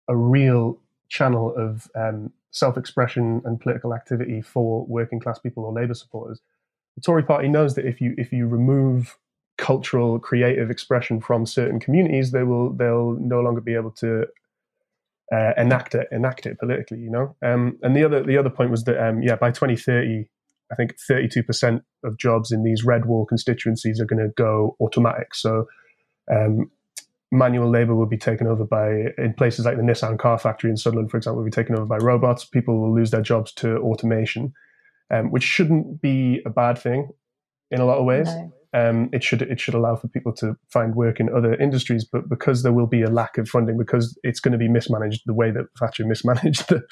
a 0.08 0.16
real 0.16 0.78
channel 1.08 1.54
of 1.56 1.88
um, 1.94 2.32
self-expression 2.50 3.42
and 3.44 3.60
political 3.60 3.94
activity 3.94 4.40
for 4.40 4.84
working 4.86 5.20
class 5.20 5.38
people 5.38 5.64
or 5.64 5.72
Labour 5.72 5.94
supporters. 5.94 6.40
The 6.96 7.02
Tory 7.02 7.22
Party 7.22 7.48
knows 7.48 7.74
that 7.74 7.86
if 7.86 8.00
you 8.00 8.14
if 8.16 8.32
you 8.32 8.46
remove 8.46 9.18
cultural 9.58 10.18
creative 10.18 10.70
expression 10.70 11.20
from 11.20 11.46
certain 11.46 11.78
communities, 11.78 12.30
they 12.30 12.42
will 12.42 12.72
they'll 12.72 13.16
no 13.20 13.40
longer 13.40 13.60
be 13.60 13.74
able 13.74 13.90
to 13.92 14.26
uh, 15.32 15.52
enact 15.56 15.94
it 15.94 16.08
enact 16.10 16.46
it 16.46 16.58
politically. 16.58 16.98
You 16.98 17.10
know, 17.10 17.36
um, 17.42 17.78
and 17.82 17.94
the 17.94 18.04
other 18.04 18.22
the 18.22 18.38
other 18.38 18.50
point 18.50 18.70
was 18.70 18.84
that 18.84 18.98
um, 19.06 19.22
yeah, 19.22 19.36
by 19.36 19.50
2030. 19.50 20.28
I 20.68 20.74
think 20.74 20.96
32% 21.08 21.80
of 22.02 22.18
jobs 22.18 22.50
in 22.50 22.64
these 22.64 22.84
red 22.84 23.04
wall 23.04 23.24
constituencies 23.24 24.00
are 24.00 24.04
going 24.04 24.18
to 24.18 24.32
go 24.36 24.76
automatic. 24.80 25.32
So 25.32 25.68
um, 26.28 26.72
manual 27.36 27.70
labor 27.70 27.94
will 27.94 28.06
be 28.06 28.18
taken 28.18 28.46
over 28.46 28.64
by 28.64 29.12
in 29.18 29.34
places 29.36 29.64
like 29.64 29.76
the 29.76 29.82
Nissan 29.82 30.18
car 30.18 30.38
factory 30.38 30.70
in 30.70 30.76
Sunderland, 30.76 31.10
for 31.10 31.16
example, 31.16 31.38
will 31.38 31.44
be 31.44 31.50
taken 31.50 31.74
over 31.76 31.86
by 31.86 31.98
robots. 31.98 32.44
People 32.44 32.80
will 32.80 32.94
lose 32.94 33.10
their 33.10 33.22
jobs 33.22 33.52
to 33.54 33.76
automation, 33.78 34.52
um, 35.10 35.30
which 35.30 35.44
shouldn't 35.44 36.00
be 36.00 36.42
a 36.46 36.50
bad 36.50 36.78
thing 36.78 37.08
in 37.70 37.80
a 37.80 37.84
lot 37.84 37.98
of 37.98 38.04
ways. 38.04 38.26
No. 38.26 38.52
Um, 38.74 39.08
it 39.12 39.24
should 39.24 39.42
it 39.42 39.58
should 39.60 39.74
allow 39.74 39.96
for 39.96 40.08
people 40.08 40.34
to 40.34 40.56
find 40.68 40.94
work 40.94 41.20
in 41.20 41.34
other 41.34 41.54
industries, 41.54 42.04
but 42.04 42.28
because 42.28 42.62
there 42.62 42.72
will 42.72 42.86
be 42.86 43.02
a 43.02 43.10
lack 43.10 43.38
of 43.38 43.48
funding, 43.48 43.78
because 43.78 44.18
it's 44.22 44.40
going 44.40 44.52
to 44.52 44.58
be 44.58 44.68
mismanaged 44.68 45.22
the 45.24 45.34
way 45.34 45.50
that 45.50 45.66
Thatcher 45.78 46.04
mismanaged 46.04 46.68
the 46.68 46.82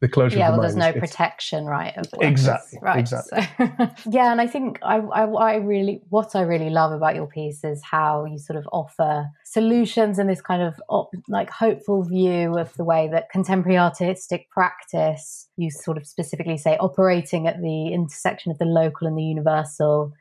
the 0.00 0.08
closure. 0.08 0.38
Yeah, 0.38 0.50
well, 0.50 0.60
there's 0.60 0.76
no 0.76 0.92
protection, 0.92 1.64
right? 1.66 1.94
exactly, 2.20 2.78
right. 2.82 2.98
Exactly. 2.98 3.48
So, 3.56 3.90
yeah, 4.10 4.32
and 4.32 4.40
I 4.40 4.46
think 4.46 4.78
I, 4.82 4.96
I, 4.96 5.24
I, 5.24 5.54
really, 5.56 6.02
what 6.10 6.34
I 6.34 6.42
really 6.42 6.70
love 6.70 6.92
about 6.92 7.14
your 7.14 7.26
piece 7.26 7.64
is 7.64 7.82
how 7.82 8.24
you 8.24 8.38
sort 8.38 8.58
of 8.58 8.68
offer 8.72 9.28
solutions 9.44 10.18
and 10.18 10.28
this 10.28 10.40
kind 10.40 10.62
of 10.62 10.74
op, 10.88 11.10
like 11.28 11.48
hopeful 11.48 12.02
view 12.02 12.58
of 12.58 12.74
the 12.74 12.84
way 12.84 13.08
that 13.12 13.30
contemporary 13.30 13.78
artistic 13.78 14.50
practice, 14.50 15.48
you 15.56 15.70
sort 15.70 15.96
of 15.96 16.06
specifically 16.06 16.58
say, 16.58 16.76
operating 16.78 17.46
at 17.46 17.62
the 17.62 17.92
intersection 17.92 18.50
of 18.50 18.58
the 18.58 18.64
local 18.64 19.06
and 19.06 19.16
the 19.16 19.22
universal. 19.22 20.12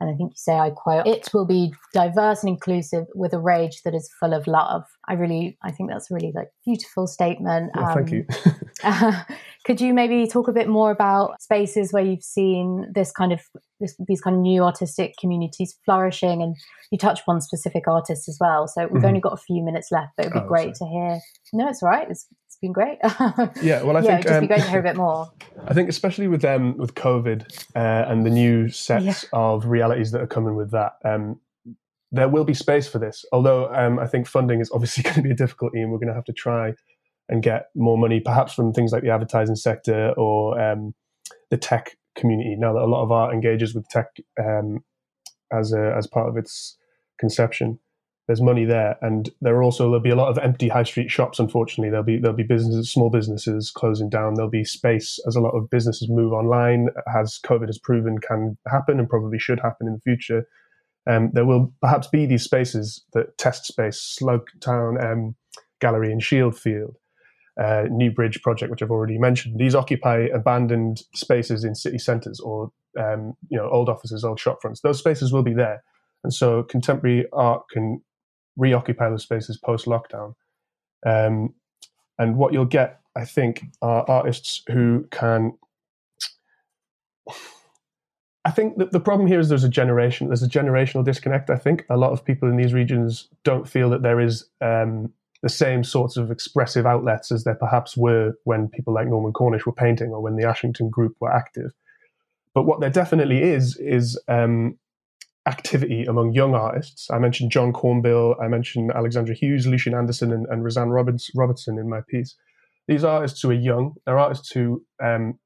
And 0.00 0.08
I 0.08 0.14
think 0.14 0.30
you 0.30 0.36
say, 0.36 0.54
I 0.54 0.70
quote, 0.70 1.06
it 1.06 1.28
will 1.34 1.44
be 1.44 1.74
diverse 1.92 2.42
and 2.42 2.48
inclusive 2.48 3.04
with 3.14 3.34
a 3.34 3.38
rage 3.38 3.82
that 3.82 3.94
is 3.94 4.10
full 4.18 4.32
of 4.32 4.46
love. 4.46 4.84
I 5.08 5.14
really, 5.14 5.58
I 5.62 5.70
think 5.70 5.90
that's 5.90 6.10
a 6.10 6.14
really 6.14 6.32
like 6.34 6.48
beautiful 6.64 7.06
statement. 7.06 7.70
Yeah, 7.76 7.88
um, 7.88 7.94
thank 7.94 8.10
you. 8.10 8.26
uh, 8.84 9.22
could 9.66 9.80
you 9.80 9.92
maybe 9.92 10.26
talk 10.26 10.48
a 10.48 10.52
bit 10.52 10.68
more 10.68 10.90
about 10.90 11.40
spaces 11.40 11.92
where 11.92 12.02
you've 12.02 12.22
seen 12.22 12.90
this 12.94 13.12
kind 13.12 13.32
of 13.32 13.40
this, 13.78 13.94
these 14.06 14.20
kind 14.20 14.36
of 14.36 14.42
new 14.42 14.62
artistic 14.62 15.14
communities 15.20 15.78
flourishing 15.84 16.42
and 16.42 16.56
you 16.90 16.98
touch 16.98 17.20
upon 17.20 17.40
specific 17.40 17.88
artists 17.88 18.28
as 18.28 18.36
well 18.40 18.66
so 18.66 18.82
we've 18.82 18.98
mm-hmm. 18.98 19.06
only 19.06 19.20
got 19.20 19.32
a 19.32 19.38
few 19.38 19.62
minutes 19.62 19.88
left 19.90 20.12
but 20.16 20.26
it 20.26 20.28
would 20.28 20.40
be 20.40 20.44
oh, 20.44 20.48
great 20.48 20.76
sorry. 20.76 20.90
to 20.90 20.94
hear 20.94 21.20
no 21.54 21.68
it's 21.68 21.82
all 21.82 21.88
right 21.88 22.10
it's 22.10 22.26
been 22.60 22.72
great. 22.72 22.98
Yeah 23.62 23.82
well 23.82 23.96
i 23.96 24.00
yeah, 24.00 24.16
think 24.16 24.26
it'd 24.26 24.36
um, 24.36 24.40
be 24.42 24.46
great 24.48 24.62
to 24.62 24.70
hear 24.70 24.80
a 24.80 24.82
bit 24.82 24.96
more. 24.96 25.30
I 25.66 25.74
think 25.74 25.88
especially 25.88 26.28
with 26.28 26.44
um 26.44 26.76
with 26.76 26.94
covid 26.94 27.44
uh, 27.74 28.10
and 28.10 28.24
the 28.24 28.30
new 28.30 28.68
sets 28.68 29.04
yeah. 29.04 29.28
of 29.32 29.66
realities 29.66 30.10
that 30.12 30.20
are 30.20 30.26
coming 30.26 30.56
with 30.56 30.70
that 30.72 30.92
um 31.04 31.40
there 32.12 32.28
will 32.28 32.44
be 32.44 32.54
space 32.54 32.88
for 32.88 32.98
this. 32.98 33.24
Although 33.32 33.72
um, 33.72 33.98
i 33.98 34.06
think 34.06 34.26
funding 34.26 34.60
is 34.60 34.70
obviously 34.72 35.02
going 35.04 35.16
to 35.16 35.22
be 35.22 35.30
a 35.30 35.34
difficulty 35.34 35.80
and 35.80 35.90
we're 35.90 35.98
going 35.98 36.08
to 36.08 36.14
have 36.14 36.24
to 36.24 36.32
try 36.32 36.74
and 37.28 37.42
get 37.42 37.66
more 37.74 37.96
money 37.96 38.20
perhaps 38.20 38.52
from 38.52 38.72
things 38.72 38.92
like 38.92 39.02
the 39.02 39.10
advertising 39.10 39.56
sector 39.56 40.12
or 40.16 40.60
um, 40.60 40.94
the 41.50 41.56
tech 41.56 41.96
community. 42.16 42.56
Now 42.58 42.72
that 42.72 42.82
a 42.82 42.86
lot 42.86 43.02
of 43.02 43.12
art 43.12 43.32
engages 43.32 43.74
with 43.74 43.88
tech 43.88 44.08
um, 44.38 44.84
as 45.52 45.72
a, 45.72 45.94
as 45.96 46.06
part 46.06 46.28
of 46.28 46.36
its 46.36 46.76
conception. 47.18 47.78
There's 48.30 48.40
money 48.40 48.64
there, 48.64 48.96
and 49.02 49.28
there 49.40 49.56
are 49.56 49.62
also 49.64 49.86
there'll 49.86 49.98
be 49.98 50.10
a 50.10 50.14
lot 50.14 50.28
of 50.28 50.38
empty 50.38 50.68
high 50.68 50.84
street 50.84 51.10
shops. 51.10 51.40
Unfortunately, 51.40 51.90
there'll 51.90 52.04
be 52.04 52.16
there'll 52.16 52.36
be 52.36 52.44
businesses, 52.44 52.88
small 52.88 53.10
businesses 53.10 53.72
closing 53.72 54.08
down. 54.08 54.34
There'll 54.34 54.48
be 54.48 54.62
space 54.62 55.18
as 55.26 55.34
a 55.34 55.40
lot 55.40 55.50
of 55.50 55.68
businesses 55.68 56.08
move 56.08 56.32
online, 56.32 56.90
as 57.12 57.40
COVID 57.44 57.66
has 57.66 57.76
proven 57.76 58.18
can 58.18 58.56
happen 58.68 59.00
and 59.00 59.08
probably 59.08 59.40
should 59.40 59.58
happen 59.58 59.88
in 59.88 59.94
the 59.94 60.00
future. 60.02 60.46
Um, 61.08 61.30
there 61.32 61.44
will 61.44 61.72
perhaps 61.80 62.06
be 62.06 62.24
these 62.24 62.44
spaces 62.44 63.02
that 63.14 63.36
test 63.36 63.64
space, 63.64 64.00
Slug 64.00 64.46
Town 64.60 65.04
um, 65.04 65.34
Gallery 65.80 66.12
in 66.12 66.20
Shieldfield, 66.20 66.98
uh, 67.60 67.86
Newbridge 67.90 68.42
project, 68.42 68.70
which 68.70 68.80
I've 68.80 68.92
already 68.92 69.18
mentioned. 69.18 69.58
These 69.58 69.74
occupy 69.74 70.28
abandoned 70.32 71.02
spaces 71.16 71.64
in 71.64 71.74
city 71.74 71.98
centres 71.98 72.38
or 72.38 72.70
um, 72.96 73.36
you 73.48 73.58
know 73.58 73.68
old 73.68 73.88
offices, 73.88 74.22
old 74.22 74.38
shop 74.38 74.58
fronts. 74.62 74.82
Those 74.82 75.00
spaces 75.00 75.32
will 75.32 75.42
be 75.42 75.52
there, 75.52 75.82
and 76.22 76.32
so 76.32 76.62
contemporary 76.62 77.26
art 77.32 77.64
can 77.72 78.00
reoccupy 78.56 79.08
those 79.08 79.22
spaces 79.22 79.56
post 79.56 79.86
lockdown. 79.86 80.34
Um, 81.04 81.54
and 82.18 82.36
what 82.36 82.52
you'll 82.52 82.66
get, 82.66 83.00
I 83.16 83.24
think, 83.24 83.64
are 83.80 84.04
artists 84.08 84.62
who 84.68 85.06
can. 85.10 85.52
I 88.44 88.50
think 88.50 88.78
that 88.78 88.92
the 88.92 89.00
problem 89.00 89.26
here 89.26 89.38
is 89.38 89.48
there's 89.48 89.64
a 89.64 89.68
generation, 89.68 90.28
there's 90.28 90.42
a 90.42 90.48
generational 90.48 91.04
disconnect. 91.04 91.50
I 91.50 91.56
think 91.56 91.84
a 91.90 91.96
lot 91.96 92.12
of 92.12 92.24
people 92.24 92.48
in 92.48 92.56
these 92.56 92.72
regions 92.72 93.28
don't 93.44 93.68
feel 93.68 93.90
that 93.90 94.02
there 94.02 94.18
is 94.18 94.46
um, 94.62 95.12
the 95.42 95.48
same 95.48 95.84
sorts 95.84 96.16
of 96.16 96.30
expressive 96.30 96.86
outlets 96.86 97.30
as 97.30 97.44
there 97.44 97.54
perhaps 97.54 97.96
were 97.96 98.34
when 98.44 98.68
people 98.68 98.94
like 98.94 99.08
Norman 99.08 99.32
Cornish 99.32 99.66
were 99.66 99.72
painting 99.72 100.10
or 100.10 100.22
when 100.22 100.36
the 100.36 100.48
Ashington 100.48 100.88
group 100.88 101.16
were 101.20 101.32
active. 101.32 101.72
But 102.54 102.64
what 102.64 102.80
there 102.80 102.90
definitely 102.90 103.42
is 103.42 103.76
is 103.76 104.18
um, 104.26 104.78
activity 105.50 106.04
among 106.04 106.32
young 106.32 106.54
artists. 106.54 107.10
I 107.10 107.18
mentioned 107.18 107.50
John 107.50 107.72
Cornbill, 107.72 108.36
I 108.42 108.48
mentioned 108.48 108.92
Alexandra 108.94 109.34
Hughes, 109.34 109.66
Lucian 109.66 109.94
Anderson, 109.94 110.32
and, 110.32 110.46
and 110.50 110.62
Roseanne 110.64 110.90
Roberts, 110.90 111.30
Robertson 111.34 111.78
in 111.78 111.88
my 111.88 112.00
piece. 112.08 112.36
These 112.88 113.04
artists 113.04 113.40
who 113.42 113.50
are 113.50 113.64
young, 113.70 113.94
they're 114.04 114.18
artists 114.18 114.50
who 114.52 114.84
um, 115.02 115.38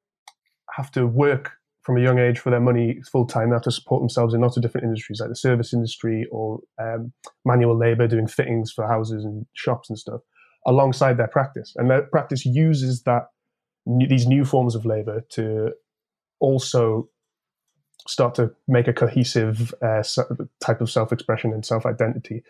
have 0.77 0.91
to 0.93 1.07
work 1.07 1.53
from 1.83 1.99
a 1.99 2.01
young 2.01 2.19
age 2.19 2.39
for 2.39 2.51
their 2.51 2.61
money 2.61 3.01
full 3.11 3.27
time. 3.27 3.51
They 3.51 3.55
have 3.55 3.63
to 3.63 3.71
support 3.71 4.01
themselves 4.01 4.33
in 4.35 4.41
lots 4.41 4.57
of 4.57 4.63
different 4.63 4.87
industries, 4.87 5.21
like 5.21 5.29
the 5.29 5.37
service 5.37 5.75
industry 5.75 6.27
or 6.31 6.61
um, 6.81 7.13
manual 7.45 7.79
labor, 7.79 8.07
doing 8.07 8.27
fittings 8.27 8.73
for 8.73 8.87
houses 8.87 9.25
and 9.25 9.47
shops 9.53 9.91
and 9.91 9.99
stuff, 9.99 10.21
alongside 10.67 11.17
their 11.19 11.29
practice. 11.29 11.75
And 11.77 11.91
their 11.91 12.03
practice 12.03 12.47
uses 12.47 13.03
that 13.03 13.25
these 14.09 14.27
new 14.27 14.45
forms 14.45 14.75
of 14.75 14.87
labor 14.87 15.27
to 15.31 15.73
also 16.41 17.09
start 18.07 18.35
to 18.37 18.53
make 18.69 18.89
a 18.89 18.93
cohesive 18.93 19.75
uh, 19.83 20.03
type 20.61 20.81
of 20.81 20.91
self 20.91 21.13
expression 21.13 21.53
and 21.53 21.65
self 21.65 21.87
identity. 21.87 22.43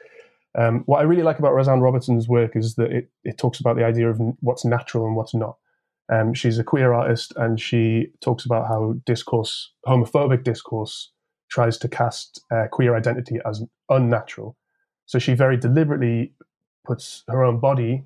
Um, 0.57 0.83
what 0.87 1.01
I 1.01 1.03
really 1.03 1.23
like 1.23 1.39
about 1.39 1.55
Roseanne 1.55 1.81
Robertson's 1.81 2.29
work 2.29 2.55
is 2.55 2.77
that 2.77 2.93
it, 2.93 3.11
it 3.25 3.39
talks 3.39 3.59
about 3.59 3.77
the 3.77 3.85
idea 3.85 4.09
of 4.09 4.21
what's 4.41 4.65
natural 4.65 5.07
and 5.07 5.17
what's 5.17 5.35
not. 5.35 5.57
Um, 6.13 6.35
she's 6.35 6.59
a 6.59 6.65
queer 6.65 6.93
artist, 6.93 7.33
and 7.37 7.59
she 7.59 8.09
talks 8.21 8.45
about 8.45 8.69
how 8.69 8.95
discourse, 9.07 9.73
homophobic 9.87 10.45
discourse, 10.45 11.11
tries 11.51 11.79
to 11.79 11.89
cast 11.89 12.41
uh, 12.53 12.67
queer 12.71 12.97
identity 12.97 13.39
as 13.47 13.63
unnatural. 13.89 14.57
So 15.07 15.19
she 15.19 15.35
very 15.35 15.57
deliberately 15.57 16.35
puts 16.85 17.25
her 17.29 17.45
own 17.45 17.59
body 17.59 18.05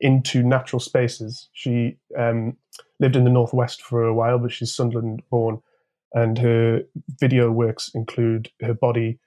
into 0.00 0.42
natural 0.42 0.80
spaces. 0.80 1.48
She 1.52 1.96
um, 2.18 2.56
lived 3.00 3.16
in 3.16 3.24
the 3.24 3.30
northwest 3.30 3.82
for 3.82 4.04
a 4.04 4.14
while, 4.14 4.38
but 4.38 4.52
she's 4.52 4.74
Sunderland 4.74 5.22
born, 5.30 5.60
and 6.14 6.38
her 6.38 6.82
video 7.20 7.50
works 7.50 7.90
include 7.94 8.50
her 8.60 8.74
body 8.74 9.18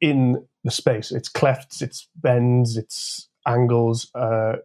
in 0.00 0.44
the 0.64 0.70
space. 0.70 1.12
It's 1.12 1.28
clefts, 1.28 1.82
it's 1.82 2.08
bends, 2.16 2.76
it's 2.76 3.28
angles, 3.46 4.10
uh, 4.14 4.56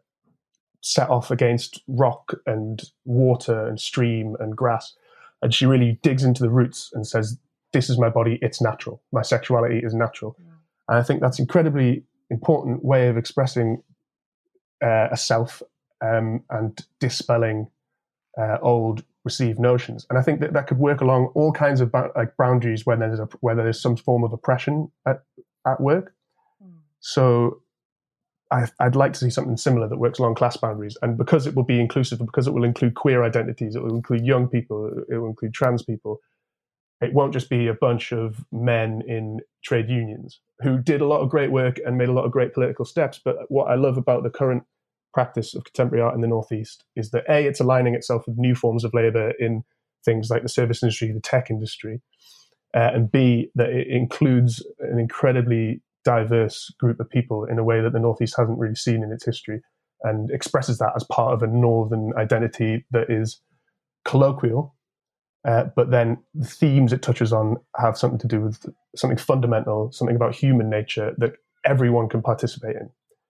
set 0.81 1.09
off 1.09 1.31
against 1.31 1.81
rock 1.87 2.33
and 2.45 2.81
water 3.05 3.67
and 3.67 3.79
stream 3.79 4.35
and 4.39 4.55
grass. 4.55 4.95
And 5.41 5.53
she 5.53 5.65
really 5.65 5.99
digs 6.01 6.23
into 6.23 6.43
the 6.43 6.49
roots 6.49 6.89
and 6.93 7.05
says, 7.05 7.37
This 7.73 7.89
is 7.89 7.99
my 7.99 8.09
body, 8.09 8.39
it's 8.41 8.61
natural. 8.61 9.01
My 9.11 9.21
sexuality 9.21 9.79
is 9.83 9.93
natural. 9.93 10.35
Yeah. 10.39 10.53
And 10.89 10.97
I 10.97 11.03
think 11.03 11.21
that's 11.21 11.39
incredibly 11.39 12.03
important 12.29 12.83
way 12.83 13.07
of 13.07 13.17
expressing 13.17 13.83
uh, 14.83 15.09
a 15.11 15.17
self 15.17 15.61
um, 16.01 16.43
and 16.49 16.79
dispelling 16.99 17.67
uh, 18.39 18.57
old 18.61 19.03
received 19.31 19.59
notions. 19.59 20.05
And 20.09 20.17
I 20.19 20.21
think 20.21 20.39
that 20.41 20.53
that 20.53 20.67
could 20.67 20.79
work 20.79 21.01
along 21.01 21.21
all 21.35 21.51
kinds 21.51 21.81
of 21.81 21.91
ba- 21.91 22.11
like 22.15 22.35
boundaries 22.37 22.85
where 22.85 22.97
there's 22.97 23.19
a, 23.19 23.27
where 23.41 23.55
there's 23.55 23.81
some 23.81 23.97
form 23.97 24.23
of 24.23 24.31
oppression 24.33 24.91
at, 25.05 25.17
at 25.65 25.79
work. 25.79 26.13
Mm. 26.63 26.77
So 26.99 27.61
I, 28.51 28.67
would 28.81 28.95
like 28.95 29.13
to 29.13 29.19
see 29.19 29.29
something 29.29 29.57
similar 29.57 29.87
that 29.87 29.97
works 29.97 30.19
along 30.19 30.35
class 30.35 30.57
boundaries. 30.57 30.97
And 31.01 31.17
because 31.17 31.47
it 31.47 31.55
will 31.55 31.63
be 31.63 31.79
inclusive, 31.79 32.19
because 32.19 32.47
it 32.47 32.53
will 32.53 32.63
include 32.63 32.95
queer 32.95 33.23
identities, 33.23 33.75
it 33.75 33.83
will 33.83 33.95
include 33.95 34.25
young 34.25 34.47
people, 34.47 34.91
it 35.09 35.17
will 35.17 35.27
include 35.27 35.53
trans 35.53 35.83
people, 35.83 36.19
it 37.01 37.13
won't 37.13 37.33
just 37.33 37.49
be 37.49 37.67
a 37.67 37.73
bunch 37.73 38.11
of 38.11 38.45
men 38.51 39.01
in 39.07 39.39
trade 39.63 39.89
unions 39.89 40.39
who 40.61 40.79
did 40.79 41.01
a 41.01 41.07
lot 41.07 41.21
of 41.21 41.29
great 41.29 41.51
work 41.51 41.77
and 41.85 41.97
made 41.97 42.09
a 42.09 42.13
lot 42.13 42.25
of 42.25 42.31
great 42.31 42.53
political 42.53 42.85
steps. 42.85 43.19
But 43.23 43.35
what 43.49 43.65
I 43.65 43.75
love 43.75 43.97
about 43.97 44.23
the 44.23 44.29
current 44.29 44.63
practice 45.13 45.55
of 45.55 45.63
contemporary 45.63 46.03
art 46.03 46.15
in 46.15 46.21
the 46.21 46.27
Northeast 46.27 46.83
is 46.95 47.11
that 47.11 47.23
A, 47.29 47.45
it's 47.45 47.59
aligning 47.59 47.95
itself 47.95 48.23
with 48.27 48.37
new 48.37 48.55
forms 48.55 48.83
of 48.83 48.93
labor 48.93 49.33
in 49.39 49.63
things 50.05 50.29
like 50.29 50.43
the 50.43 50.49
service 50.49 50.83
industry, 50.83 51.11
the 51.11 51.19
tech 51.19 51.49
industry, 51.49 52.01
uh, 52.75 52.91
and 52.93 53.11
B, 53.11 53.49
that 53.55 53.69
it 53.69 53.87
includes 53.87 54.65
an 54.79 54.99
incredibly 54.99 55.81
diverse 56.03 56.73
group 56.79 56.99
of 56.99 57.09
people 57.09 57.45
in 57.45 57.59
a 57.59 57.63
way 57.63 57.81
that 57.81 57.93
the 57.93 57.99
Northeast 57.99 58.35
hasn't 58.37 58.59
really 58.59 58.75
seen 58.75 59.03
in 59.03 59.11
its 59.11 59.25
history 59.25 59.61
and 60.03 60.29
expresses 60.31 60.77
that 60.77 60.93
as 60.95 61.03
part 61.03 61.33
of 61.33 61.43
a 61.43 61.47
Northern 61.47 62.13
identity 62.17 62.85
that 62.91 63.09
is 63.09 63.41
colloquial. 64.05 64.75
Uh, 65.45 65.65
but 65.75 65.91
then 65.91 66.17
the 66.33 66.47
themes 66.47 66.93
it 66.93 67.01
touches 67.01 67.31
on 67.31 67.57
have 67.77 67.97
something 67.97 68.19
to 68.19 68.27
do 68.27 68.41
with 68.41 68.65
something 68.95 69.17
fundamental, 69.17 69.91
something 69.91 70.15
about 70.15 70.35
human 70.35 70.69
nature 70.69 71.13
that 71.17 71.33
everyone 71.65 72.09
can 72.09 72.21
participate 72.21 72.75
in. 72.75 72.89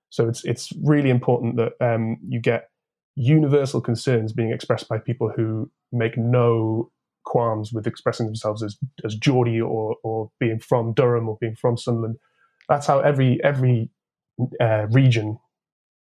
So 0.10 0.28
it's 0.28 0.44
it's 0.46 0.72
really 0.84 1.10
important 1.10 1.58
that 1.58 1.74
um, 1.82 2.18
you 2.28 2.40
get 2.40 2.70
universal 3.16 3.82
concerns 3.82 4.32
being 4.32 4.52
expressed 4.52 4.88
by 4.88 5.00
people 5.00 5.32
who 5.36 5.70
make 5.92 6.18
no 6.18 6.92
qualms 7.26 7.74
with 7.74 7.88
expressing 7.88 8.26
themselves 8.26 8.64
as 8.64 8.78
as 9.04 9.16
Geordie 9.16 9.62
or 9.62 9.98
or 10.04 10.32
being 10.40 10.60
from 10.60 10.94
Durham 10.94 11.28
or 11.28 11.38
being 11.40 11.56
from 11.56 11.78
Sunderland. 11.78 12.18
That's 12.70 12.88
how 12.88 13.00
every 13.00 13.44
every 13.44 13.90
uh, 14.62 14.88
region 14.92 15.40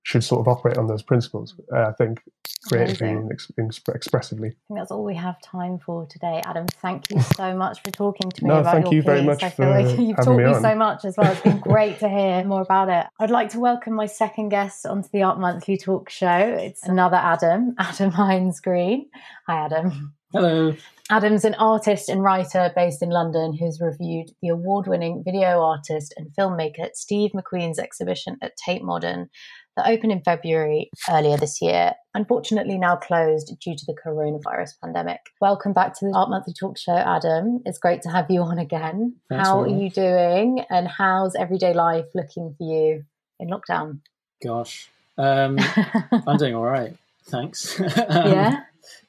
should 0.08 0.24
sort 0.24 0.40
of 0.40 0.48
operate 0.48 0.78
on 0.78 0.88
those 0.88 1.04
principles. 1.04 1.54
Uh, 1.76 1.82
I 1.82 1.92
think 1.92 2.22
creatively 2.70 3.10
and 3.10 3.30
ex- 3.30 3.52
expressively. 3.94 4.48
I 4.48 4.52
think 4.70 4.80
that's 4.80 4.90
all 4.90 5.04
we 5.04 5.16
have 5.16 5.36
time 5.42 5.80
for 5.80 6.06
today, 6.06 6.42
Adam. 6.46 6.66
Thank 6.82 7.12
you 7.12 7.20
so 7.20 7.54
much 7.58 7.84
for 7.84 7.92
talking 7.92 8.32
to 8.32 8.44
me 8.44 8.48
no, 8.48 8.60
about 8.60 8.72
thank 8.72 8.86
your 8.86 8.94
you 8.94 9.02
piece. 9.02 9.06
very 9.06 9.24
much 9.24 9.44
I 9.44 9.50
feel 9.50 9.70
like 9.70 10.00
you've 10.00 10.16
taught 10.16 10.38
me, 10.38 10.46
me 10.46 10.54
so 10.54 10.76
much 10.76 11.04
as 11.04 11.18
well. 11.18 11.30
It's 11.30 11.42
been 11.42 11.60
great 11.74 12.00
to 12.00 12.08
hear 12.08 12.46
more 12.46 12.62
about 12.62 12.88
it. 12.88 13.06
I'd 13.20 13.32
like 13.32 13.50
to 13.50 13.60
welcome 13.60 13.96
my 13.96 14.06
second 14.06 14.48
guest 14.48 14.86
onto 14.86 15.10
the 15.12 15.24
Art 15.24 15.42
Monthly 15.42 15.76
talk 15.76 16.10
show. 16.10 16.38
It's 16.58 16.88
another 16.88 17.18
Adam, 17.18 17.76
Adam 17.78 18.12
Hines 18.12 18.62
Green. 18.62 19.10
Hi, 19.46 19.66
Adam. 19.66 20.14
Hello. 20.32 20.74
Adam's 21.10 21.44
an 21.44 21.56
artist 21.56 22.08
and 22.08 22.24
writer 22.24 22.72
based 22.78 23.02
in 23.02 23.10
London 23.10 23.54
who's 23.54 23.82
reviewed 23.82 24.30
the 24.42 24.50
award 24.50 24.88
winning 24.88 25.22
video 25.26 25.62
artist 25.62 26.14
and 26.16 26.30
filmmaker 26.38 26.90
Steve 26.94 27.32
McQueen's 27.32 27.80
exhibition 27.80 28.38
at 28.42 28.56
Tate 28.56 28.84
Modern 28.84 29.30
that 29.78 29.88
opened 29.88 30.12
in 30.12 30.22
February 30.22 30.90
earlier 31.10 31.38
this 31.38 31.62
year, 31.62 31.94
unfortunately 32.16 32.78
now 32.78 32.96
closed 32.96 33.56
due 33.60 33.76
to 33.76 33.86
the 33.86 33.94
coronavirus 33.94 34.72
pandemic. 34.84 35.20
Welcome 35.40 35.72
back 35.72 35.98
to 36.00 36.06
the 36.06 36.14
Art 36.16 36.30
Monthly 36.30 36.54
Talk 36.60 36.78
Show, 36.80 36.96
Adam. 36.96 37.62
It's 37.64 37.78
great 37.78 38.02
to 38.02 38.10
have 38.10 38.26
you 38.30 38.42
on 38.42 38.58
again. 38.58 39.16
Thanks 39.30 39.48
How 39.48 39.62
are 39.62 39.68
you 39.68 39.92
doing 39.92 40.66
and 40.72 40.88
how's 40.88 41.36
everyday 41.36 41.74
life 41.74 42.08
looking 42.16 42.56
for 42.58 42.64
you 42.64 43.06
in 43.40 43.50
lockdown? 43.50 44.00
Gosh. 44.44 44.90
Um, 45.16 45.60
I'm 46.28 46.38
doing 46.38 46.56
all 46.56 46.66
right. 46.66 46.98
Thanks. 47.28 47.80
Um, 48.10 48.32
yeah? 48.32 48.60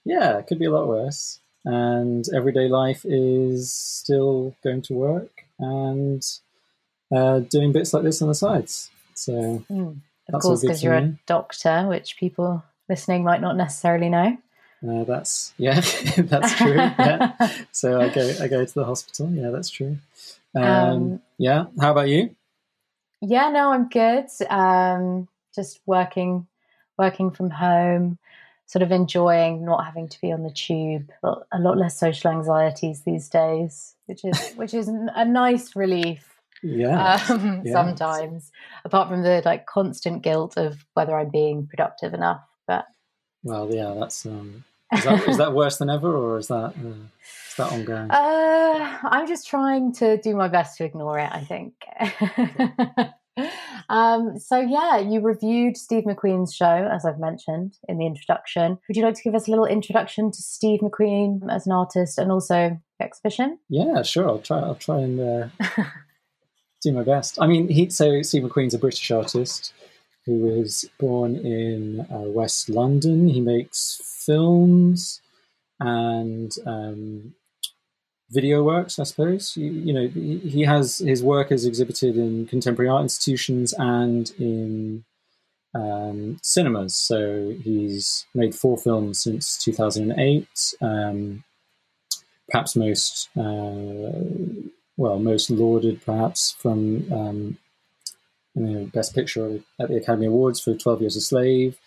Yeah, 0.05 0.39
it 0.39 0.47
could 0.47 0.59
be 0.59 0.67
a 0.67 0.71
lot 0.71 0.87
worse. 0.87 1.41
And 1.65 2.27
everyday 2.35 2.69
life 2.69 3.05
is 3.05 3.73
still 3.73 4.55
going 4.63 4.83
to 4.83 4.95
work 4.95 5.45
and 5.59 6.23
uh, 7.15 7.41
doing 7.41 7.73
bits 7.73 7.95
like 7.95 8.03
this 8.03 8.21
on 8.21 8.29
the 8.29 8.35
sides. 8.35 8.91
So 9.15 9.65
Mm. 9.71 10.01
Of 10.29 10.33
That's 10.33 10.45
course, 10.45 10.61
because 10.61 10.83
you're 10.83 10.95
a 10.95 11.19
doctor, 11.27 11.87
which 11.89 12.17
people 12.19 12.63
listening 12.89 13.25
might 13.25 13.41
not 13.41 13.57
necessarily 13.57 14.09
know. 14.11 14.37
uh, 14.87 15.05
that's 15.05 15.55
yeah, 15.57 15.81
that's 16.19 16.55
true. 16.55 16.75
Yeah. 16.77 17.33
So 17.73 18.01
I 18.01 18.09
go 18.09 18.35
I 18.41 18.49
go 18.49 18.65
to 18.65 18.75
the 18.75 18.85
hospital. 18.85 19.31
Yeah, 19.31 19.51
that's 19.51 19.71
true. 19.71 19.99
Um, 20.55 20.65
Um, 20.65 21.23
yeah. 21.39 21.67
How 21.81 21.93
about 21.93 22.09
you? 22.09 22.35
Yeah, 23.21 23.51
no, 23.51 23.73
I'm 23.73 23.89
good. 23.89 24.27
Um, 24.49 25.29
just 25.55 25.81
working, 25.87 26.47
working 26.99 27.31
from 27.31 27.51
home, 27.51 28.19
sort 28.67 28.83
of 28.83 28.93
enjoying 28.93 29.65
not 29.65 29.85
having 29.85 30.09
to 30.09 30.21
be 30.21 30.31
on 30.31 30.43
the 30.43 30.51
tube. 30.51 31.11
A 31.25 31.59
lot 31.59 31.79
less 31.79 31.99
social 31.99 32.31
anxieties 32.31 33.01
these 33.03 33.29
days, 33.29 33.95
which 34.07 34.25
is 34.25 34.53
which 34.55 34.75
is 34.75 34.89
a 34.89 35.25
nice 35.25 35.75
relief. 35.75 36.38
Yeah. 36.63 37.19
Um, 37.31 37.63
Yeah. 37.65 37.73
Sometimes, 37.73 38.51
apart 38.85 39.09
from 39.09 39.23
the 39.23 39.43
like 39.45 39.67
constant 39.67 40.23
guilt 40.23 40.57
of 40.57 40.85
whether 40.95 41.19
I'm 41.19 41.31
being 41.31 41.67
productive 41.67 42.15
enough. 42.15 42.43
But 42.67 42.87
Well, 43.43 43.73
yeah. 43.73 43.95
That's 43.99 44.27
um, 44.27 44.65
is 44.93 45.05
that, 45.05 45.29
is 45.29 45.37
that 45.37 45.53
worse 45.53 45.79
than 45.79 45.91
ever, 45.91 46.15
or 46.15 46.39
is 46.39 46.49
that 46.49 46.73
uh, 46.75 47.05
is 47.51 47.55
that 47.59 47.73
ongoing? 47.73 48.11
Uh, 48.11 48.99
I'm 49.03 49.27
just 49.27 49.47
trying 49.47 49.93
to 49.95 50.17
do 50.17 50.35
my 50.35 50.49
best 50.49 50.79
to 50.79 50.85
ignore 50.85 51.19
it, 51.19 51.31
I 51.31 51.45
think. 51.45 51.75
um, 53.89 54.39
so, 54.39 54.59
yeah, 54.59 54.99
you 54.99 55.21
reviewed 55.21 55.77
Steve 55.77 56.05
McQueen's 56.05 56.55
show, 56.55 56.89
as 56.91 57.05
I've 57.05 57.19
mentioned 57.19 57.77
in 57.89 57.99
the 57.99 58.07
introduction. 58.07 58.79
Would 58.89 58.97
you 58.97 59.03
like 59.05 59.15
to 59.15 59.23
give 59.23 59.35
us 59.35 59.47
a 59.47 59.51
little 59.51 59.67
introduction 59.67 60.31
to 60.31 60.43
Steve 60.43 60.81
McQueen 60.81 61.53
as 61.53 61.67
an 61.67 61.73
artist 61.73 62.19
and 62.19 62.33
also 62.33 62.81
exhibition? 63.01 63.59
Yeah, 63.69 64.03
sure. 64.03 64.29
I'll 64.29 64.39
try. 64.39 64.61
I'll 64.61 64.75
try 64.75 65.01
and 65.01 65.21
uh, 65.21 65.49
do 66.83 66.93
my 66.93 67.03
best. 67.03 67.39
I 67.41 67.47
mean, 67.47 67.69
he 67.69 67.91
so 67.91 68.23
Steve 68.23 68.43
McQueen's 68.43 68.75
a 68.75 68.79
British 68.79 69.11
artist 69.11 69.73
who 70.27 70.41
was 70.41 70.85
born 70.99 71.37
in 71.37 72.01
uh, 72.13 72.29
West 72.29 72.69
London. 72.69 73.29
He 73.29 73.41
makes 73.41 74.01
films 74.27 75.21
and 75.81 76.55
um, 76.67 77.35
video 78.31 78.63
works, 78.63 78.99
I 78.99 79.05
suppose. 79.05 79.57
You, 79.57 79.71
you 79.71 79.93
know, 79.93 80.09
he, 80.09 80.63
has 80.65 80.99
his 80.99 81.23
work 81.23 81.51
is 81.51 81.65
exhibited 81.65 82.17
in 82.17 82.47
contemporary 82.47 82.91
art 82.91 83.03
institutions 83.03 83.73
and 83.79 84.31
in 84.39 85.05
um, 85.75 86.39
cinemas. 86.43 86.95
So 86.95 87.55
he's 87.63 88.27
made 88.35 88.55
four 88.55 88.77
films 88.77 89.23
since 89.23 89.57
2008. 89.65 90.47
Um, 90.81 91.45
perhaps 92.51 92.77
most 92.77 93.29
uh, 93.37 94.13
well, 94.99 95.19
most 95.21 95.49
lauded 95.49 96.05
perhaps 96.05 96.57
from 96.59 97.11
um, 97.13 97.59
you 98.55 98.63
know, 98.63 98.85
Best 98.87 99.15
Picture 99.15 99.61
at 99.81 99.89
the 99.89 99.97
Academy 99.97 100.27
Awards 100.27 100.61
for 100.61 100.75
Twelve 100.75 101.01
Years 101.01 101.17
a 101.17 101.21
Slave. 101.21 101.79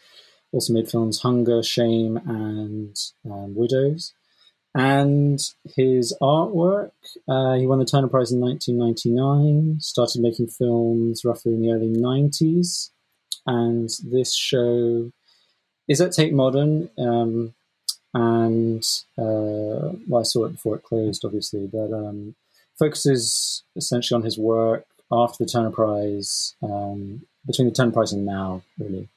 Also 0.54 0.74
made 0.74 0.90
films 0.90 1.22
Hunger, 1.22 1.62
Shame, 1.62 2.18
and 2.26 2.98
um, 3.26 3.54
Widows. 3.54 4.14
And 4.74 5.40
his 5.76 6.16
artwork, 6.22 6.92
uh, 7.28 7.56
he 7.56 7.68
won 7.68 7.80
the 7.80 7.86
Turner 7.86 8.08
Prize 8.08 8.32
in 8.32 8.40
1999. 8.40 9.82
Started 9.82 10.22
making 10.22 10.48
films 10.48 11.26
roughly 11.26 11.54
in 11.54 11.62
the 11.62 11.72
early 11.72 11.90
90s, 11.90 12.92
and 13.46 13.90
this 14.04 14.34
show 14.34 15.12
is 15.90 16.00
at 16.00 16.14
Tate 16.14 16.34
Modern. 16.34 16.90
Um, 16.98 17.54
and 18.14 18.84
uh, 19.18 19.96
well, 20.08 20.22
I 20.22 20.24
saw 20.24 20.46
it 20.46 20.54
before 20.54 20.78
it 20.78 20.84
closed, 20.84 21.26
obviously, 21.26 21.68
but 21.68 21.92
um, 21.92 22.36
focuses 22.82 23.64
essentially 23.76 24.16
on 24.16 24.24
his 24.24 24.40
work 24.40 24.86
after 25.12 25.44
the 25.44 25.50
Turner 25.50 25.70
Prize, 25.70 26.56
um, 26.64 27.22
between 27.46 27.68
the 27.68 27.74
Turner 27.74 27.92
Prize 27.92 28.12
and 28.12 28.26
now, 28.26 28.64
really. 28.80 29.08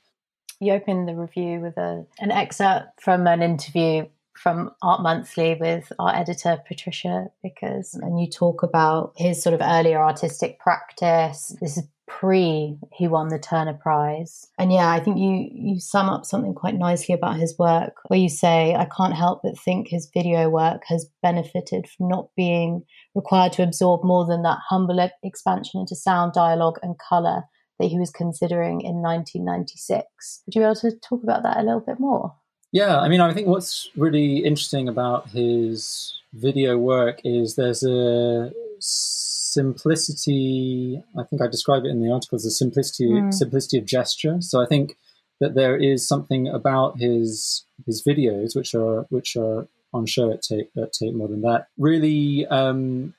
You 0.61 0.75
opened 0.75 1.09
the 1.09 1.15
review 1.15 1.61
with 1.61 1.77
a, 1.79 2.05
an 2.19 2.31
excerpt 2.31 3.01
from 3.01 3.27
an 3.27 3.43
interview 3.43 4.07
from 4.37 4.71
Art 4.83 5.01
Monthly 5.01 5.57
with 5.59 5.93
our 5.99 6.15
editor 6.15 6.61
Patricia 6.67 7.29
Bickers, 7.43 7.95
and 7.95 8.21
you 8.21 8.29
talk 8.29 8.63
about 8.63 9.13
his 9.17 9.43
sort 9.43 9.55
of 9.55 9.61
earlier 9.63 9.99
artistic 9.99 10.59
practice. 10.59 11.57
This 11.61 11.79
is 11.79 11.85
pre 12.07 12.79
he 12.93 13.09
won 13.09 13.29
the 13.29 13.39
Turner 13.39 13.75
Prize, 13.75 14.49
and 14.59 14.73
yeah, 14.73 14.91
I 14.91 15.01
think 15.01 15.19
you 15.19 15.49
you 15.53 15.81
sum 15.81 16.09
up 16.09 16.25
something 16.27 16.55
quite 16.55 16.75
nicely 16.75 17.15
about 17.15 17.39
his 17.39 17.57
work, 17.59 17.95
where 18.09 18.19
you 18.19 18.29
say, 18.29 18.75
"I 18.75 18.87
can't 18.97 19.15
help 19.15 19.41
but 19.43 19.59
think 19.59 19.89
his 19.89 20.11
video 20.13 20.49
work 20.51 20.83
has 20.89 21.11
benefited 21.23 21.89
from 21.89 22.09
not 22.09 22.29
being 22.37 22.85
required 23.15 23.53
to 23.55 23.63
absorb 23.63 24.05
more 24.05 24.27
than 24.27 24.43
that 24.43 24.59
humble 24.69 24.99
expansion 25.23 25.81
into 25.81 25.95
sound, 25.95 26.33
dialogue, 26.33 26.79
and 26.83 26.99
color." 26.99 27.45
That 27.81 27.89
he 27.89 27.99
was 27.99 28.11
considering 28.11 28.83
in 28.83 29.03
1996. 29.03 30.43
Would 30.47 30.55
you 30.55 30.61
be 30.61 30.65
able 30.65 30.77
to 30.77 30.93
talk 30.93 31.25
about 31.25 31.43
that 31.43 31.59
a 31.59 31.65
little 31.65 31.81
bit 31.81 31.99
more? 31.99 32.37
Yeah, 32.71 33.01
I 33.01 33.09
mean, 33.09 33.21
I 33.21 33.35
think 33.35 33.49
what's 33.49 33.91
really 33.97 34.45
interesting 34.45 34.89
about 34.89 35.31
his 35.31 36.15
video 36.33 36.79
work 36.79 37.21
is 37.25 37.57
there's 37.57 37.83
a 37.83 38.53
simplicity. 38.79 41.03
I 41.19 41.25
think 41.25 41.43
I 41.43 41.47
describe 41.47 41.85
it 41.85 41.91
in 41.91 42.01
the 42.01 42.13
article 42.13 42.37
as 42.37 42.45
a 42.45 42.51
simplicity 42.51 43.09
Mm. 43.09 43.33
simplicity 43.33 43.79
of 43.79 43.87
gesture. 43.87 44.41
So 44.41 44.61
I 44.61 44.67
think 44.67 44.97
that 45.41 45.55
there 45.55 45.77
is 45.77 46.07
something 46.07 46.49
about 46.49 46.99
his 46.99 47.65
his 47.87 48.03
videos, 48.03 48.57
which 48.57 48.75
are 48.75 49.07
which 49.11 49.37
are 49.37 49.69
on 49.95 50.05
show 50.07 50.31
at 50.31 50.43
Tate, 50.43 50.71
at 50.77 50.93
Tate 50.93 51.15
Modern, 51.15 51.41
that 51.43 51.69
really 51.79 52.47
um, 52.47 53.15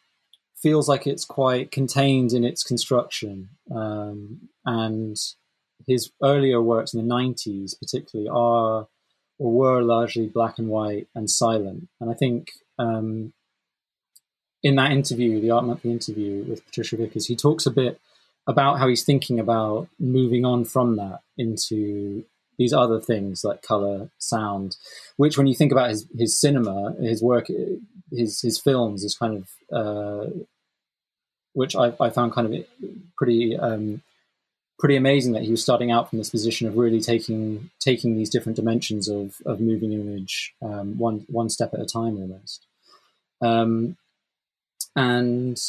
feels 0.55 0.87
like 0.87 1.07
it's 1.07 1.25
quite 1.25 1.71
contained 1.71 2.33
in 2.33 2.43
its 2.43 2.63
construction. 2.63 3.49
Um, 3.73 4.49
and 4.65 5.17
his 5.87 6.11
earlier 6.21 6.61
works 6.61 6.93
in 6.93 7.07
the 7.07 7.13
90s, 7.13 7.79
particularly, 7.79 8.29
are 8.29 8.87
or 9.37 9.51
were 9.51 9.81
largely 9.81 10.27
black 10.27 10.57
and 10.59 10.69
white 10.69 11.07
and 11.13 11.29
silent. 11.29 11.89
And 11.99 12.09
I 12.09 12.13
think 12.13 12.51
um, 12.79 13.33
in 14.63 14.75
that 14.75 14.91
interview, 14.91 15.41
the 15.41 15.51
Art 15.51 15.65
Monthly 15.65 15.91
interview 15.91 16.43
with 16.43 16.65
Patricia 16.65 16.97
Bickers, 16.97 17.27
he 17.27 17.35
talks 17.35 17.65
a 17.65 17.71
bit 17.71 17.99
about 18.47 18.79
how 18.79 18.87
he's 18.87 19.03
thinking 19.03 19.39
about 19.39 19.89
moving 19.99 20.45
on 20.45 20.65
from 20.65 20.95
that 20.97 21.21
into 21.37 22.23
these 22.57 22.73
other 22.73 22.99
things 22.99 23.43
like 23.43 23.61
color, 23.61 24.09
sound, 24.17 24.77
which 25.17 25.37
when 25.37 25.47
you 25.47 25.55
think 25.55 25.71
about 25.71 25.89
his, 25.89 26.07
his 26.17 26.39
cinema, 26.39 26.95
his 26.99 27.21
work, 27.21 27.47
his, 28.11 28.41
his 28.41 28.59
films 28.59 29.03
is 29.03 29.15
kind 29.15 29.37
of, 29.37 29.75
uh, 29.75 30.29
which 31.53 31.75
I, 31.75 31.93
I 31.99 32.09
found 32.09 32.33
kind 32.33 32.53
of 32.53 32.65
pretty, 33.17 33.57
um, 33.57 34.01
pretty 34.79 34.95
amazing 34.95 35.33
that 35.33 35.43
he 35.43 35.51
was 35.51 35.61
starting 35.63 35.91
out 35.91 36.09
from 36.09 36.17
this 36.17 36.29
position 36.29 36.67
of 36.67 36.75
really 36.75 36.99
taking 36.99 37.69
taking 37.79 38.17
these 38.17 38.29
different 38.29 38.55
dimensions 38.57 39.07
of 39.07 39.35
of 39.45 39.59
moving 39.59 39.93
image 39.93 40.53
um, 40.61 40.97
one 40.97 41.25
one 41.29 41.49
step 41.49 41.73
at 41.73 41.79
a 41.79 41.85
time 41.85 42.17
almost. 42.17 42.65
Um, 43.41 43.97
and 44.95 45.61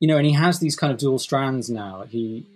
you 0.00 0.08
know, 0.08 0.16
and 0.16 0.26
he 0.26 0.32
has 0.32 0.58
these 0.58 0.76
kind 0.76 0.92
of 0.92 0.98
dual 0.98 1.18
strands 1.18 1.70
now. 1.70 2.04
He 2.08 2.46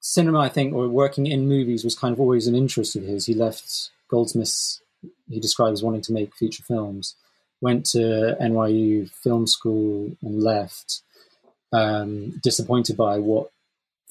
cinema, 0.00 0.40
I 0.40 0.48
think, 0.48 0.74
or 0.74 0.88
working 0.88 1.26
in 1.26 1.48
movies 1.48 1.84
was 1.84 1.98
kind 1.98 2.12
of 2.12 2.20
always 2.20 2.46
an 2.46 2.54
interest 2.54 2.96
of 2.96 3.02
his. 3.02 3.26
He 3.26 3.34
left 3.34 3.90
Goldsmiths. 4.08 4.80
He 5.28 5.40
describes 5.40 5.82
wanting 5.82 6.02
to 6.02 6.12
make 6.12 6.34
feature 6.34 6.62
films. 6.62 7.14
Went 7.60 7.86
to 7.86 8.36
NYU 8.40 9.10
film 9.10 9.46
school 9.46 10.16
and 10.22 10.42
left, 10.42 11.00
um, 11.72 12.38
disappointed 12.42 12.96
by 12.96 13.18
what 13.18 13.50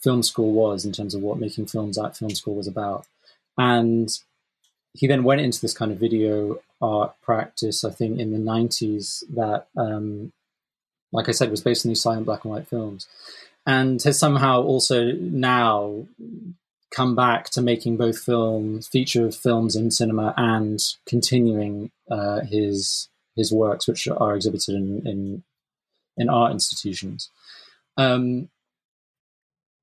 film 0.02 0.24
school 0.24 0.52
was 0.52 0.86
in 0.86 0.92
terms 0.92 1.16
of 1.16 1.22
what 1.22 1.40
making 1.40 1.66
films 1.68 1.98
at 1.98 2.18
film 2.18 2.32
school 2.32 2.56
was 2.56 2.68
about. 2.68 3.06
And 3.58 4.10
he 4.94 5.08
then 5.08 5.24
went 5.24 5.42
into 5.42 5.62
this 5.62 5.74
kind 5.74 5.92
of 5.92 5.98
video 5.98 6.60
art 6.82 7.14
practice, 7.22 7.84
I 7.84 7.92
think, 7.92 8.20
in 8.20 8.32
the 8.32 8.38
90s 8.38 9.24
that, 9.36 9.68
um, 9.78 10.32
like 11.12 11.30
I 11.30 11.34
said, 11.34 11.52
was 11.52 11.62
based 11.62 11.86
on 11.86 11.90
these 11.90 12.02
silent 12.02 12.26
black 12.26 12.44
and 12.44 12.54
white 12.54 12.68
films. 12.68 13.08
And 13.68 14.02
has 14.04 14.20
somehow 14.20 14.62
also 14.62 15.12
now 15.14 16.06
come 16.92 17.16
back 17.16 17.50
to 17.52 17.62
making 17.62 17.98
both 17.98 18.20
films, 18.20 18.88
feature 18.88 19.32
films 19.32 19.76
in 19.76 19.92
cinema, 19.92 20.34
and 20.38 20.80
continuing 21.08 21.92
uh, 22.10 22.42
his 22.42 23.10
his 23.36 23.52
works, 23.52 23.88
which 23.88 24.08
are 24.08 24.36
exhibited 24.36 24.76
in 24.76 25.02
in, 25.06 25.44
in 26.18 26.30
art 26.30 26.52
institutions. 26.52 27.30
Um, 27.98 28.50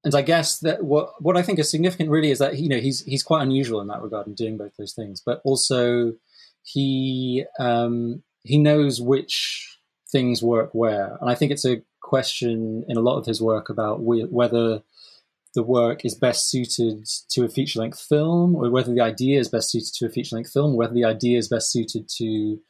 and 0.05 0.15
I 0.15 0.23
guess 0.23 0.59
that 0.61 0.83
what 0.83 1.21
what 1.21 1.37
I 1.37 1.43
think 1.43 1.59
is 1.59 1.71
significant 1.71 2.11
really 2.11 2.31
is 2.31 2.39
that 2.39 2.59
you 2.59 2.69
know 2.69 2.79
he's 2.79 3.05
he's 3.05 3.23
quite 3.23 3.43
unusual 3.43 3.81
in 3.81 3.89
that 3.89 4.03
regard 4.03 4.27
in 4.27 4.35
doing 4.35 4.57
both 4.57 4.77
those 4.77 4.95
things, 4.95 5.23
but 5.25 5.41
also 5.45 6.15
he 6.65 7.45
um, 7.59 8.23
he 8.43 8.59
knows 8.59 9.01
which 9.01 9.79
things 10.11 10.43
work 10.43 10.71
where, 10.73 11.17
and 11.21 11.31
I 11.31 11.35
think 11.35 11.53
it's 11.53 11.65
a 11.65 11.83
question 12.13 12.85
in 12.91 12.97
a 12.99 13.07
lot 13.09 13.19
of 13.19 13.25
his 13.25 13.41
work 13.41 13.71
about 13.71 13.97
whether 14.03 14.83
the 15.55 15.63
work 15.63 16.05
is 16.05 16.15
best 16.15 16.51
suited 16.51 17.07
to 17.31 17.45
a 17.45 17.49
feature 17.49 17.81
length 17.81 18.01
film, 18.01 18.55
or 18.55 18.71
whether 18.71 18.93
the 18.93 19.01
idea 19.13 19.41
is 19.41 19.49
best 19.49 19.71
suited 19.71 19.95
to 19.95 20.07
a 20.07 20.11
feature 20.11 20.37
length 20.37 20.53
film, 20.53 20.77
whether 20.77 20.93
the 20.93 21.07
idea 21.07 21.39
is 21.39 21.49
best 21.49 21.73
suited 21.73 22.05
to 22.19 22.61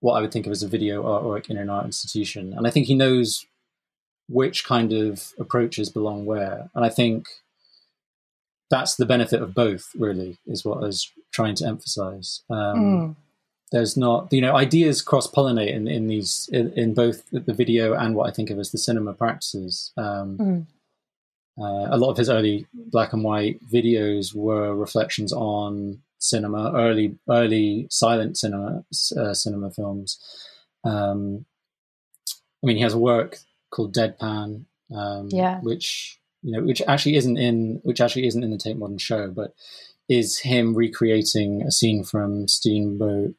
what 0.00 0.14
I 0.14 0.20
would 0.20 0.32
think 0.32 0.46
of 0.46 0.52
as 0.52 0.62
a 0.62 0.68
video 0.76 1.02
artwork 1.02 1.50
in 1.50 1.56
an 1.56 1.68
art 1.68 1.86
institution. 1.86 2.52
And 2.56 2.64
I 2.66 2.70
think 2.70 2.86
he 2.86 2.94
knows 2.94 3.44
which 4.28 4.64
kind 4.64 4.92
of 4.92 5.32
approaches 5.44 5.88
belong 5.90 6.26
where. 6.26 6.68
And 6.74 6.84
I 6.84 6.90
think 6.90 7.26
that's 8.70 8.94
the 8.96 9.06
benefit 9.06 9.42
of 9.42 9.54
both, 9.54 9.84
really, 9.96 10.38
is 10.46 10.64
what 10.64 10.78
I 10.78 10.86
was 10.86 11.10
trying 11.32 11.56
to 11.56 11.66
emphasize. 11.66 12.42
Um, 12.50 12.76
mm. 12.78 13.16
There's 13.72 13.96
not, 13.96 14.32
you 14.32 14.40
know, 14.40 14.54
ideas 14.54 15.02
cross 15.02 15.26
pollinate 15.26 15.74
in, 15.74 15.88
in 15.88 16.06
these, 16.06 16.48
in, 16.52 16.72
in, 16.72 16.94
both 16.94 17.24
the 17.32 17.52
video 17.52 17.94
and 17.94 18.14
what 18.14 18.28
I 18.28 18.32
think 18.32 18.50
of 18.50 18.58
as 18.58 18.70
the 18.70 18.78
cinema 18.78 19.12
practices. 19.12 19.92
Um, 19.96 20.38
mm. 20.38 20.66
uh, 21.58 21.94
a 21.94 21.98
lot 21.98 22.10
of 22.10 22.16
his 22.16 22.30
early 22.30 22.66
black 22.72 23.12
and 23.12 23.24
white 23.24 23.60
videos 23.68 24.34
were 24.34 24.74
reflections 24.74 25.32
on 25.32 26.00
cinema, 26.18 26.72
early, 26.74 27.16
early 27.28 27.88
silent 27.90 28.38
cinema, 28.38 28.84
uh, 29.16 29.34
cinema 29.34 29.70
films. 29.70 30.18
Um, 30.84 31.44
I 32.62 32.66
mean, 32.66 32.76
he 32.76 32.82
has 32.82 32.94
a 32.94 32.98
work 32.98 33.38
called 33.70 33.94
Deadpan, 33.94 34.64
um, 34.94 35.28
yeah. 35.30 35.60
which 35.60 36.20
you 36.42 36.52
know, 36.52 36.62
which 36.62 36.80
actually 36.86 37.16
isn't 37.16 37.36
in 37.36 37.80
which 37.82 38.00
actually 38.00 38.26
isn't 38.28 38.44
in 38.44 38.50
the 38.50 38.58
Tate 38.58 38.76
Modern 38.76 38.98
show, 38.98 39.30
but 39.30 39.54
is 40.08 40.38
him 40.38 40.74
recreating 40.74 41.62
a 41.62 41.72
scene 41.72 42.04
from 42.04 42.46
Steamboat 42.46 43.34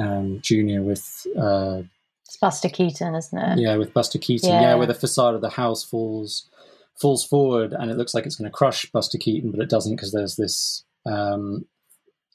um, 0.00 0.40
Junior 0.42 0.82
with. 0.82 1.26
Uh, 1.38 1.82
it's 2.26 2.36
Buster 2.38 2.68
Keaton, 2.68 3.14
isn't 3.14 3.38
it? 3.38 3.58
Yeah, 3.58 3.76
with 3.76 3.92
Buster 3.92 4.18
Keaton. 4.18 4.48
Yeah. 4.48 4.60
yeah, 4.62 4.74
where 4.74 4.86
the 4.86 4.94
facade 4.94 5.34
of 5.34 5.40
the 5.40 5.50
house 5.50 5.84
falls 5.84 6.48
falls 7.00 7.24
forward, 7.24 7.72
and 7.72 7.90
it 7.90 7.96
looks 7.96 8.14
like 8.14 8.26
it's 8.26 8.36
going 8.36 8.50
to 8.50 8.56
crush 8.56 8.86
Buster 8.86 9.18
Keaton, 9.18 9.50
but 9.50 9.60
it 9.60 9.68
doesn't 9.68 9.96
because 9.96 10.12
there's 10.12 10.36
this 10.36 10.84
um, 11.04 11.66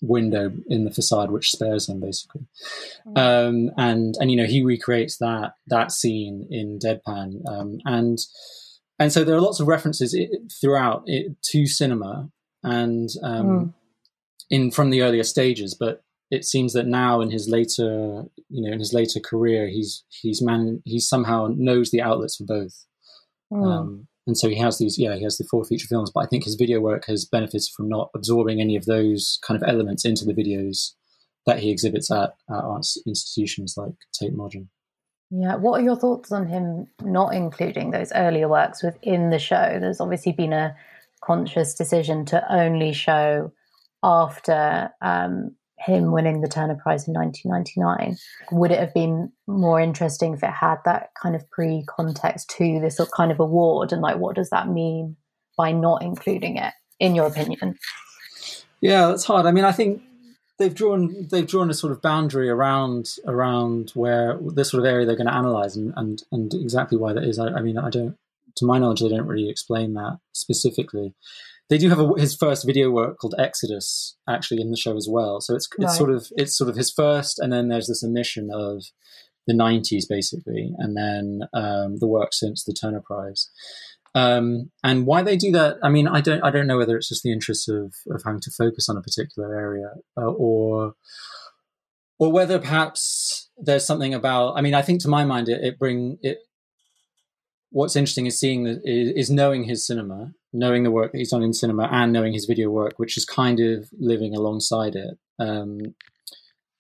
window 0.01 0.51
in 0.67 0.83
the 0.83 0.91
facade 0.91 1.31
which 1.31 1.51
spares 1.51 1.89
him 1.89 1.99
basically 1.99 2.45
mm. 3.07 3.17
um, 3.17 3.71
and 3.77 4.15
and 4.19 4.29
you 4.29 4.37
know 4.37 4.45
he 4.45 4.61
recreates 4.61 5.17
that 5.17 5.53
that 5.65 5.91
scene 5.91 6.47
in 6.51 6.77
deadpan 6.77 7.41
um, 7.49 7.79
and 7.85 8.19
and 8.99 9.11
so 9.11 9.23
there 9.23 9.35
are 9.35 9.41
lots 9.41 9.59
of 9.59 9.67
references 9.67 10.13
it, 10.13 10.29
throughout 10.61 11.03
it, 11.05 11.35
to 11.41 11.65
cinema 11.65 12.29
and 12.63 13.09
um, 13.23 13.45
mm. 13.47 13.73
in 14.49 14.69
from 14.69 14.91
the 14.91 15.01
earlier 15.01 15.23
stages 15.23 15.73
but 15.73 16.03
it 16.29 16.45
seems 16.45 16.73
that 16.73 16.87
now 16.87 17.21
in 17.21 17.31
his 17.31 17.47
later 17.49 18.23
you 18.49 18.61
know 18.61 18.71
in 18.71 18.79
his 18.79 18.93
later 18.93 19.19
career 19.19 19.67
he's 19.67 20.03
he's 20.09 20.41
man 20.41 20.81
he 20.85 20.99
somehow 20.99 21.47
knows 21.55 21.91
the 21.91 22.01
outlets 22.01 22.37
for 22.37 22.45
both. 22.45 22.85
Mm 23.51 24.05
and 24.27 24.37
so 24.37 24.49
he 24.49 24.57
has 24.57 24.77
these 24.77 24.99
yeah 24.99 25.15
he 25.15 25.23
has 25.23 25.37
the 25.37 25.47
four 25.49 25.63
feature 25.63 25.87
films 25.87 26.11
but 26.13 26.19
i 26.19 26.27
think 26.27 26.43
his 26.43 26.55
video 26.55 26.79
work 26.79 27.05
has 27.07 27.25
benefited 27.25 27.69
from 27.75 27.89
not 27.89 28.11
absorbing 28.13 28.61
any 28.61 28.75
of 28.75 28.85
those 28.85 29.39
kind 29.47 29.59
of 29.59 29.67
elements 29.67 30.05
into 30.05 30.25
the 30.25 30.33
videos 30.33 30.93
that 31.47 31.59
he 31.59 31.71
exhibits 31.71 32.11
at, 32.11 32.31
at 32.49 32.63
arts 32.63 33.01
institutions 33.07 33.75
like 33.77 33.93
tate 34.13 34.35
modern. 34.35 34.69
Yeah 35.31 35.55
what 35.55 35.79
are 35.79 35.83
your 35.83 35.95
thoughts 35.95 36.31
on 36.31 36.45
him 36.45 36.87
not 37.01 37.33
including 37.33 37.91
those 37.91 38.11
earlier 38.13 38.47
works 38.47 38.83
within 38.83 39.29
the 39.29 39.39
show? 39.39 39.77
There's 39.79 40.01
obviously 40.01 40.33
been 40.33 40.53
a 40.53 40.75
conscious 41.23 41.73
decision 41.73 42.25
to 42.25 42.53
only 42.53 42.93
show 42.93 43.51
after 44.03 44.91
um, 45.01 45.55
him 45.79 46.11
winning 46.11 46.41
the 46.41 46.47
Turner 46.47 46.75
Prize 46.75 47.07
in 47.07 47.13
1999. 47.13 48.17
Would 48.51 48.71
it 48.71 48.79
have 48.79 48.93
been 48.93 49.31
more 49.45 49.79
interesting 49.79 50.33
if 50.33 50.43
it 50.43 50.49
had 50.49 50.77
that 50.85 51.11
kind 51.21 51.35
of 51.35 51.49
pre 51.49 51.85
context 51.87 52.49
to 52.57 52.79
this 52.79 52.99
kind 53.15 53.31
of 53.31 53.39
award? 53.39 53.91
And 53.91 54.01
like, 54.01 54.17
what 54.17 54.35
does 54.35 54.49
that 54.49 54.67
mean 54.67 55.15
by 55.57 55.71
not 55.71 56.01
including 56.01 56.57
it, 56.57 56.73
in 56.99 57.15
your 57.15 57.27
opinion? 57.27 57.77
Yeah, 58.81 59.07
that's 59.07 59.25
hard. 59.25 59.45
I 59.45 59.51
mean, 59.51 59.65
I 59.65 59.71
think 59.71 60.01
they've 60.57 60.73
drawn 60.73 61.27
they've 61.29 61.47
drawn 61.47 61.69
a 61.69 61.73
sort 61.73 61.91
of 61.91 62.01
boundary 62.01 62.49
around 62.49 63.15
around 63.25 63.91
where 63.91 64.39
this 64.41 64.71
sort 64.71 64.83
of 64.83 64.89
area 64.89 65.05
they're 65.05 65.15
going 65.15 65.27
to 65.27 65.33
analyze 65.33 65.75
and 65.75 65.93
and, 65.95 66.23
and 66.31 66.53
exactly 66.53 66.97
why 66.97 67.13
that 67.13 67.23
is. 67.23 67.39
I, 67.39 67.47
I 67.47 67.61
mean, 67.61 67.77
I 67.77 67.89
don't, 67.89 68.17
to 68.55 68.65
my 68.65 68.79
knowledge, 68.79 69.01
they 69.01 69.09
don't 69.09 69.27
really 69.27 69.49
explain 69.49 69.93
that 69.93 70.19
specifically 70.33 71.13
they 71.69 71.77
do 71.77 71.89
have 71.89 71.99
a, 71.99 72.09
his 72.17 72.35
first 72.35 72.65
video 72.65 72.89
work 72.89 73.17
called 73.17 73.35
Exodus 73.37 74.15
actually 74.27 74.61
in 74.61 74.71
the 74.71 74.77
show 74.77 74.95
as 74.95 75.07
well. 75.09 75.41
So 75.41 75.55
it's 75.55 75.67
it's 75.77 75.85
right. 75.85 75.97
sort 75.97 76.11
of 76.11 76.27
it's 76.37 76.57
sort 76.57 76.69
of 76.69 76.75
his 76.75 76.91
first, 76.91 77.39
and 77.39 77.51
then 77.51 77.67
there's 77.67 77.87
this 77.87 78.03
omission 78.03 78.49
of 78.53 78.83
the 79.45 79.53
'90s 79.53 80.03
basically, 80.09 80.73
and 80.77 80.95
then 80.95 81.41
um, 81.53 81.97
the 81.99 82.07
work 82.07 82.33
since 82.33 82.63
the 82.63 82.73
Turner 82.73 83.01
Prize. 83.01 83.49
Um, 84.15 84.71
and 84.83 85.05
why 85.05 85.21
they 85.21 85.37
do 85.37 85.51
that, 85.51 85.77
I 85.83 85.89
mean, 85.89 86.07
I 86.07 86.21
don't 86.21 86.43
I 86.43 86.49
don't 86.49 86.67
know 86.67 86.77
whether 86.77 86.95
it's 86.95 87.09
just 87.09 87.23
the 87.23 87.31
interest 87.31 87.69
of 87.69 87.93
of 88.09 88.23
having 88.23 88.41
to 88.41 88.51
focus 88.51 88.89
on 88.89 88.97
a 88.97 89.01
particular 89.01 89.55
area 89.55 89.91
uh, 90.17 90.31
or 90.31 90.93
or 92.19 92.31
whether 92.31 92.59
perhaps 92.59 93.49
there's 93.57 93.85
something 93.85 94.13
about. 94.13 94.53
I 94.57 94.61
mean, 94.61 94.73
I 94.73 94.81
think 94.81 95.01
to 95.01 95.09
my 95.09 95.25
mind, 95.25 95.49
it, 95.49 95.63
it 95.63 95.79
bring 95.79 96.17
it 96.21 96.39
what's 97.69 97.95
interesting 97.95 98.25
is 98.25 98.39
seeing 98.39 98.63
the, 98.63 98.81
is, 98.83 99.29
knowing 99.29 99.63
his 99.63 99.85
cinema, 99.85 100.31
knowing 100.57 100.83
the 100.83 100.91
work 100.91 101.11
that 101.11 101.17
he's 101.17 101.31
done 101.31 101.43
in 101.43 101.53
cinema, 101.53 101.87
and 101.91 102.11
knowing 102.11 102.33
his 102.33 102.45
video 102.45 102.69
work, 102.69 102.93
which 102.97 103.17
is 103.17 103.25
kind 103.25 103.59
of 103.59 103.89
living 103.99 104.35
alongside 104.35 104.95
it. 104.95 105.17
Um, 105.39 105.79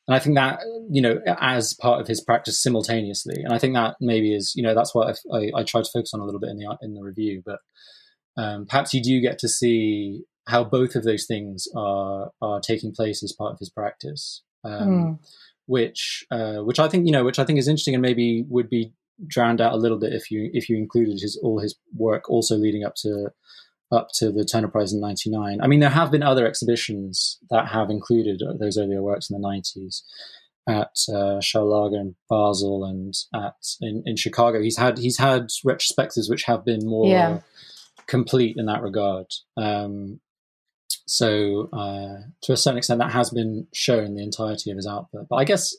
and 0.07 0.15
I 0.15 0.19
think 0.19 0.35
that 0.35 0.59
you 0.89 1.01
know, 1.01 1.19
as 1.39 1.73
part 1.73 2.01
of 2.01 2.07
his 2.07 2.21
practice 2.21 2.61
simultaneously, 2.61 3.43
and 3.43 3.53
I 3.53 3.59
think 3.59 3.73
that 3.75 3.95
maybe 3.99 4.33
is 4.33 4.53
you 4.55 4.63
know 4.63 4.73
that's 4.73 4.95
what 4.95 5.17
I, 5.31 5.37
I, 5.37 5.51
I 5.57 5.63
try 5.63 5.81
to 5.81 5.89
focus 5.91 6.13
on 6.13 6.21
a 6.21 6.25
little 6.25 6.39
bit 6.39 6.49
in 6.49 6.57
the 6.57 6.77
in 6.81 6.93
the 6.93 7.03
review, 7.03 7.43
but 7.45 7.59
um, 8.37 8.65
perhaps 8.65 8.93
you 8.93 9.01
do 9.01 9.19
get 9.21 9.37
to 9.39 9.49
see 9.49 10.23
how 10.47 10.63
both 10.63 10.95
of 10.95 11.03
those 11.03 11.25
things 11.25 11.67
are 11.75 12.31
are 12.41 12.59
taking 12.59 12.93
place 12.93 13.21
as 13.21 13.33
part 13.33 13.53
of 13.53 13.59
his 13.59 13.69
practice. 13.69 14.43
Um, 14.63 14.89
mm. 14.89 15.19
Which, 15.65 16.25
uh, 16.31 16.59
which 16.59 16.79
I 16.79 16.87
think 16.87 17.05
you 17.05 17.11
know, 17.11 17.25
which 17.25 17.39
I 17.39 17.43
think 17.43 17.59
is 17.59 17.67
interesting, 17.67 17.93
and 17.93 18.01
maybe 18.01 18.45
would 18.47 18.69
be 18.69 18.93
drowned 19.25 19.59
out 19.59 19.73
a 19.73 19.77
little 19.77 19.97
bit 19.97 20.13
if 20.13 20.29
you 20.29 20.49
if 20.53 20.69
you 20.69 20.77
included 20.77 21.19
his 21.19 21.37
all 21.43 21.59
his 21.59 21.75
work 21.95 22.29
also 22.29 22.55
leading 22.55 22.83
up 22.85 22.95
to 22.95 23.29
up 23.91 24.09
to 24.15 24.31
the 24.31 24.45
Turner 24.45 24.67
Prize 24.67 24.93
in 24.93 24.99
'99. 24.99 25.59
I 25.61 25.67
mean, 25.67 25.79
there 25.79 25.89
have 25.89 26.11
been 26.11 26.23
other 26.23 26.47
exhibitions 26.47 27.39
that 27.49 27.67
have 27.69 27.89
included 27.89 28.41
those 28.59 28.77
earlier 28.77 29.01
works 29.01 29.29
in 29.29 29.39
the 29.39 29.47
'90s 29.47 30.01
at 30.67 30.97
uh, 31.13 31.39
Schaulager 31.39 31.95
in 31.95 32.15
Basel 32.29 32.83
and 32.83 33.13
at 33.33 33.55
in, 33.81 34.03
in 34.05 34.15
Chicago. 34.17 34.61
He's 34.61 34.77
had 34.77 34.97
he's 34.97 35.17
had 35.17 35.47
retrospectives 35.65 36.29
which 36.29 36.43
have 36.43 36.65
been 36.65 36.85
more 36.85 37.09
yeah. 37.09 37.39
complete 38.07 38.57
in 38.57 38.65
that 38.65 38.81
regard. 38.81 39.27
Um, 39.55 40.19
so 41.07 41.69
uh, 41.71 42.27
to 42.43 42.51
a 42.51 42.57
certain 42.57 42.77
extent, 42.77 42.99
that 42.99 43.11
has 43.11 43.29
been 43.29 43.67
shown 43.73 44.15
the 44.15 44.23
entirety 44.23 44.71
of 44.71 44.77
his 44.77 44.87
output. 44.87 45.27
But 45.29 45.37
I 45.37 45.45
guess 45.45 45.73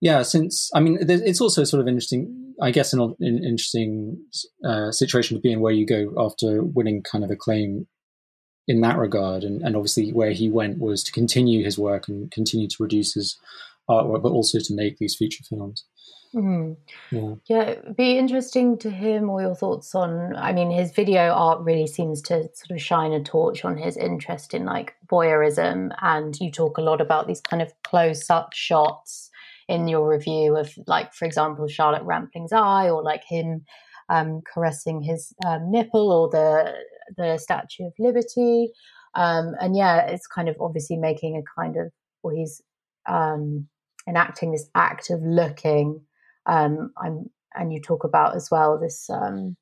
yeah, 0.00 0.22
since 0.22 0.70
I 0.74 0.80
mean, 0.80 0.98
it's 1.00 1.40
also 1.40 1.64
sort 1.64 1.80
of 1.80 1.88
interesting. 1.88 2.54
I 2.60 2.70
guess 2.70 2.92
an, 2.92 3.00
an 3.00 3.44
interesting 3.44 4.18
uh, 4.64 4.92
situation 4.92 5.36
to 5.36 5.40
be 5.40 5.52
in 5.52 5.60
where 5.60 5.72
you 5.72 5.86
go 5.86 6.12
after 6.16 6.62
winning 6.62 7.02
kind 7.02 7.24
of 7.24 7.30
acclaim 7.30 7.88
in 8.68 8.80
that 8.82 8.96
regard, 8.96 9.44
and, 9.44 9.62
and 9.62 9.76
obviously 9.76 10.12
where 10.12 10.32
he 10.32 10.50
went 10.50 10.78
was 10.78 11.02
to 11.04 11.12
continue 11.12 11.64
his 11.64 11.78
work 11.78 12.08
and 12.08 12.30
continue 12.30 12.68
to 12.68 12.76
produce 12.76 13.14
his 13.14 13.38
artwork, 13.88 14.22
but 14.22 14.32
also 14.32 14.58
to 14.58 14.74
make 14.74 14.98
these 14.98 15.16
feature 15.16 15.44
films. 15.44 15.84
Mm. 16.34 16.76
Yeah. 17.12 17.34
yeah, 17.46 17.62
it'd 17.70 17.96
be 17.96 18.18
interesting 18.18 18.76
to 18.78 18.90
hear 18.90 19.20
more 19.20 19.40
your 19.40 19.54
thoughts 19.54 19.94
on. 19.94 20.34
I 20.34 20.52
mean, 20.52 20.70
his 20.70 20.90
video 20.92 21.30
art 21.30 21.60
really 21.60 21.86
seems 21.86 22.20
to 22.22 22.48
sort 22.54 22.70
of 22.72 22.82
shine 22.82 23.12
a 23.12 23.22
torch 23.22 23.64
on 23.64 23.76
his 23.76 23.96
interest 23.96 24.52
in 24.52 24.64
like 24.64 24.94
voyeurism, 25.06 25.94
and 26.02 26.38
you 26.40 26.50
talk 26.50 26.78
a 26.78 26.82
lot 26.82 27.00
about 27.00 27.28
these 27.28 27.40
kind 27.40 27.62
of 27.62 27.72
close 27.82 28.28
up 28.30 28.52
shots 28.52 29.30
in 29.68 29.88
your 29.88 30.08
review 30.08 30.56
of 30.56 30.72
like 30.86 31.12
for 31.14 31.24
example 31.24 31.66
charlotte 31.68 32.02
rampling's 32.02 32.52
eye 32.52 32.88
or 32.88 33.02
like 33.02 33.22
him 33.24 33.64
um, 34.10 34.42
caressing 34.52 35.02
his 35.02 35.32
um, 35.46 35.70
nipple 35.70 36.12
or 36.12 36.28
the 36.28 36.74
the 37.16 37.38
statue 37.38 37.86
of 37.86 37.92
liberty 37.98 38.70
um, 39.14 39.54
and 39.60 39.76
yeah 39.76 40.06
it's 40.06 40.26
kind 40.26 40.48
of 40.48 40.56
obviously 40.60 40.96
making 40.96 41.36
a 41.36 41.60
kind 41.60 41.76
of 41.76 41.90
well 42.22 42.34
he's 42.34 42.60
um, 43.06 43.66
enacting 44.06 44.52
this 44.52 44.68
act 44.74 45.10
of 45.10 45.20
looking 45.22 46.00
um, 46.46 46.92
i'm 47.02 47.30
and 47.56 47.72
you 47.72 47.80
talk 47.80 48.04
about 48.04 48.34
as 48.34 48.50
well 48.50 48.78
this 48.78 49.08
um, 49.10 49.56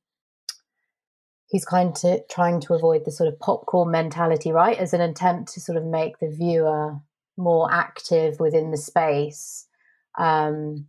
he's 1.52 1.66
kind 1.66 1.96
of 2.04 2.20
trying 2.30 2.60
to 2.62 2.72
avoid 2.72 3.04
the 3.04 3.12
sort 3.12 3.28
of 3.28 3.38
popcorn 3.38 3.90
mentality, 3.90 4.50
right? 4.50 4.78
As 4.78 4.94
an 4.94 5.02
attempt 5.02 5.52
to 5.52 5.60
sort 5.60 5.76
of 5.76 5.84
make 5.84 6.18
the 6.18 6.30
viewer 6.30 6.96
more 7.36 7.70
active 7.70 8.40
within 8.40 8.70
the 8.70 8.78
space. 8.78 9.66
Um, 10.18 10.86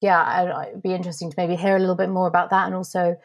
yeah, 0.00 0.64
it'd 0.68 0.82
be 0.82 0.94
interesting 0.94 1.30
to 1.30 1.34
maybe 1.36 1.56
hear 1.56 1.76
a 1.76 1.80
little 1.80 1.96
bit 1.96 2.08
more 2.08 2.28
about 2.28 2.50
that, 2.50 2.66
and 2.66 2.74
also 2.74 3.16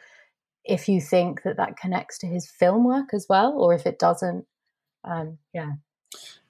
if 0.64 0.88
you 0.88 1.02
think 1.02 1.44
that 1.44 1.58
that 1.58 1.78
connects 1.78 2.18
to 2.20 2.28
his 2.28 2.50
film 2.50 2.86
work 2.86 3.14
as 3.14 3.26
well, 3.30 3.54
or 3.54 3.74
if 3.74 3.86
it 3.86 4.00
doesn't. 4.00 4.46
Um, 5.04 5.38
yeah. 5.54 5.74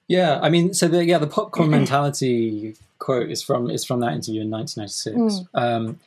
Yeah, 0.06 0.38
I 0.40 0.50
mean, 0.50 0.74
so 0.74 0.86
the 0.86 1.04
yeah 1.04 1.18
the 1.18 1.26
popcorn 1.26 1.70
mentality 1.70 2.76
quote 2.98 3.30
is 3.30 3.42
from 3.42 3.70
is 3.70 3.84
from 3.84 4.00
that 4.00 4.12
interview 4.12 4.42
in 4.42 4.50
1996, 4.50 5.16
mm. 5.16 5.60
um, 5.60 6.00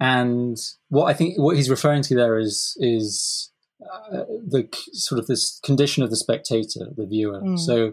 and 0.00 0.58
what 0.88 1.06
I 1.06 1.14
think 1.14 1.38
what 1.38 1.56
he's 1.56 1.70
referring 1.70 2.02
to 2.02 2.14
there 2.14 2.38
is 2.38 2.76
is 2.78 3.50
uh, 3.80 4.24
the 4.46 4.68
sort 4.92 5.20
of 5.20 5.26
this 5.26 5.60
condition 5.62 6.02
of 6.02 6.10
the 6.10 6.16
spectator, 6.16 6.88
the 6.96 7.06
viewer. 7.06 7.40
Mm. 7.40 7.58
So 7.58 7.92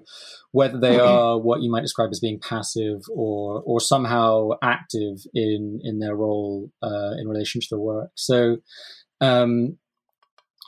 whether 0.51 0.79
they 0.79 0.99
are 0.99 1.38
what 1.38 1.61
you 1.61 1.69
might 1.69 1.81
describe 1.81 2.09
as 2.11 2.19
being 2.19 2.39
passive 2.39 3.01
or 3.13 3.61
or 3.65 3.79
somehow 3.79 4.51
active 4.63 5.17
in 5.33 5.79
in 5.83 5.99
their 5.99 6.15
role 6.15 6.71
uh, 6.81 7.11
in 7.19 7.27
relation 7.27 7.61
to 7.61 7.67
the 7.69 7.79
work. 7.79 8.09
So 8.15 8.57
um, 9.21 9.77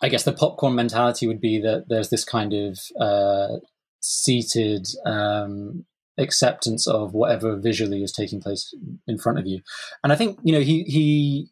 I 0.03 0.09
guess 0.09 0.23
the 0.23 0.33
popcorn 0.33 0.75
mentality 0.75 1.25
would 1.25 1.41
be 1.41 1.59
that 1.61 1.85
there's 1.89 2.09
this 2.09 2.23
kind 2.23 2.53
of 2.53 2.79
uh, 2.99 3.57
seated 4.01 4.85
um, 5.05 5.85
acceptance 6.17 6.87
of 6.87 7.13
whatever 7.13 7.55
visually 7.55 8.03
is 8.03 8.11
taking 8.11 8.41
place 8.41 8.73
in 9.07 9.17
front 9.17 9.39
of 9.39 9.47
you. 9.47 9.61
And 10.03 10.13
I 10.13 10.15
think 10.15 10.37
you 10.43 10.53
know 10.53 10.61
he 10.61 10.83
he 10.83 11.47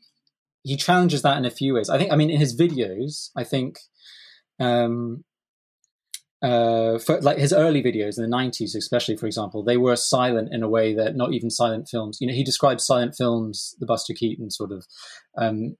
he 0.65 0.75
challenges 0.75 1.21
that 1.21 1.37
in 1.37 1.45
a 1.45 1.51
few 1.51 1.75
ways. 1.75 1.89
I 1.89 1.97
think 1.97 2.11
I 2.11 2.15
mean 2.15 2.29
in 2.29 2.39
his 2.39 2.59
videos, 2.59 3.29
I 3.35 3.43
think 3.43 3.77
um, 4.59 5.23
uh, 6.41 6.99
for, 6.99 7.21
like 7.21 7.37
his 7.37 7.53
early 7.53 7.81
videos 7.81 8.17
in 8.17 8.29
the 8.29 8.35
90s 8.35 8.75
especially 8.75 9.15
for 9.17 9.25
example 9.25 9.63
they 9.63 9.77
were 9.77 9.95
silent 9.95 10.53
in 10.53 10.63
a 10.63 10.69
way 10.69 10.93
that 10.93 11.15
not 11.15 11.33
even 11.33 11.49
silent 11.49 11.87
films 11.89 12.17
you 12.21 12.27
know 12.27 12.33
he 12.33 12.43
describes 12.43 12.85
silent 12.85 13.15
films 13.17 13.73
the 13.79 13.85
buster 13.85 14.13
keaton 14.13 14.51
sort 14.51 14.71
of 14.71 14.85
um, 15.37 15.75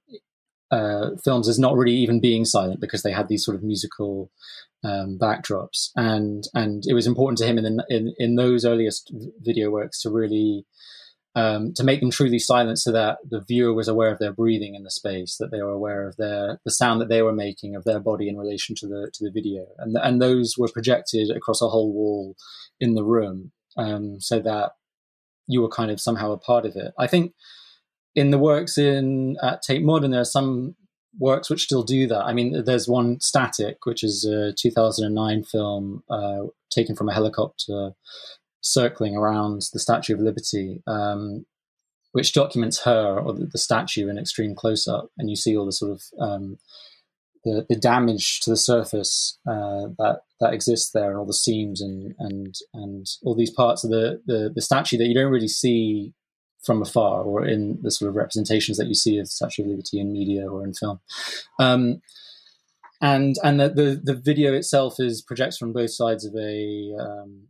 uh, 0.70 1.10
films 1.22 1.48
as 1.48 1.58
not 1.58 1.76
really 1.76 1.94
even 1.94 2.20
being 2.20 2.44
silent 2.44 2.80
because 2.80 3.02
they 3.02 3.12
had 3.12 3.28
these 3.28 3.44
sort 3.44 3.54
of 3.54 3.62
musical 3.62 4.30
um, 4.84 5.18
backdrops, 5.20 5.90
and 5.96 6.44
and 6.54 6.84
it 6.86 6.94
was 6.94 7.06
important 7.06 7.38
to 7.38 7.46
him 7.46 7.58
in, 7.58 7.64
the, 7.64 7.84
in 7.88 8.14
in 8.18 8.36
those 8.36 8.64
earliest 8.64 9.12
video 9.40 9.70
works 9.70 10.02
to 10.02 10.10
really 10.10 10.64
um, 11.36 11.74
to 11.74 11.84
make 11.84 12.00
them 12.00 12.10
truly 12.10 12.38
silent, 12.38 12.78
so 12.78 12.90
that 12.92 13.18
the 13.28 13.40
viewer 13.40 13.74
was 13.74 13.88
aware 13.88 14.10
of 14.10 14.18
their 14.18 14.32
breathing 14.32 14.74
in 14.74 14.84
the 14.84 14.90
space, 14.90 15.36
that 15.38 15.50
they 15.50 15.62
were 15.62 15.70
aware 15.70 16.08
of 16.08 16.16
their 16.16 16.58
the 16.64 16.70
sound 16.70 17.00
that 17.02 17.10
they 17.10 17.20
were 17.20 17.32
making 17.32 17.76
of 17.76 17.84
their 17.84 18.00
body 18.00 18.28
in 18.28 18.38
relation 18.38 18.74
to 18.76 18.86
the 18.88 19.10
to 19.12 19.24
the 19.24 19.30
video, 19.30 19.66
and 19.78 19.96
and 20.02 20.20
those 20.20 20.54
were 20.56 20.70
projected 20.72 21.30
across 21.30 21.60
a 21.60 21.68
whole 21.68 21.92
wall 21.92 22.34
in 22.80 22.94
the 22.94 23.04
room, 23.04 23.52
um, 23.76 24.18
so 24.18 24.40
that 24.40 24.72
you 25.46 25.60
were 25.60 25.68
kind 25.68 25.90
of 25.90 26.00
somehow 26.00 26.32
a 26.32 26.38
part 26.38 26.64
of 26.64 26.74
it. 26.74 26.94
I 26.98 27.06
think 27.06 27.34
in 28.14 28.30
the 28.30 28.38
works 28.38 28.78
in 28.78 29.36
at 29.42 29.60
Tate 29.60 29.84
Modern, 29.84 30.12
there 30.12 30.22
are 30.22 30.24
some 30.24 30.74
works 31.18 31.50
which 31.50 31.64
still 31.64 31.82
do 31.82 32.06
that. 32.06 32.24
I 32.24 32.32
mean, 32.32 32.64
there's 32.64 32.88
one 32.88 33.20
Static, 33.20 33.84
which 33.84 34.02
is 34.02 34.24
a 34.24 34.54
2009 34.54 35.44
film 35.44 36.02
uh, 36.08 36.44
taken 36.70 36.96
from 36.96 37.10
a 37.10 37.14
helicopter 37.14 37.92
circling 38.60 39.16
around 39.16 39.62
the 39.72 39.78
Statue 39.78 40.14
of 40.14 40.20
Liberty, 40.20 40.82
um, 40.86 41.46
which 42.12 42.32
documents 42.32 42.82
her 42.84 43.18
or 43.18 43.32
the, 43.32 43.46
the, 43.46 43.58
statue 43.58 44.08
in 44.08 44.18
extreme 44.18 44.54
close 44.54 44.88
up, 44.88 45.10
and 45.18 45.28
you 45.28 45.36
see 45.36 45.56
all 45.56 45.66
the 45.66 45.72
sort 45.72 45.92
of 45.92 46.02
um, 46.18 46.58
the, 47.44 47.66
the, 47.68 47.76
damage 47.76 48.40
to 48.40 48.50
the 48.50 48.56
surface 48.56 49.38
uh, 49.46 49.88
that 49.98 50.20
that 50.40 50.54
exists 50.54 50.90
there, 50.92 51.10
and 51.10 51.18
all 51.18 51.26
the 51.26 51.34
seams 51.34 51.80
and 51.80 52.14
and 52.18 52.54
and 52.74 53.06
all 53.22 53.34
these 53.34 53.50
parts 53.50 53.84
of 53.84 53.90
the, 53.90 54.20
the 54.26 54.50
the 54.54 54.62
statue 54.62 54.96
that 54.98 55.06
you 55.06 55.14
don't 55.14 55.32
really 55.32 55.48
see 55.48 56.14
from 56.64 56.82
afar 56.82 57.22
or 57.22 57.46
in 57.46 57.78
the 57.82 57.90
sort 57.90 58.08
of 58.08 58.16
representations 58.16 58.76
that 58.76 58.88
you 58.88 58.94
see 58.94 59.18
of 59.18 59.28
Statue 59.28 59.62
of 59.62 59.68
Liberty 59.68 60.00
in 60.00 60.12
media 60.12 60.46
or 60.46 60.64
in 60.64 60.74
film. 60.74 61.00
Um, 61.60 62.02
and 63.00 63.36
and 63.44 63.60
the, 63.60 63.68
the, 63.68 64.00
the 64.02 64.14
video 64.14 64.52
itself 64.54 64.98
is 64.98 65.22
projected 65.22 65.58
from 65.58 65.72
both 65.72 65.90
sides 65.90 66.24
of 66.24 66.34
a 66.34 66.94
um, 66.98 67.48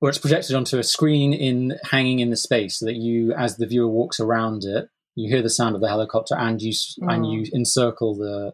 or 0.00 0.08
it's 0.08 0.18
projected 0.18 0.54
onto 0.54 0.78
a 0.78 0.84
screen 0.84 1.32
in 1.32 1.78
hanging 1.84 2.18
in 2.18 2.30
the 2.30 2.36
space 2.36 2.78
so 2.78 2.86
that 2.86 2.96
you 2.96 3.32
as 3.32 3.56
the 3.56 3.66
viewer 3.66 3.88
walks 3.88 4.20
around 4.20 4.64
it 4.64 4.88
you 5.14 5.30
hear 5.30 5.42
the 5.42 5.50
sound 5.50 5.74
of 5.74 5.80
the 5.80 5.88
helicopter 5.88 6.36
and 6.36 6.60
you 6.60 6.72
mm. 6.72 7.12
and 7.12 7.26
you 7.26 7.46
encircle 7.54 8.14
the 8.14 8.52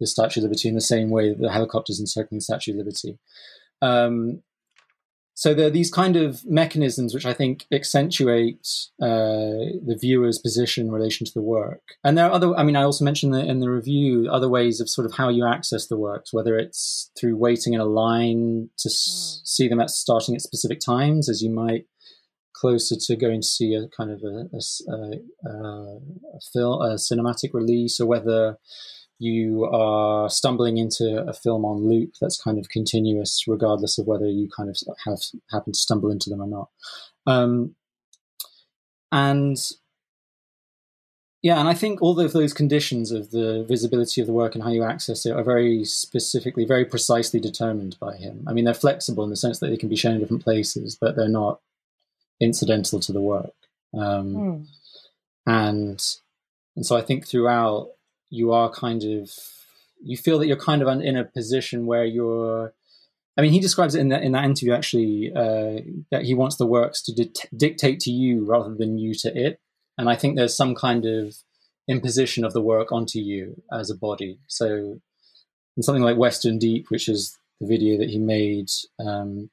the 0.00 0.06
Statue 0.06 0.40
of 0.40 0.44
Liberty 0.44 0.68
in 0.68 0.74
the 0.74 0.80
same 0.80 1.10
way 1.10 1.30
that 1.30 1.40
the 1.40 1.50
helicopters 1.50 2.00
encircling 2.00 2.38
the 2.38 2.42
Statue 2.42 2.72
of 2.72 2.78
Liberty. 2.78 3.18
Um, 3.80 4.42
so 5.38 5.52
there 5.52 5.66
are 5.66 5.70
these 5.70 5.90
kind 5.90 6.16
of 6.16 6.46
mechanisms 6.46 7.12
which 7.12 7.26
I 7.26 7.34
think 7.34 7.66
accentuate 7.70 8.66
uh, 9.02 9.68
the 9.84 9.98
viewer's 10.00 10.38
position 10.38 10.86
in 10.86 10.90
relation 10.90 11.26
to 11.26 11.32
the 11.34 11.42
work. 11.42 11.82
And 12.02 12.16
there 12.16 12.24
are 12.24 12.32
other, 12.32 12.54
I 12.56 12.62
mean, 12.62 12.74
I 12.74 12.84
also 12.84 13.04
mentioned 13.04 13.34
in 13.34 13.60
the 13.60 13.68
review 13.68 14.30
other 14.32 14.48
ways 14.48 14.80
of 14.80 14.88
sort 14.88 15.04
of 15.04 15.12
how 15.12 15.28
you 15.28 15.46
access 15.46 15.88
the 15.88 15.98
works, 15.98 16.32
whether 16.32 16.56
it's 16.56 17.10
through 17.20 17.36
waiting 17.36 17.74
in 17.74 17.80
a 17.80 17.84
line 17.84 18.70
to 18.78 18.88
mm. 18.88 18.92
s- 18.92 19.42
see 19.44 19.68
them 19.68 19.78
at 19.78 19.90
starting 19.90 20.34
at 20.34 20.40
specific 20.40 20.80
times, 20.80 21.28
as 21.28 21.42
you 21.42 21.50
might 21.50 21.84
closer 22.54 22.96
to 22.98 23.14
going 23.14 23.42
to 23.42 23.46
see 23.46 23.74
a 23.74 23.88
kind 23.94 24.10
of 24.10 24.22
a, 24.22 24.48
a, 24.56 25.50
a, 25.50 25.98
a 26.34 26.40
film, 26.50 26.80
a 26.80 26.94
cinematic 26.94 27.50
release, 27.52 28.00
or 28.00 28.06
whether 28.06 28.56
you 29.18 29.64
are 29.64 30.28
stumbling 30.28 30.76
into 30.76 31.24
a 31.26 31.32
film 31.32 31.64
on 31.64 31.88
loop 31.88 32.12
that's 32.20 32.40
kind 32.40 32.58
of 32.58 32.68
continuous, 32.68 33.44
regardless 33.46 33.98
of 33.98 34.06
whether 34.06 34.26
you 34.26 34.48
kind 34.54 34.68
of 34.68 34.76
have 35.06 35.18
happen 35.50 35.72
to 35.72 35.78
stumble 35.78 36.10
into 36.10 36.28
them 36.28 36.42
or 36.42 36.46
not. 36.46 36.68
Um, 37.26 37.74
and 39.10 39.56
yeah, 41.42 41.60
and 41.60 41.68
I 41.68 41.74
think 41.74 42.02
all 42.02 42.18
of 42.18 42.32
those 42.32 42.52
conditions 42.52 43.12
of 43.12 43.30
the 43.30 43.64
visibility 43.68 44.20
of 44.20 44.26
the 44.26 44.32
work 44.32 44.54
and 44.54 44.64
how 44.64 44.70
you 44.70 44.82
access 44.82 45.24
it 45.24 45.32
are 45.32 45.44
very 45.44 45.84
specifically, 45.84 46.64
very 46.64 46.84
precisely 46.84 47.40
determined 47.40 47.96
by 48.00 48.16
him. 48.16 48.44
I 48.48 48.52
mean, 48.52 48.64
they're 48.64 48.74
flexible 48.74 49.24
in 49.24 49.30
the 49.30 49.36
sense 49.36 49.60
that 49.60 49.68
they 49.68 49.76
can 49.76 49.88
be 49.88 49.96
shown 49.96 50.14
in 50.14 50.20
different 50.20 50.44
places, 50.44 50.98
but 51.00 51.14
they're 51.14 51.28
not 51.28 51.60
incidental 52.40 53.00
to 53.00 53.12
the 53.12 53.20
work. 53.20 53.54
Um, 53.94 54.34
mm. 54.34 54.66
And 55.46 56.04
and 56.74 56.84
so 56.84 56.96
I 56.96 57.00
think 57.00 57.26
throughout 57.26 57.90
you 58.30 58.52
are 58.52 58.70
kind 58.70 59.04
of 59.04 59.30
you 60.02 60.16
feel 60.16 60.38
that 60.38 60.46
you're 60.46 60.56
kind 60.56 60.82
of 60.82 60.88
in 60.88 61.16
a 61.16 61.24
position 61.24 61.86
where 61.86 62.04
you're 62.04 62.72
I 63.36 63.42
mean, 63.42 63.52
he 63.52 63.60
describes 63.60 63.94
it 63.94 64.00
in 64.00 64.08
that 64.08 64.22
in 64.22 64.32
that 64.32 64.44
interview 64.44 64.72
actually 64.72 65.30
uh, 65.34 65.82
that 66.10 66.24
he 66.24 66.34
wants 66.34 66.56
the 66.56 66.66
works 66.66 67.02
to 67.02 67.14
di- 67.14 67.32
dictate 67.54 68.00
to 68.00 68.10
you 68.10 68.44
rather 68.44 68.74
than 68.74 68.98
you 68.98 69.14
to 69.14 69.36
it, 69.36 69.60
and 69.98 70.08
I 70.08 70.16
think 70.16 70.36
there's 70.36 70.56
some 70.56 70.74
kind 70.74 71.04
of 71.04 71.36
imposition 71.86 72.44
of 72.44 72.54
the 72.54 72.62
work 72.62 72.92
onto 72.92 73.18
you 73.18 73.62
as 73.70 73.90
a 73.90 73.94
body. 73.94 74.38
So, 74.46 75.00
in 75.76 75.82
something 75.82 76.02
like 76.02 76.16
Western 76.16 76.58
Deep, 76.58 76.90
which 76.90 77.08
is 77.08 77.38
the 77.60 77.66
video 77.66 77.98
that 77.98 78.08
he 78.08 78.18
made 78.18 78.70
um, 78.98 79.50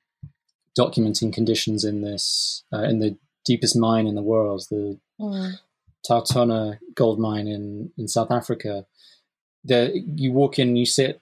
documenting 0.80 1.34
conditions 1.34 1.84
in 1.84 2.02
this 2.02 2.64
uh, 2.72 2.84
in 2.84 3.00
the 3.00 3.18
deepest 3.44 3.76
mine 3.76 4.08
in 4.08 4.16
the 4.16 4.22
world, 4.22 4.66
the 4.72 4.98
mm. 5.20 5.60
TauTona 6.08 6.80
gold 6.96 7.20
mine 7.20 7.48
in, 7.48 7.92
in 7.98 8.08
South 8.08 8.32
Africa, 8.32 8.86
the, 9.64 10.04
you 10.16 10.32
walk 10.32 10.60
in, 10.60 10.76
you 10.76 10.86
sit, 10.86 11.22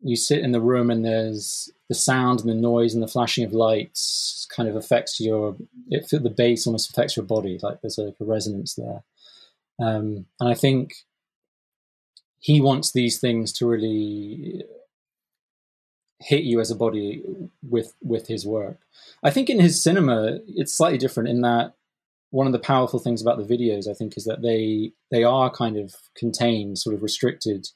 you 0.00 0.16
sit 0.16 0.40
in 0.40 0.52
the 0.52 0.60
room, 0.60 0.90
and 0.90 1.04
there's 1.04 1.70
the 1.88 1.94
sound 1.94 2.40
and 2.40 2.48
the 2.48 2.54
noise 2.54 2.94
and 2.94 3.02
the 3.02 3.08
flashing 3.08 3.44
of 3.44 3.52
lights 3.52 4.46
kind 4.54 4.68
of 4.68 4.76
affects 4.76 5.20
your. 5.20 5.56
It 5.90 6.08
the 6.10 6.30
bass 6.30 6.66
almost 6.66 6.90
affects 6.90 7.16
your 7.16 7.26
body, 7.26 7.58
like 7.62 7.80
there's 7.80 7.98
like 7.98 8.14
a 8.20 8.24
resonance 8.24 8.74
there. 8.74 9.02
Um, 9.80 10.26
and 10.40 10.48
I 10.48 10.54
think 10.54 10.94
he 12.40 12.60
wants 12.60 12.92
these 12.92 13.18
things 13.18 13.52
to 13.54 13.66
really 13.66 14.64
hit 16.20 16.44
you 16.44 16.60
as 16.60 16.70
a 16.70 16.76
body 16.76 17.22
with 17.62 17.94
with 18.02 18.28
his 18.28 18.46
work. 18.46 18.78
I 19.22 19.30
think 19.30 19.50
in 19.50 19.60
his 19.60 19.82
cinema, 19.82 20.38
it's 20.46 20.72
slightly 20.72 20.98
different 20.98 21.28
in 21.28 21.42
that 21.42 21.74
one 22.34 22.48
of 22.48 22.52
the 22.52 22.58
powerful 22.58 22.98
things 22.98 23.22
about 23.22 23.38
the 23.38 23.44
videos, 23.56 23.88
I 23.88 23.94
think, 23.94 24.16
is 24.16 24.24
that 24.24 24.42
they 24.42 24.90
they 25.12 25.22
are 25.22 25.50
kind 25.50 25.76
of 25.76 25.94
contained, 26.16 26.78
sort 26.78 26.96
of 26.96 27.02
restricted 27.02 27.68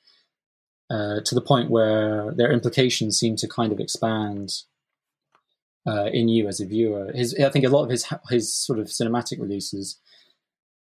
uh, 0.90 1.20
to 1.24 1.34
the 1.36 1.40
point 1.40 1.70
where 1.70 2.34
their 2.34 2.50
implications 2.50 3.16
seem 3.16 3.36
to 3.36 3.46
kind 3.46 3.70
of 3.70 3.78
expand 3.78 4.50
uh, 5.86 6.06
in 6.06 6.28
you 6.28 6.48
as 6.48 6.60
a 6.60 6.66
viewer. 6.66 7.12
His, 7.14 7.36
I 7.38 7.50
think, 7.50 7.64
a 7.64 7.68
lot 7.68 7.84
of 7.84 7.90
his 7.90 8.04
his 8.30 8.52
sort 8.52 8.80
of 8.80 8.88
cinematic 8.88 9.38
releases 9.40 10.00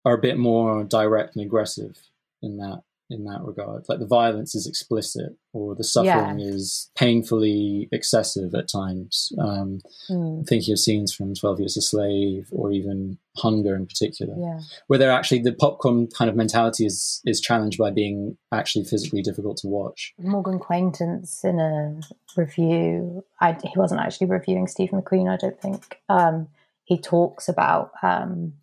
are 0.04 0.16
a 0.16 0.22
bit 0.22 0.38
more 0.38 0.84
direct 0.84 1.38
and 1.38 1.46
aggressive 1.46 1.98
in 2.42 2.58
that 2.58 2.82
in 3.12 3.24
that 3.26 3.42
regard. 3.44 3.86
Like 3.88 4.00
the 4.00 4.08
violence 4.08 4.56
is 4.56 4.68
explicit, 4.68 5.36
or 5.54 5.76
the 5.76 5.84
suffering 5.84 6.40
yeah. 6.40 6.46
is 6.48 6.90
painfully 6.96 7.90
excessive 7.92 8.54
at 8.56 8.68
times. 8.68 9.32
Um, 9.40 9.82
mm. 10.10 10.48
Thinking 10.48 10.74
of 10.74 10.80
scenes 10.80 11.14
from 11.14 11.34
Twelve 11.34 11.60
Years 11.60 11.78
a 11.78 11.82
Slave, 11.82 12.48
or 12.52 12.72
even 12.72 13.18
Hunger 13.38 13.76
in 13.76 13.86
particular, 13.86 14.36
yeah. 14.38 14.60
where 14.88 15.00
they're 15.00 15.12
actually 15.12 15.40
the 15.40 15.54
popcorn 15.54 16.08
kind 16.08 16.30
of 16.30 16.36
mentality 16.36 16.86
is 16.86 17.22
is 17.26 17.40
challenged 17.40 17.78
by 17.78 17.92
being 17.92 18.38
actually 18.52 18.86
physically 18.86 19.22
difficult 19.22 19.58
to 19.58 19.68
watch. 19.68 20.14
Morgan 20.18 20.60
Quaintance 20.60 21.44
in 21.44 21.60
a 21.60 22.00
review, 22.36 23.24
I, 23.40 23.54
he 23.54 23.78
wasn't 23.78 24.02
actually 24.02 24.28
reviewing 24.28 24.68
Steve 24.68 24.90
McQueen, 24.90 25.32
I 25.32 25.38
don't 25.38 25.60
think. 25.62 26.00
Um, 26.10 26.48
he 26.86 27.00
talks 27.00 27.48
about 27.48 27.92
um, 28.04 28.54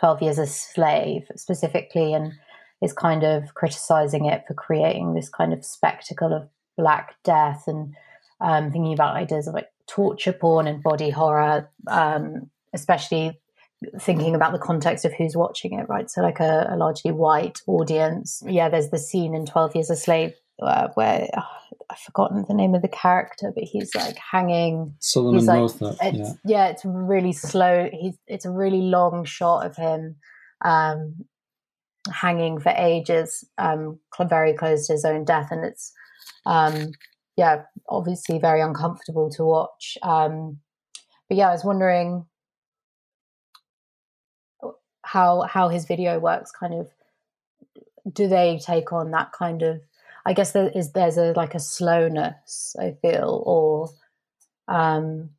12 0.00 0.22
Years 0.22 0.38
a 0.38 0.46
Slave 0.46 1.30
specifically 1.36 2.12
and 2.14 2.32
is 2.84 2.92
kind 2.92 3.24
of 3.24 3.54
criticizing 3.54 4.26
it 4.26 4.44
for 4.46 4.54
creating 4.54 5.14
this 5.14 5.28
kind 5.28 5.52
of 5.52 5.64
spectacle 5.64 6.32
of 6.32 6.48
black 6.76 7.16
death 7.24 7.64
and 7.66 7.94
um, 8.40 8.70
thinking 8.70 8.92
about 8.92 9.16
ideas 9.16 9.46
of 9.46 9.54
like 9.54 9.68
torture 9.86 10.32
porn 10.32 10.66
and 10.66 10.82
body 10.82 11.10
horror, 11.10 11.70
um, 11.88 12.50
especially 12.74 13.40
thinking 14.00 14.34
about 14.34 14.52
the 14.52 14.58
context 14.58 15.04
of 15.04 15.12
who's 15.14 15.36
watching 15.36 15.78
it, 15.78 15.88
right? 15.88 16.10
So, 16.10 16.22
like 16.22 16.40
a, 16.40 16.68
a 16.70 16.76
largely 16.76 17.12
white 17.12 17.60
audience. 17.66 18.42
Yeah, 18.46 18.68
there's 18.68 18.90
the 18.90 18.98
scene 18.98 19.34
in 19.34 19.46
12 19.46 19.74
Years 19.74 19.90
a 19.90 19.96
Slave 19.96 20.34
uh, 20.62 20.88
where 20.94 21.28
oh, 21.36 21.76
I've 21.90 21.98
forgotten 21.98 22.44
the 22.48 22.54
name 22.54 22.74
of 22.74 22.82
the 22.82 22.88
character, 22.88 23.52
but 23.54 23.64
he's 23.64 23.94
like 23.94 24.16
hanging. 24.16 24.94
Solomon 25.00 25.40
he's 25.40 25.48
like, 25.48 25.96
it's, 26.02 26.18
yeah. 26.18 26.32
yeah, 26.44 26.66
it's 26.68 26.84
really 26.84 27.32
slow. 27.32 27.88
He's 27.92 28.16
it's 28.26 28.44
a 28.44 28.50
really 28.50 28.82
long 28.82 29.24
shot 29.24 29.66
of 29.66 29.76
him 29.76 30.16
um, 30.64 31.26
hanging 32.12 32.58
for 32.60 32.70
ages, 32.76 33.44
um, 33.58 33.98
very 34.20 34.52
close 34.52 34.86
to 34.86 34.92
his 34.92 35.04
own 35.04 35.24
death, 35.24 35.48
and 35.50 35.64
it's 35.64 35.92
um, 36.46 36.92
yeah, 37.36 37.62
obviously 37.88 38.38
very 38.38 38.60
uncomfortable 38.60 39.30
to 39.30 39.44
watch. 39.44 39.98
Um, 40.02 40.60
but 41.28 41.36
yeah, 41.36 41.48
I 41.48 41.52
was 41.52 41.64
wondering 41.64 42.26
how 45.04 45.42
how 45.42 45.68
his 45.68 45.84
video 45.84 46.18
works. 46.18 46.50
Kind 46.50 46.74
of, 46.74 46.88
do 48.12 48.28
they 48.28 48.60
take 48.64 48.92
on 48.92 49.10
that 49.12 49.32
kind 49.32 49.62
of? 49.62 49.80
I 50.26 50.32
guess 50.32 50.52
there 50.52 50.70
is 50.74 50.92
there's 50.92 51.18
a 51.18 51.32
like 51.32 51.54
a 51.54 51.60
slowness 51.60 52.76
I 52.78 52.96
feel, 53.02 53.42
or 53.44 53.90
um, 54.68 55.30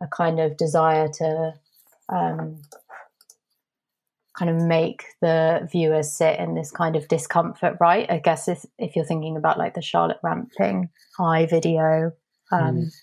a 0.00 0.06
kind 0.06 0.40
of 0.40 0.56
desire 0.56 1.08
to 1.08 1.54
um, 2.08 2.62
kind 4.40 4.50
of 4.50 4.66
make 4.66 5.04
the 5.20 5.68
viewers 5.70 6.10
sit 6.10 6.38
in 6.38 6.54
this 6.54 6.70
kind 6.70 6.96
of 6.96 7.06
discomfort, 7.08 7.76
right? 7.78 8.10
I 8.10 8.18
guess 8.18 8.48
if, 8.48 8.64
if 8.78 8.96
you're 8.96 9.04
thinking 9.04 9.36
about 9.36 9.58
like 9.58 9.74
the 9.74 9.82
Charlotte 9.82 10.16
Rampling 10.22 10.88
eye 11.18 11.44
video. 11.44 12.12
Um, 12.50 12.76
mm. 12.76 12.94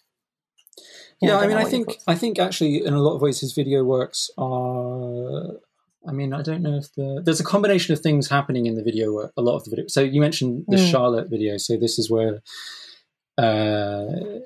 Yeah, 1.22 1.38
I 1.38 1.48
mean, 1.48 1.58
I 1.58 1.66
think 1.66 1.98
I 2.08 2.16
think 2.16 2.40
actually 2.40 2.84
in 2.84 2.94
a 2.94 3.02
lot 3.02 3.16
of 3.16 3.22
ways 3.22 3.40
his 3.40 3.54
video 3.54 3.84
works 3.84 4.30
are. 4.38 5.60
I 6.08 6.12
mean, 6.12 6.34
I 6.34 6.42
don't 6.42 6.62
know 6.62 6.78
if 6.78 6.94
the 6.94 7.22
there's 7.24 7.40
a 7.40 7.44
combination 7.44 7.94
of 7.94 8.00
things 8.00 8.30
happening 8.30 8.66
in 8.66 8.76
the 8.76 8.84
video 8.84 9.14
work. 9.14 9.32
A 9.38 9.42
lot 9.42 9.56
of 9.58 9.64
the 9.64 9.70
video. 9.72 9.86
So 9.88 10.02
you 10.02 10.22
mentioned 10.22 10.66
the 10.68 10.78
mm. 10.78 10.92
Charlotte 10.92 11.30
video. 11.30 11.58
So 11.58 11.78
this 11.78 12.00
is 12.00 12.10
where 12.10 12.42
uh, 13.38 14.42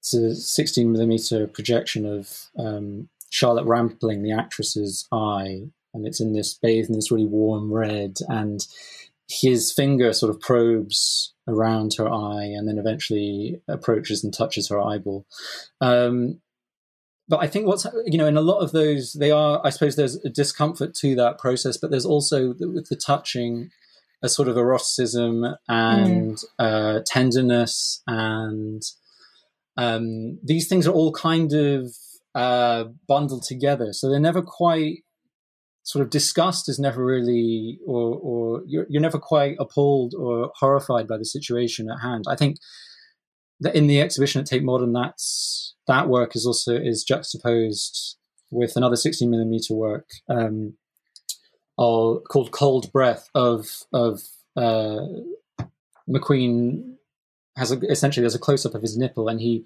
it's 0.00 0.14
a 0.14 0.34
16 0.34 0.92
millimeter 0.92 1.46
projection 1.46 2.06
of 2.06 2.48
um, 2.58 3.08
Charlotte 3.30 3.66
Rampling, 3.66 4.22
the 4.22 4.32
actress's 4.32 5.06
eye, 5.12 5.68
and 5.98 6.06
it's 6.06 6.20
in 6.20 6.32
this 6.32 6.54
bathed 6.54 6.88
in 6.88 6.94
this 6.94 7.10
really 7.10 7.26
warm 7.26 7.72
red 7.72 8.16
and 8.28 8.66
his 9.28 9.72
finger 9.72 10.12
sort 10.12 10.30
of 10.30 10.40
probes 10.40 11.34
around 11.46 11.94
her 11.98 12.08
eye 12.08 12.44
and 12.44 12.66
then 12.66 12.78
eventually 12.78 13.60
approaches 13.68 14.24
and 14.24 14.32
touches 14.32 14.68
her 14.68 14.80
eyeball 14.80 15.26
um, 15.80 16.40
but 17.28 17.40
i 17.40 17.46
think 17.46 17.66
what's 17.66 17.86
you 18.06 18.16
know 18.16 18.26
in 18.26 18.36
a 18.36 18.42
lot 18.42 18.60
of 18.60 18.72
those 18.72 19.12
they 19.14 19.30
are 19.30 19.60
i 19.64 19.70
suppose 19.70 19.96
there's 19.96 20.16
a 20.24 20.30
discomfort 20.30 20.94
to 20.94 21.14
that 21.14 21.38
process 21.38 21.76
but 21.76 21.90
there's 21.90 22.06
also 22.06 22.54
with 22.58 22.88
the 22.88 22.96
touching 22.96 23.70
a 24.22 24.28
sort 24.28 24.48
of 24.48 24.56
eroticism 24.56 25.44
and 25.68 26.36
mm. 26.36 26.44
uh, 26.58 27.00
tenderness 27.06 28.02
and 28.06 28.82
um, 29.76 30.40
these 30.42 30.66
things 30.66 30.88
are 30.88 30.92
all 30.92 31.12
kind 31.12 31.52
of 31.52 31.94
uh, 32.34 32.84
bundled 33.06 33.44
together 33.44 33.92
so 33.92 34.08
they're 34.08 34.18
never 34.18 34.42
quite 34.42 35.04
sort 35.88 36.04
of 36.04 36.10
disgust 36.10 36.68
is 36.68 36.78
never 36.78 37.02
really, 37.02 37.78
or, 37.86 38.18
or 38.22 38.62
you're, 38.66 38.84
you're 38.90 39.00
never 39.00 39.18
quite 39.18 39.56
appalled 39.58 40.12
or 40.12 40.52
horrified 40.56 41.08
by 41.08 41.16
the 41.16 41.24
situation 41.24 41.88
at 41.90 42.02
hand. 42.02 42.26
I 42.28 42.36
think 42.36 42.58
that 43.60 43.74
in 43.74 43.86
the 43.86 44.02
exhibition 44.02 44.38
at 44.38 44.46
Tate 44.46 44.62
Modern, 44.62 44.92
that's 44.92 45.74
that 45.86 46.06
work 46.06 46.36
is 46.36 46.44
also 46.44 46.76
is 46.76 47.04
juxtaposed 47.04 48.18
with 48.50 48.76
another 48.76 48.96
16 48.96 49.30
millimeter 49.30 49.72
work 49.72 50.10
um, 50.28 50.74
all, 51.78 52.20
called 52.20 52.52
Cold 52.52 52.92
Breath 52.92 53.30
of 53.34 53.84
of 53.90 54.20
uh, 54.56 55.06
McQueen 56.06 56.96
has 57.56 57.72
a, 57.72 57.78
essentially 57.90 58.22
there's 58.22 58.34
a 58.34 58.38
close 58.38 58.66
up 58.66 58.74
of 58.74 58.82
his 58.82 58.98
nipple 58.98 59.26
and 59.26 59.40
he 59.40 59.64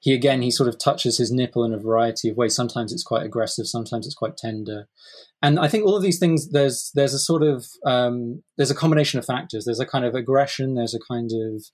he 0.00 0.14
again 0.14 0.42
he 0.42 0.50
sort 0.50 0.68
of 0.68 0.78
touches 0.78 1.18
his 1.18 1.32
nipple 1.32 1.64
in 1.64 1.72
a 1.72 1.78
variety 1.78 2.28
of 2.28 2.36
ways. 2.36 2.54
Sometimes 2.54 2.92
it's 2.92 3.02
quite 3.02 3.24
aggressive, 3.24 3.66
sometimes 3.66 4.06
it's 4.06 4.14
quite 4.14 4.36
tender, 4.36 4.88
and 5.42 5.58
I 5.58 5.68
think 5.68 5.84
all 5.84 5.96
of 5.96 6.02
these 6.02 6.18
things 6.18 6.50
there's 6.50 6.90
there's 6.94 7.14
a 7.14 7.18
sort 7.18 7.42
of 7.42 7.66
um, 7.84 8.42
there's 8.56 8.70
a 8.70 8.76
combination 8.76 9.18
of 9.18 9.24
factors. 9.24 9.64
There's 9.64 9.80
a 9.80 9.86
kind 9.86 10.04
of 10.04 10.14
aggression. 10.14 10.74
There's 10.74 10.94
a 10.94 11.12
kind 11.12 11.30
of 11.32 11.64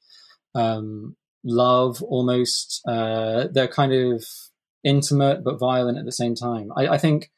um, 0.60 1.16
love 1.44 2.02
almost. 2.02 2.80
Uh, 2.88 3.48
they're 3.52 3.68
kind 3.68 3.92
of 3.92 4.24
intimate 4.84 5.42
but 5.44 5.58
violent 5.58 5.98
at 5.98 6.04
the 6.04 6.12
same 6.12 6.34
time. 6.34 6.68
I, 6.76 6.88
I 6.88 6.98
think 6.98 7.30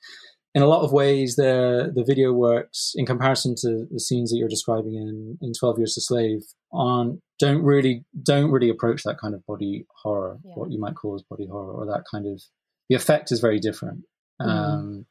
in 0.55 0.63
a 0.63 0.67
lot 0.67 0.83
of 0.83 0.93
ways 0.93 1.37
the 1.37 1.93
the 1.95 2.05
video 2.05 2.33
works 2.33 2.93
in 2.97 3.07
comparison 3.07 3.55
to 3.59 3.87
the 3.91 4.01
scenes 4.01 4.31
that 4.31 4.39
you're 4.39 4.49
describing 4.49 4.95
in 4.95 5.39
in 5.43 5.53
12 5.53 5.79
years 5.79 5.97
a 5.97 6.01
slave 6.01 6.43
aren't 6.77 7.21
don't 7.39 7.63
really 7.63 8.05
don't 8.23 8.51
really 8.51 8.71
approach 8.71 9.03
that 9.03 9.19
kind 9.19 9.35
of 9.35 9.45
body 9.47 9.87
horror, 10.03 10.39
yeah. 10.45 10.53
what 10.55 10.71
you 10.71 10.79
might 10.79 10.95
call 10.95 11.15
as 11.15 11.23
body 11.23 11.47
horror, 11.47 11.73
or 11.73 11.87
that 11.87 12.05
kind 12.11 12.27
of 12.27 12.43
the 12.89 12.95
effect 12.95 13.31
is 13.33 13.41
very 13.41 13.59
different. 13.59 14.05
Mm. 14.41 14.47
Um, 14.47 15.07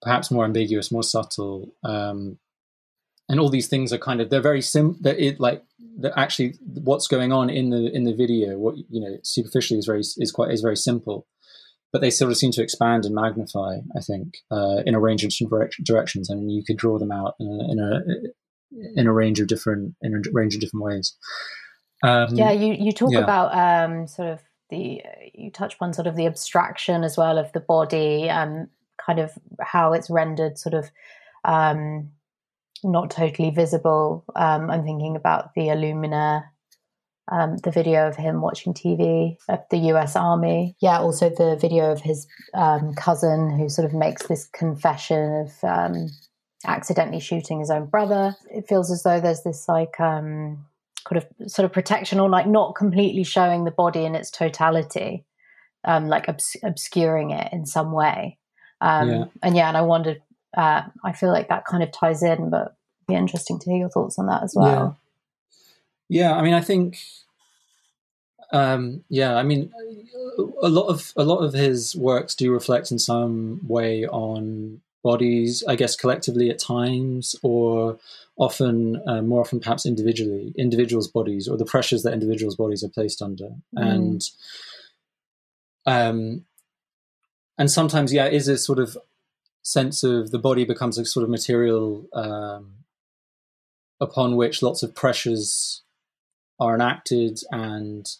perhaps 0.00 0.30
more 0.30 0.44
ambiguous, 0.44 0.90
more 0.90 1.02
subtle, 1.02 1.74
um, 1.84 2.38
and 3.28 3.38
all 3.38 3.48
these 3.48 3.68
things 3.68 3.92
are 3.92 3.98
kind 3.98 4.20
of 4.20 4.30
they're 4.30 4.40
very 4.40 4.62
sim. 4.62 4.96
That 5.00 5.18
it 5.18 5.38
like 5.38 5.62
that 5.98 6.12
actually 6.18 6.54
what's 6.64 7.06
going 7.06 7.32
on 7.32 7.50
in 7.50 7.70
the 7.70 7.94
in 7.94 8.04
the 8.04 8.14
video, 8.14 8.58
what 8.58 8.76
you 8.76 9.00
know 9.00 9.18
superficially 9.22 9.78
is 9.78 9.86
very 9.86 10.00
is 10.00 10.32
quite 10.34 10.50
is 10.50 10.60
very 10.60 10.76
simple, 10.76 11.26
but 11.92 12.00
they 12.00 12.10
sort 12.10 12.30
of 12.30 12.36
seem 12.36 12.50
to 12.52 12.62
expand 12.62 13.04
and 13.04 13.14
magnify. 13.14 13.78
I 13.96 14.00
think 14.00 14.38
uh, 14.50 14.82
in 14.84 14.94
a 14.94 15.00
range 15.00 15.24
of 15.24 15.30
different 15.30 15.74
directions, 15.84 16.28
and 16.28 16.50
you 16.50 16.64
could 16.64 16.76
draw 16.76 16.98
them 16.98 17.12
out 17.12 17.34
in 17.38 17.46
a, 17.46 17.72
in 17.72 17.78
a 17.78 18.00
in 18.94 19.06
a 19.06 19.12
range 19.12 19.40
of 19.40 19.46
different 19.46 19.94
in 20.02 20.14
a 20.14 20.20
range 20.32 20.54
of 20.54 20.60
different 20.60 20.84
ways. 20.84 21.16
Um, 22.02 22.34
yeah, 22.34 22.50
you 22.50 22.74
you 22.74 22.92
talk 22.92 23.12
yeah. 23.12 23.20
about 23.20 23.54
um, 23.54 24.06
sort 24.06 24.28
of 24.28 24.40
the 24.70 25.02
you 25.34 25.50
touch 25.50 25.74
upon 25.74 25.92
sort 25.92 26.06
of 26.06 26.16
the 26.16 26.26
abstraction 26.26 27.04
as 27.04 27.16
well 27.16 27.38
of 27.38 27.52
the 27.52 27.60
body 27.60 28.28
and 28.28 28.68
kind 29.04 29.18
of 29.18 29.32
how 29.60 29.92
it's 29.92 30.10
rendered 30.10 30.58
sort 30.58 30.74
of 30.74 30.90
um, 31.44 32.10
not 32.82 33.10
totally 33.10 33.50
visible. 33.50 34.24
Um, 34.34 34.70
I'm 34.70 34.84
thinking 34.84 35.16
about 35.16 35.54
the 35.54 35.68
Illuminer, 35.68 36.44
um, 37.30 37.56
the 37.58 37.70
video 37.70 38.08
of 38.08 38.16
him 38.16 38.40
watching 38.40 38.74
TV 38.74 39.36
of 39.48 39.60
the 39.70 39.78
U.S. 39.78 40.16
Army. 40.16 40.76
Yeah, 40.80 40.98
also 40.98 41.30
the 41.30 41.56
video 41.56 41.92
of 41.92 42.00
his 42.00 42.26
um, 42.54 42.94
cousin 42.94 43.50
who 43.50 43.68
sort 43.68 43.86
of 43.86 43.94
makes 43.94 44.26
this 44.26 44.46
confession 44.48 45.46
of 45.46 45.64
um, 45.64 46.08
accidentally 46.64 47.20
shooting 47.20 47.60
his 47.60 47.70
own 47.70 47.86
brother. 47.86 48.36
It 48.50 48.68
feels 48.68 48.90
as 48.90 49.02
though 49.02 49.20
there's 49.20 49.42
this 49.42 49.68
like 49.68 49.98
um, 50.00 50.64
kind 51.04 51.22
of 51.22 51.50
sort 51.50 51.64
of 51.64 51.72
protection 51.72 52.20
or 52.20 52.28
like 52.28 52.46
not 52.46 52.74
completely 52.74 53.24
showing 53.24 53.64
the 53.64 53.70
body 53.70 54.04
in 54.04 54.14
its 54.14 54.30
totality, 54.30 55.24
um, 55.84 56.08
like 56.08 56.28
obs- 56.28 56.56
obscuring 56.62 57.30
it 57.30 57.52
in 57.52 57.66
some 57.66 57.92
way. 57.92 58.38
Um, 58.80 59.08
yeah. 59.08 59.24
And 59.42 59.56
yeah, 59.56 59.68
and 59.68 59.76
I 59.76 59.82
wondered, 59.82 60.22
uh, 60.56 60.82
I 61.04 61.12
feel 61.12 61.30
like 61.30 61.48
that 61.48 61.64
kind 61.64 61.82
of 61.82 61.92
ties 61.92 62.22
in, 62.22 62.50
but 62.50 62.76
be 63.06 63.14
interesting 63.14 63.58
to 63.58 63.70
hear 63.70 63.80
your 63.80 63.90
thoughts 63.90 64.18
on 64.18 64.26
that 64.26 64.42
as 64.42 64.54
well. 64.56 64.98
Yeah, 66.08 66.26
yeah 66.26 66.36
I 66.36 66.42
mean, 66.42 66.54
I 66.54 66.60
think. 66.60 66.98
Um, 68.54 69.02
yeah, 69.08 69.36
I 69.36 69.44
mean, 69.44 69.72
a 70.62 70.68
lot 70.68 70.88
of 70.88 71.14
a 71.16 71.24
lot 71.24 71.38
of 71.38 71.54
his 71.54 71.96
works 71.96 72.34
do 72.34 72.52
reflect 72.52 72.90
in 72.90 72.98
some 72.98 73.60
way 73.66 74.06
on 74.06 74.82
bodies, 75.02 75.64
I 75.66 75.76
guess, 75.76 75.96
collectively 75.96 76.50
at 76.50 76.58
times, 76.58 77.36
or 77.42 77.98
often, 78.36 79.02
uh, 79.06 79.22
more 79.22 79.40
often, 79.40 79.60
perhaps 79.60 79.86
individually, 79.86 80.54
individuals' 80.56 81.08
bodies, 81.08 81.48
or 81.48 81.56
the 81.56 81.64
pressures 81.64 82.02
that 82.02 82.12
individuals' 82.12 82.56
bodies 82.56 82.82
are 82.82 82.88
placed 82.88 83.20
under, 83.20 83.44
mm. 83.44 83.56
and 83.76 84.22
um, 85.86 86.44
and 87.58 87.70
sometimes, 87.70 88.12
yeah, 88.12 88.26
is 88.26 88.48
a 88.48 88.56
sort 88.56 88.78
of 88.78 88.96
sense 89.62 90.02
of 90.02 90.30
the 90.30 90.38
body 90.38 90.64
becomes 90.64 90.98
a 90.98 91.04
sort 91.04 91.24
of 91.24 91.30
material 91.30 92.06
um, 92.12 92.74
upon 94.00 94.36
which 94.36 94.62
lots 94.62 94.82
of 94.82 94.94
pressures 94.94 95.82
are 96.58 96.74
enacted 96.74 97.40
and 97.50 98.16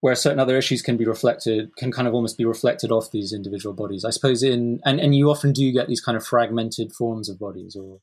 where 0.00 0.14
certain 0.14 0.40
other 0.40 0.56
issues 0.56 0.80
can 0.80 0.96
be 0.96 1.04
reflected 1.04 1.76
can 1.76 1.92
kind 1.92 2.08
of 2.08 2.14
almost 2.14 2.38
be 2.38 2.44
reflected 2.44 2.90
off 2.90 3.10
these 3.10 3.32
individual 3.32 3.74
bodies. 3.74 4.04
I 4.04 4.10
suppose 4.10 4.42
in 4.42 4.80
and, 4.84 5.00
and 5.00 5.14
you 5.14 5.30
often 5.30 5.52
do 5.52 5.72
get 5.72 5.88
these 5.88 6.00
kind 6.00 6.16
of 6.16 6.26
fragmented 6.26 6.92
forms 6.92 7.28
of 7.28 7.38
bodies 7.38 7.76
or 7.76 8.00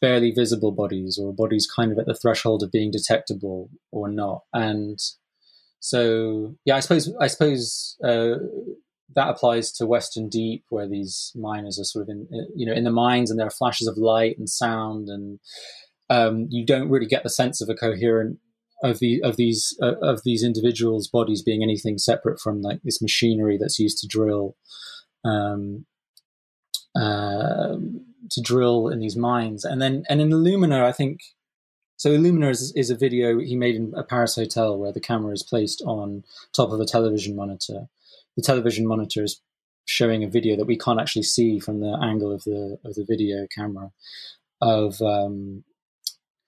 barely 0.00 0.30
visible 0.30 0.72
bodies 0.72 1.18
or 1.20 1.34
bodies 1.34 1.66
kind 1.66 1.90
of 1.90 1.98
at 1.98 2.06
the 2.06 2.14
threshold 2.14 2.62
of 2.62 2.70
being 2.70 2.90
detectable 2.90 3.70
or 3.90 4.08
not. 4.08 4.42
And 4.52 5.00
so 5.80 6.54
yeah 6.64 6.76
i 6.76 6.80
suppose 6.80 7.12
i 7.20 7.26
suppose 7.26 7.96
uh, 8.04 8.34
that 9.14 9.28
applies 9.28 9.72
to 9.72 9.86
western 9.86 10.28
deep 10.28 10.64
where 10.70 10.88
these 10.88 11.32
miners 11.34 11.78
are 11.78 11.84
sort 11.84 12.02
of 12.02 12.08
in 12.08 12.26
you 12.54 12.66
know 12.66 12.72
in 12.72 12.84
the 12.84 12.90
mines 12.90 13.30
and 13.30 13.38
there 13.38 13.46
are 13.46 13.50
flashes 13.50 13.86
of 13.86 13.96
light 13.96 14.36
and 14.38 14.48
sound 14.48 15.08
and 15.08 15.38
um, 16.10 16.46
you 16.48 16.64
don't 16.64 16.88
really 16.88 17.06
get 17.06 17.22
the 17.22 17.28
sense 17.28 17.60
of 17.60 17.68
a 17.68 17.74
coherent 17.74 18.38
of 18.82 18.98
the 19.00 19.22
of 19.22 19.36
these 19.36 19.76
uh, 19.82 19.96
of 20.00 20.22
these 20.24 20.42
individuals' 20.42 21.08
bodies 21.08 21.42
being 21.42 21.62
anything 21.62 21.98
separate 21.98 22.40
from 22.40 22.62
like 22.62 22.80
this 22.82 23.02
machinery 23.02 23.58
that's 23.58 23.78
used 23.78 23.98
to 23.98 24.06
drill, 24.06 24.56
um, 25.24 25.86
uh, 26.94 27.76
to 28.30 28.40
drill 28.42 28.88
in 28.88 29.00
these 29.00 29.16
mines, 29.16 29.64
and 29.64 29.82
then 29.82 30.04
and 30.08 30.20
in 30.20 30.30
Illuminer, 30.30 30.82
I 30.82 30.92
think. 30.92 31.20
So 31.96 32.10
Illuminer 32.10 32.48
is, 32.48 32.72
is 32.76 32.90
a 32.90 32.96
video 32.96 33.40
he 33.40 33.56
made 33.56 33.74
in 33.74 33.92
a 33.96 34.04
Paris 34.04 34.36
hotel 34.36 34.78
where 34.78 34.92
the 34.92 35.00
camera 35.00 35.32
is 35.32 35.42
placed 35.42 35.82
on 35.84 36.22
top 36.54 36.70
of 36.70 36.78
a 36.78 36.84
television 36.84 37.34
monitor. 37.34 37.88
The 38.36 38.42
television 38.42 38.86
monitor 38.86 39.24
is 39.24 39.40
showing 39.84 40.22
a 40.22 40.28
video 40.28 40.54
that 40.54 40.66
we 40.66 40.78
can't 40.78 41.00
actually 41.00 41.24
see 41.24 41.58
from 41.58 41.80
the 41.80 41.98
angle 42.00 42.32
of 42.32 42.44
the 42.44 42.78
of 42.84 42.94
the 42.94 43.04
video 43.04 43.48
camera 43.52 43.90
of 44.60 45.00
um, 45.02 45.64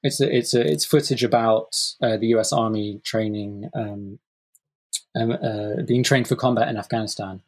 it's 0.03 0.21
a, 0.21 0.37
it's 0.37 0.55
a, 0.55 0.61
it's 0.61 0.85
footage 0.85 1.25
about 1.25 1.77
uh, 2.03 2.17
the 2.17 2.29
U.S. 2.29 2.53
Army 2.53 3.01
training, 3.05 3.71
um, 3.75 4.19
um, 5.17 5.33
uh, 5.33 5.83
being 5.87 6.03
trained 6.03 6.29
for 6.29 6.37
combat 6.37 6.69
in 6.69 6.77
Afghanistan, 6.77 7.43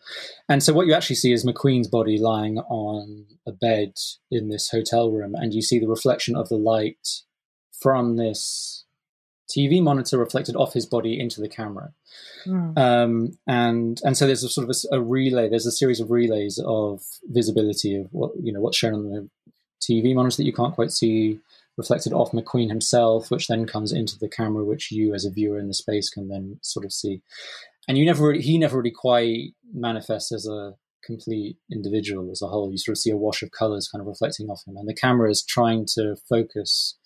and 0.48 0.62
so 0.62 0.72
what 0.72 0.86
you 0.86 0.94
actually 0.94 1.16
see 1.16 1.32
is 1.32 1.44
McQueen's 1.44 1.88
body 1.88 2.18
lying 2.18 2.58
on 2.58 3.26
a 3.46 3.52
bed 3.52 3.94
in 4.30 4.48
this 4.48 4.70
hotel 4.70 5.10
room, 5.10 5.34
and 5.34 5.54
you 5.54 5.62
see 5.62 5.78
the 5.78 5.88
reflection 5.88 6.36
of 6.36 6.48
the 6.48 6.56
light 6.56 7.22
from 7.80 8.16
this 8.16 8.84
TV 9.52 9.82
monitor 9.82 10.18
reflected 10.18 10.56
off 10.56 10.72
his 10.72 10.86
body 10.86 11.18
into 11.18 11.40
the 11.40 11.48
camera. 11.48 11.92
Mm. 12.46 12.78
Um, 12.78 13.38
and 13.46 14.00
and 14.04 14.16
so 14.16 14.26
there's 14.26 14.44
a 14.44 14.48
sort 14.48 14.68
of 14.68 14.76
a, 14.90 14.96
a, 14.96 15.00
relay. 15.00 15.48
There's 15.48 15.66
a 15.66 15.72
series 15.72 16.00
of 16.00 16.10
relays 16.10 16.58
of 16.64 17.02
visibility 17.24 17.96
of 17.96 18.08
what 18.12 18.32
you 18.42 18.52
know 18.52 18.60
what's 18.60 18.76
shown 18.76 18.94
on 18.94 19.10
the 19.10 19.28
TV 19.80 20.14
monitor 20.14 20.38
that 20.38 20.44
you 20.44 20.52
can't 20.52 20.74
quite 20.74 20.92
see, 20.92 21.40
reflected 21.76 22.12
off 22.12 22.32
McQueen 22.32 22.68
himself, 22.68 23.30
which 23.30 23.48
then 23.48 23.66
comes 23.66 23.92
into 23.92 24.18
the 24.18 24.28
camera, 24.28 24.64
which 24.64 24.90
you 24.90 25.14
as 25.14 25.24
a 25.24 25.30
viewer 25.30 25.58
in 25.58 25.68
the 25.68 25.74
space 25.74 26.10
can 26.10 26.28
then 26.28 26.58
sort 26.62 26.84
of 26.84 26.92
see. 26.92 27.22
And 27.88 27.98
you 27.98 28.04
never, 28.04 28.28
really, 28.28 28.42
he 28.42 28.58
never 28.58 28.78
really 28.78 28.90
quite 28.90 29.54
manifests 29.72 30.32
as 30.32 30.46
a 30.46 30.74
complete 31.04 31.56
individual 31.70 32.30
as 32.30 32.42
a 32.42 32.46
whole. 32.46 32.70
You 32.70 32.78
sort 32.78 32.96
of 32.96 33.00
see 33.00 33.10
a 33.10 33.16
wash 33.16 33.42
of 33.42 33.50
colors 33.50 33.88
kind 33.88 34.00
of 34.00 34.06
reflecting 34.06 34.48
off 34.48 34.62
him, 34.66 34.76
and 34.76 34.88
the 34.88 34.94
camera 34.94 35.30
is 35.30 35.44
trying 35.44 35.86
to 35.94 36.16
focus 36.28 36.98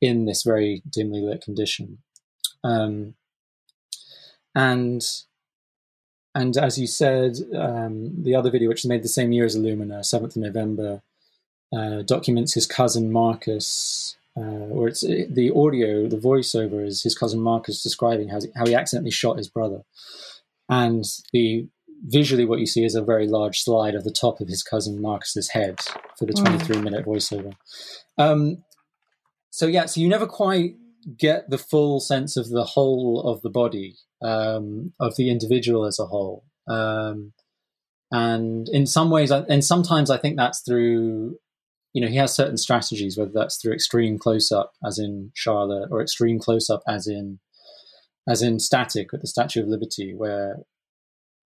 in 0.00 0.24
this 0.24 0.42
very 0.42 0.82
dimly 0.88 1.20
lit 1.20 1.42
condition. 1.42 1.98
Um, 2.64 3.14
and 4.54 5.02
and 6.34 6.56
as 6.56 6.78
you 6.78 6.86
said, 6.86 7.36
um, 7.56 8.22
the 8.22 8.34
other 8.34 8.50
video, 8.50 8.68
which 8.68 8.84
is 8.84 8.88
made 8.88 9.02
the 9.02 9.08
same 9.08 9.32
year 9.32 9.44
as 9.44 9.56
Illuminer, 9.56 10.00
7th 10.00 10.36
of 10.36 10.36
November, 10.36 11.02
uh, 11.76 12.02
documents 12.02 12.54
his 12.54 12.66
cousin 12.66 13.12
Marcus, 13.12 14.16
uh, 14.36 14.68
or 14.70 14.88
it's 14.88 15.00
the 15.02 15.52
audio, 15.54 16.08
the 16.08 16.16
voiceover 16.16 16.84
is 16.84 17.02
his 17.02 17.16
cousin 17.16 17.40
Marcus 17.40 17.82
describing 17.82 18.28
how, 18.28 18.40
how 18.56 18.66
he 18.66 18.74
accidentally 18.74 19.10
shot 19.10 19.38
his 19.38 19.48
brother, 19.48 19.82
and 20.68 21.04
the 21.32 21.68
visually 22.02 22.44
what 22.44 22.60
you 22.60 22.66
see 22.66 22.84
is 22.84 22.94
a 22.94 23.02
very 23.02 23.26
large 23.26 23.60
slide 23.60 23.94
of 23.94 24.04
the 24.04 24.12
top 24.12 24.40
of 24.40 24.48
his 24.48 24.62
cousin 24.62 25.00
Marcus's 25.02 25.50
head 25.50 25.80
for 26.18 26.24
the 26.24 26.32
23 26.32 26.76
mm. 26.76 26.82
minute 26.82 27.04
voiceover. 27.04 27.52
Um, 28.16 28.64
so 29.50 29.66
yeah, 29.66 29.86
so 29.86 30.00
you 30.00 30.08
never 30.08 30.26
quite 30.26 30.76
get 31.18 31.50
the 31.50 31.58
full 31.58 32.00
sense 32.00 32.36
of 32.36 32.48
the 32.48 32.64
whole 32.64 33.22
of 33.22 33.42
the 33.42 33.50
body 33.50 33.96
um, 34.22 34.92
of 35.00 35.16
the 35.16 35.30
individual 35.30 35.84
as 35.84 35.98
a 35.98 36.06
whole. 36.06 36.44
Um, 36.68 37.32
and 38.12 38.68
in 38.68 38.86
some 38.86 39.10
ways, 39.10 39.30
and 39.30 39.64
sometimes 39.64 40.10
I 40.10 40.18
think 40.18 40.36
that's 40.36 40.60
through 40.60 41.38
you 41.92 42.00
know, 42.00 42.08
he 42.08 42.16
has 42.16 42.34
certain 42.34 42.56
strategies, 42.56 43.18
whether 43.18 43.32
that's 43.32 43.60
through 43.60 43.72
extreme 43.72 44.18
close 44.18 44.52
up, 44.52 44.72
as 44.86 44.98
in 44.98 45.32
Charlotte, 45.34 45.88
or 45.90 46.00
extreme 46.00 46.38
close 46.38 46.70
up, 46.70 46.82
as 46.88 47.06
in 47.06 47.40
as 48.28 48.42
in 48.42 48.60
static 48.60 49.12
at 49.12 49.20
the 49.20 49.26
Statue 49.26 49.62
of 49.62 49.68
Liberty, 49.68 50.14
where 50.14 50.58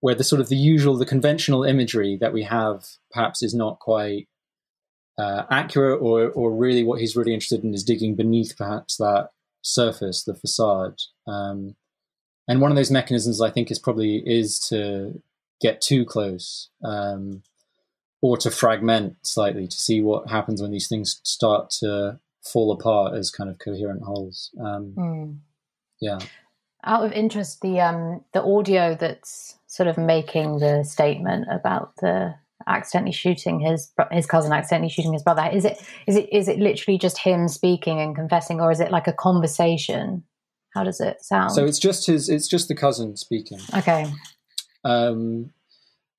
where 0.01 0.15
the 0.15 0.25
sort 0.25 0.41
of 0.41 0.51
the 0.51 0.57
usual, 0.57 0.97
the 0.97 1.07
conventional 1.07 1.65
imagery 1.65 2.19
that 2.21 2.35
we 2.35 2.43
have 2.43 2.85
perhaps 3.11 3.43
is 3.43 3.55
not 3.55 3.79
quite 3.79 4.29
uh, 5.19 5.45
accurate, 5.51 6.03
or 6.03 6.31
or 6.31 6.55
really 6.55 6.85
what 6.85 7.01
he's 7.01 7.17
really 7.17 7.33
interested 7.33 7.65
in 7.65 7.73
is 7.73 7.85
digging 7.85 8.15
beneath 8.15 8.55
perhaps 8.57 8.97
that 8.99 9.31
surface, 9.63 10.25
the 10.25 10.35
facade. 10.35 10.97
Um, 11.27 11.77
and 12.47 12.61
one 12.61 12.71
of 12.71 12.77
those 12.77 12.91
mechanisms, 12.91 13.41
I 13.41 13.51
think, 13.51 13.71
is 13.71 13.79
probably 13.79 14.23
is 14.27 14.59
to 14.69 15.23
get 15.63 15.81
too 15.81 16.05
close. 16.05 16.69
Um, 16.85 17.43
or 18.25 18.39
to 18.39 18.51
fragment 18.51 19.15
slightly 19.21 19.69
to 19.69 19.77
see 19.77 20.01
what 20.01 20.31
happens 20.31 20.63
when 20.63 20.71
these 20.71 20.89
things 20.89 21.21
start 21.25 21.69
to 21.69 22.19
fall 22.43 22.73
apart 22.73 23.13
as 23.13 23.31
kind 23.31 23.51
of 23.51 23.59
coherent 23.59 24.01
wholes. 24.03 24.51
Um, 24.59 24.95
mm. 24.97 25.37
Yeah. 26.01 26.19
Out 26.85 27.05
of 27.05 27.13
interest, 27.13 27.61
the 27.61 27.81
um, 27.81 28.25
the 28.33 28.43
audio 28.43 28.97
that's 28.99 29.59
sort 29.67 29.89
of 29.89 29.99
making 29.99 30.61
the 30.61 30.85
statement 30.85 31.49
about 31.51 31.97
the 31.97 32.35
accidentally 32.67 33.13
shooting 33.13 33.61
his 33.61 33.93
his 34.11 34.25
cousin 34.25 34.55
accidentally 34.55 34.89
shooting 34.89 35.13
his 35.13 35.23
brother 35.23 35.51
is 35.53 35.67
it 35.67 35.77
is 36.07 36.17
it 36.17 36.33
is 36.33 36.49
it 36.49 36.59
literally 36.59 36.97
just 36.97 37.19
him 37.19 37.47
speaking 37.47 38.01
and 38.01 38.17
confessing 38.17 38.59
or 38.59 38.71
is 38.71 38.81
it 38.81 38.91
like 38.91 39.07
a 39.07 39.13
conversation 39.13 40.23
how 40.73 40.83
does 40.83 40.99
it 40.99 41.23
sound 41.23 41.53
so 41.53 41.67
it's 41.67 41.79
just 41.79 42.07
his 42.07 42.31
it's 42.31 42.49
just 42.49 42.69
the 42.69 42.75
cousin 42.75 43.17
speaking 43.17 43.59
okay 43.77 44.11
um 44.85 45.51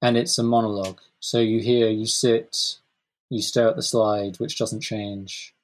and 0.03 0.17
it's 0.17 0.37
a 0.37 0.43
monologue 0.43 0.99
so 1.25 1.39
you 1.39 1.59
hear, 1.59 1.89
you 1.89 2.05
sit, 2.05 2.75
you 3.31 3.41
stare 3.41 3.67
at 3.67 3.75
the 3.75 3.81
slide, 3.81 4.39
which 4.39 4.59
doesn't 4.59 4.81
change, 4.81 5.55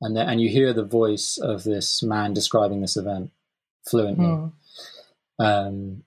and 0.00 0.16
then, 0.16 0.28
and 0.28 0.40
you 0.40 0.48
hear 0.48 0.72
the 0.72 0.84
voice 0.84 1.36
of 1.36 1.64
this 1.64 2.00
man 2.00 2.32
describing 2.32 2.80
this 2.80 2.96
event 2.96 3.32
fluently. 3.90 4.24
Mm. 4.24 4.52
Um, 5.40 6.04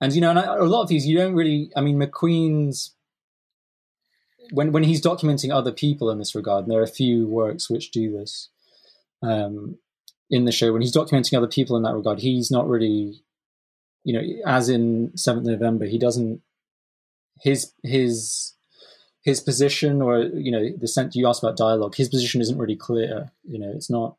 and 0.00 0.12
you 0.12 0.20
know, 0.20 0.30
and 0.30 0.40
I, 0.40 0.56
a 0.56 0.64
lot 0.64 0.82
of 0.82 0.88
these 0.88 1.06
you 1.06 1.16
don't 1.16 1.36
really. 1.36 1.70
I 1.76 1.80
mean, 1.80 2.00
McQueen's 2.00 2.96
when 4.50 4.72
when 4.72 4.82
he's 4.82 5.00
documenting 5.00 5.54
other 5.54 5.70
people 5.70 6.10
in 6.10 6.18
this 6.18 6.34
regard, 6.34 6.64
and 6.64 6.72
there 6.72 6.80
are 6.80 6.82
a 6.82 6.88
few 6.88 7.28
works 7.28 7.70
which 7.70 7.92
do 7.92 8.10
this 8.10 8.48
um, 9.22 9.78
in 10.28 10.46
the 10.46 10.52
show. 10.52 10.72
When 10.72 10.82
he's 10.82 10.96
documenting 10.96 11.38
other 11.38 11.46
people 11.46 11.76
in 11.76 11.84
that 11.84 11.94
regard, 11.94 12.18
he's 12.18 12.50
not 12.50 12.68
really, 12.68 13.22
you 14.02 14.14
know, 14.14 14.42
as 14.44 14.68
in 14.68 15.16
Seventh 15.16 15.46
November, 15.46 15.86
he 15.86 15.96
doesn't 15.96 16.42
his 17.42 17.72
his 17.82 18.54
his 19.22 19.40
position, 19.40 20.00
or 20.00 20.22
you 20.22 20.50
know, 20.50 20.70
the 20.76 20.88
sense 20.88 21.14
you 21.14 21.28
asked 21.28 21.42
about 21.42 21.56
dialogue, 21.56 21.94
his 21.94 22.08
position 22.08 22.40
isn't 22.40 22.58
really 22.58 22.76
clear. 22.76 23.30
You 23.44 23.58
know, 23.58 23.70
it's 23.74 23.90
not 23.90 24.16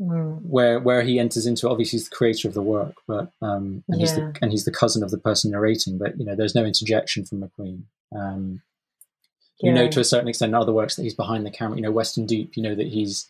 mm. 0.00 0.40
where 0.42 0.78
where 0.78 1.02
he 1.02 1.18
enters 1.18 1.46
into. 1.46 1.68
Obviously, 1.68 1.98
he's 1.98 2.08
the 2.08 2.16
creator 2.16 2.48
of 2.48 2.54
the 2.54 2.62
work, 2.62 2.94
but 3.06 3.32
um, 3.42 3.84
and 3.88 3.98
yeah. 4.00 4.06
he's 4.06 4.14
the 4.14 4.36
and 4.42 4.50
he's 4.50 4.64
the 4.64 4.72
cousin 4.72 5.02
of 5.02 5.10
the 5.10 5.18
person 5.18 5.50
narrating. 5.50 5.98
But 5.98 6.18
you 6.18 6.24
know, 6.24 6.36
there's 6.36 6.54
no 6.54 6.64
interjection 6.64 7.24
from 7.24 7.42
McQueen. 7.42 7.82
Um, 8.14 8.62
you 9.60 9.72
know, 9.72 9.88
to 9.88 10.00
a 10.00 10.04
certain 10.04 10.28
extent, 10.28 10.50
in 10.50 10.54
other 10.54 10.72
works 10.72 10.94
that 10.94 11.02
he's 11.02 11.14
behind 11.14 11.44
the 11.44 11.50
camera. 11.50 11.76
You 11.76 11.82
know, 11.82 11.90
Western 11.90 12.26
Deep. 12.26 12.56
You 12.56 12.62
know 12.62 12.74
that 12.76 12.86
he's 12.86 13.28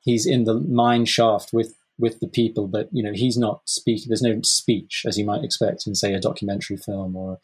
he's 0.00 0.26
in 0.26 0.44
the 0.44 0.54
mine 0.54 1.06
shaft 1.06 1.52
with 1.52 1.74
with 2.02 2.18
the 2.18 2.26
people, 2.26 2.66
but 2.66 2.88
you 2.90 3.02
know 3.02 3.12
he's 3.12 3.38
not 3.38 3.62
speaking. 3.64 4.06
There's 4.08 4.20
no 4.22 4.40
speech 4.42 5.04
as 5.06 5.16
you 5.16 5.24
might 5.24 5.44
expect 5.44 5.86
in 5.86 5.94
say 5.94 6.12
a 6.12 6.20
documentary 6.20 6.76
film, 6.76 7.14
or 7.14 7.38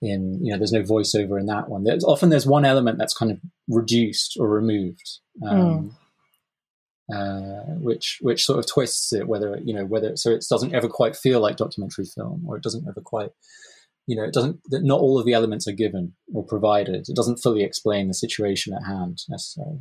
in 0.00 0.38
you 0.42 0.52
know 0.52 0.58
there's 0.58 0.72
no 0.72 0.82
voiceover 0.82 1.38
in 1.38 1.46
that 1.46 1.68
one. 1.68 1.82
There's 1.82 2.04
often 2.04 2.30
there's 2.30 2.46
one 2.46 2.64
element 2.64 2.98
that's 2.98 3.12
kind 3.12 3.32
of 3.32 3.40
reduced 3.68 4.36
or 4.38 4.48
removed, 4.48 5.18
um, 5.44 5.96
mm. 7.10 7.14
uh, 7.14 7.74
which 7.80 8.18
which 8.22 8.44
sort 8.44 8.60
of 8.60 8.66
twists 8.68 9.12
it. 9.12 9.26
Whether 9.26 9.58
you 9.64 9.74
know 9.74 9.84
whether 9.84 10.16
so 10.16 10.30
it 10.30 10.44
doesn't 10.48 10.72
ever 10.72 10.88
quite 10.88 11.16
feel 11.16 11.40
like 11.40 11.56
documentary 11.56 12.06
film, 12.06 12.44
or 12.46 12.56
it 12.56 12.62
doesn't 12.62 12.86
ever 12.88 13.00
quite 13.00 13.30
you 14.06 14.14
know 14.14 14.22
it 14.22 14.32
doesn't 14.32 14.60
that 14.70 14.84
not 14.84 15.00
all 15.00 15.18
of 15.18 15.26
the 15.26 15.34
elements 15.34 15.66
are 15.66 15.72
given 15.72 16.14
or 16.32 16.44
provided. 16.44 17.08
It 17.08 17.16
doesn't 17.16 17.42
fully 17.42 17.64
explain 17.64 18.06
the 18.06 18.14
situation 18.14 18.72
at 18.72 18.86
hand 18.86 19.18
necessarily. 19.28 19.80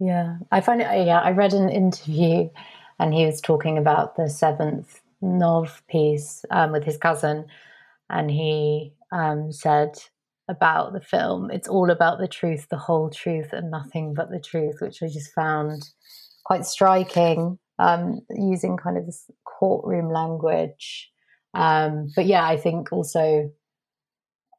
Yeah, 0.00 0.36
I 0.52 0.60
find 0.60 0.82
it. 0.82 1.06
Yeah, 1.06 1.20
I 1.20 1.30
read 1.30 1.54
an 1.54 1.70
interview 1.70 2.50
and 2.98 3.14
he 3.14 3.26
was 3.26 3.40
talking 3.40 3.78
about 3.78 4.16
the 4.16 4.28
seventh 4.28 5.00
Nov 5.20 5.82
piece 5.88 6.44
um, 6.50 6.72
with 6.72 6.84
his 6.84 6.96
cousin, 6.96 7.46
and 8.10 8.30
he 8.30 8.92
um, 9.12 9.52
said 9.52 9.98
about 10.48 10.92
the 10.92 11.00
film. 11.00 11.50
It's 11.50 11.68
all 11.68 11.90
about 11.90 12.18
the 12.18 12.28
truth, 12.28 12.68
the 12.68 12.76
whole 12.76 13.10
truth, 13.10 13.52
and 13.52 13.70
nothing 13.70 14.14
but 14.14 14.30
the 14.30 14.40
truth, 14.40 14.76
which 14.80 15.02
I 15.02 15.06
just 15.06 15.32
found 15.32 15.90
quite 16.44 16.66
striking, 16.66 17.58
um, 17.78 18.20
using 18.30 18.76
kind 18.76 18.98
of 18.98 19.06
this 19.06 19.30
courtroom 19.44 20.10
language. 20.10 21.10
Um, 21.54 22.08
but 22.14 22.26
yeah, 22.26 22.46
I 22.46 22.56
think 22.56 22.92
also 22.92 23.50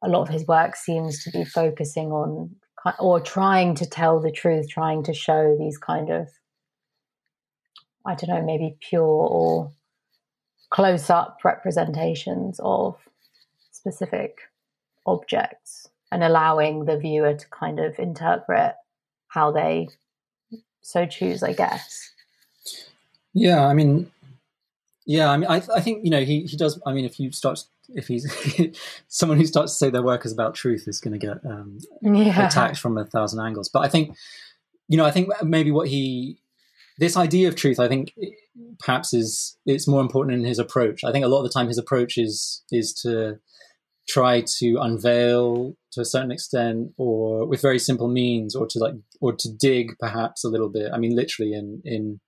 a 0.02 0.08
lot 0.08 0.22
of 0.22 0.28
his 0.28 0.46
work 0.46 0.76
seems 0.76 1.22
to 1.24 1.30
be 1.30 1.44
focusing 1.44 2.10
on 2.10 2.56
or 2.98 3.20
trying 3.20 3.74
to 3.76 3.86
tell 3.86 4.20
the 4.20 4.30
truth, 4.30 4.68
trying 4.68 5.02
to 5.04 5.12
show 5.12 5.56
these 5.58 5.78
kind 5.78 6.10
of, 6.10 6.28
I 8.06 8.14
don't 8.14 8.30
know, 8.30 8.42
maybe 8.42 8.76
pure 8.80 9.02
or 9.02 9.72
close 10.70 11.10
up 11.10 11.38
representations 11.44 12.60
of 12.62 12.96
specific 13.72 14.38
objects 15.06 15.88
and 16.10 16.22
allowing 16.22 16.84
the 16.84 16.98
viewer 16.98 17.34
to 17.34 17.48
kind 17.50 17.80
of 17.80 17.98
interpret 17.98 18.74
how 19.28 19.50
they 19.52 19.88
so 20.80 21.04
choose, 21.04 21.42
I 21.42 21.52
guess. 21.52 22.12
Yeah, 23.34 23.66
I 23.66 23.74
mean, 23.74 24.10
yeah, 25.04 25.30
I 25.30 25.36
mean, 25.36 25.50
I, 25.50 25.62
I 25.74 25.80
think 25.80 26.04
you 26.04 26.10
know 26.10 26.22
he 26.22 26.42
he 26.42 26.56
does. 26.56 26.80
I 26.86 26.92
mean, 26.92 27.04
if 27.04 27.20
you 27.20 27.32
start, 27.32 27.64
if 27.88 28.08
he's 28.08 28.26
someone 29.08 29.38
who 29.38 29.46
starts 29.46 29.72
to 29.72 29.78
say 29.78 29.90
their 29.90 30.02
work 30.02 30.24
is 30.24 30.32
about 30.32 30.54
truth 30.54 30.88
is 30.88 31.00
going 31.00 31.18
to 31.18 31.26
get 31.26 31.44
um, 31.44 31.78
yeah. 32.02 32.46
attacked 32.46 32.78
from 32.78 32.96
a 32.98 33.04
thousand 33.04 33.44
angles. 33.44 33.68
But 33.68 33.80
I 33.80 33.88
think, 33.88 34.16
you 34.88 34.96
know, 34.96 35.04
I 35.04 35.10
think 35.10 35.28
maybe 35.42 35.70
what 35.70 35.88
he 35.88 36.38
this 36.98 37.16
idea 37.16 37.48
of 37.48 37.56
truth, 37.56 37.78
I 37.78 37.88
think 37.88 38.14
perhaps 38.78 39.12
is 39.12 39.56
it's 39.66 39.88
more 39.88 40.00
important 40.00 40.38
in 40.38 40.44
his 40.44 40.58
approach. 40.58 41.04
I 41.04 41.12
think 41.12 41.24
a 41.24 41.28
lot 41.28 41.38
of 41.38 41.44
the 41.44 41.50
time 41.50 41.68
his 41.68 41.78
approach 41.78 42.16
is 42.16 42.64
is 42.70 42.92
to 43.02 43.38
try 44.08 44.42
to 44.58 44.76
unveil 44.80 45.74
to 45.92 46.00
a 46.00 46.04
certain 46.04 46.30
extent 46.30 46.92
or 46.96 47.46
with 47.46 47.60
very 47.60 47.78
simple 47.78 48.08
means 48.08 48.54
or 48.54 48.66
to 48.66 48.78
like 48.78 48.94
or 49.20 49.32
to 49.32 49.48
dig 49.52 49.92
perhaps 49.98 50.44
a 50.44 50.48
little 50.48 50.68
bit 50.68 50.92
i 50.92 50.98
mean 50.98 51.16
literally 51.16 51.52
in 51.52 51.82
in 51.84 52.20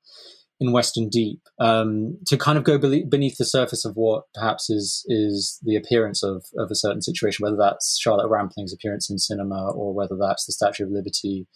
in 0.60 0.72
Western 0.72 1.08
Deep 1.08 1.40
um, 1.60 2.18
to 2.26 2.36
kind 2.36 2.58
of 2.58 2.64
go 2.64 2.78
beneath 2.78 3.36
the 3.38 3.44
surface 3.44 3.84
of 3.84 3.94
what 3.94 4.24
perhaps 4.34 4.68
is 4.70 5.04
is 5.08 5.58
the 5.62 5.76
appearance 5.76 6.22
of, 6.22 6.44
of 6.56 6.70
a 6.70 6.74
certain 6.74 7.02
situation, 7.02 7.44
whether 7.44 7.56
that's 7.56 7.98
Charlotte 8.00 8.28
Rampling's 8.28 8.72
appearance 8.72 9.08
in 9.08 9.18
cinema 9.18 9.70
or 9.70 9.94
whether 9.94 10.16
that's 10.16 10.46
the 10.46 10.52
Statue 10.52 10.84
of 10.84 10.90
Liberty 10.90 11.46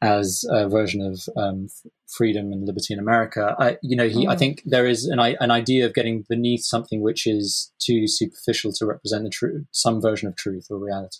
as 0.00 0.44
a 0.50 0.68
version 0.68 1.00
of 1.00 1.20
um, 1.36 1.68
freedom 2.06 2.52
and 2.52 2.66
liberty 2.66 2.94
in 2.94 3.00
America. 3.00 3.56
I, 3.58 3.78
you 3.82 3.96
know, 3.96 4.08
he, 4.08 4.26
mm. 4.26 4.30
I 4.30 4.36
think 4.36 4.62
there 4.64 4.86
is 4.86 5.06
an, 5.06 5.18
an 5.18 5.50
idea 5.50 5.86
of 5.86 5.94
getting 5.94 6.24
beneath 6.28 6.64
something 6.64 7.00
which 7.00 7.26
is 7.26 7.72
too 7.80 8.06
superficial 8.06 8.72
to 8.74 8.86
represent 8.86 9.24
the 9.24 9.30
truth, 9.30 9.66
some 9.72 10.00
version 10.00 10.28
of 10.28 10.36
truth 10.36 10.66
or 10.70 10.78
reality. 10.78 11.18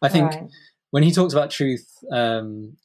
I 0.00 0.08
think. 0.08 0.32
Right. 0.32 0.48
When 0.90 1.02
he 1.02 1.10
talks 1.10 1.32
about 1.32 1.50
truth, 1.50 1.86
um, 2.12 2.76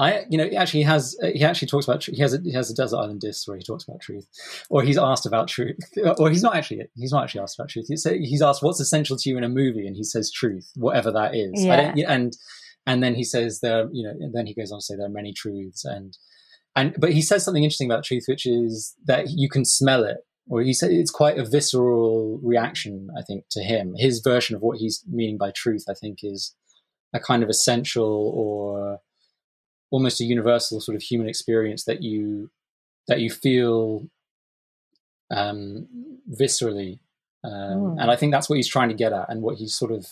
I, 0.00 0.24
you 0.30 0.38
know, 0.38 0.46
actually 0.56 0.82
has 0.84 1.14
uh, 1.22 1.26
he 1.34 1.44
actually 1.44 1.68
talks 1.68 1.86
about 1.86 2.02
he 2.02 2.20
has 2.22 2.32
a, 2.32 2.38
he 2.42 2.54
has 2.54 2.70
a 2.70 2.74
desert 2.74 2.96
island 2.96 3.20
disc 3.20 3.46
where 3.46 3.58
he 3.58 3.62
talks 3.62 3.84
about 3.86 4.00
truth, 4.00 4.26
or 4.70 4.82
he's 4.82 4.96
asked 4.96 5.26
about 5.26 5.46
truth, 5.46 5.76
or 6.18 6.30
he's 6.30 6.42
not 6.42 6.56
actually 6.56 6.86
he's 6.96 7.12
not 7.12 7.24
actually 7.24 7.42
asked 7.42 7.58
about 7.58 7.68
truth. 7.68 7.84
He's, 7.86 8.04
he's 8.04 8.40
asked 8.40 8.62
what's 8.62 8.80
essential 8.80 9.18
to 9.18 9.28
you 9.28 9.36
in 9.36 9.44
a 9.44 9.48
movie, 9.48 9.86
and 9.86 9.94
he 9.94 10.02
says 10.02 10.32
truth, 10.32 10.70
whatever 10.74 11.12
that 11.12 11.34
is. 11.34 11.52
Yeah. 11.54 11.92
and 12.08 12.32
and 12.86 13.02
then 13.02 13.14
he 13.14 13.24
says 13.24 13.60
there, 13.60 13.90
you 13.92 14.02
know, 14.02 14.14
and 14.18 14.34
then 14.34 14.46
he 14.46 14.54
goes 14.54 14.72
on 14.72 14.78
to 14.78 14.82
say 14.82 14.96
there 14.96 15.04
are 15.04 15.10
many 15.10 15.34
truths, 15.34 15.84
and 15.84 16.16
and 16.74 16.96
but 16.98 17.12
he 17.12 17.20
says 17.20 17.44
something 17.44 17.62
interesting 17.62 17.90
about 17.90 18.04
truth, 18.04 18.24
which 18.26 18.46
is 18.46 18.96
that 19.04 19.26
you 19.28 19.50
can 19.50 19.66
smell 19.66 20.04
it, 20.04 20.18
or 20.48 20.62
he 20.62 20.72
said 20.72 20.92
it's 20.92 21.10
quite 21.10 21.36
a 21.36 21.44
visceral 21.44 22.40
reaction. 22.42 23.08
I 23.18 23.22
think 23.22 23.44
to 23.50 23.62
him, 23.62 23.92
his 23.98 24.20
version 24.20 24.56
of 24.56 24.62
what 24.62 24.78
he's 24.78 25.04
meaning 25.06 25.36
by 25.36 25.50
truth, 25.54 25.84
I 25.90 25.94
think, 25.94 26.20
is 26.22 26.56
a 27.12 27.20
kind 27.20 27.42
of 27.42 27.50
essential 27.50 28.32
or 28.34 29.00
almost 29.90 30.20
a 30.20 30.24
universal 30.24 30.80
sort 30.80 30.96
of 30.96 31.02
human 31.02 31.28
experience 31.28 31.84
that 31.84 32.02
you 32.02 32.50
that 33.08 33.20
you 33.20 33.30
feel 33.30 34.08
um, 35.30 35.86
viscerally, 36.30 37.00
um, 37.44 37.52
mm. 37.52 37.96
and 38.00 38.10
I 38.10 38.16
think 38.16 38.32
that's 38.32 38.48
what 38.48 38.56
he's 38.56 38.68
trying 38.68 38.88
to 38.88 38.94
get 38.94 39.12
at, 39.12 39.28
and 39.28 39.42
what 39.42 39.56
he's 39.56 39.74
sort 39.74 39.92
of, 39.92 40.06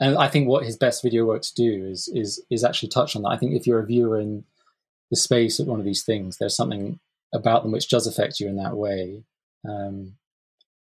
and 0.00 0.16
I 0.16 0.28
think 0.28 0.48
what 0.48 0.64
his 0.64 0.76
best 0.76 1.02
video 1.02 1.24
works 1.24 1.50
do 1.50 1.86
is 1.86 2.08
is 2.08 2.42
is 2.50 2.64
actually 2.64 2.88
touch 2.88 3.14
on 3.14 3.22
that. 3.22 3.28
I 3.28 3.36
think 3.36 3.52
if 3.52 3.66
you're 3.66 3.80
a 3.80 3.86
viewer 3.86 4.18
in 4.18 4.44
the 5.10 5.16
space 5.16 5.58
of 5.58 5.66
one 5.66 5.78
of 5.78 5.84
these 5.84 6.02
things, 6.02 6.38
there's 6.38 6.56
something 6.56 6.98
about 7.34 7.62
them 7.62 7.72
which 7.72 7.88
does 7.88 8.06
affect 8.06 8.40
you 8.40 8.48
in 8.48 8.56
that 8.56 8.76
way. 8.76 9.24
Um, 9.68 10.14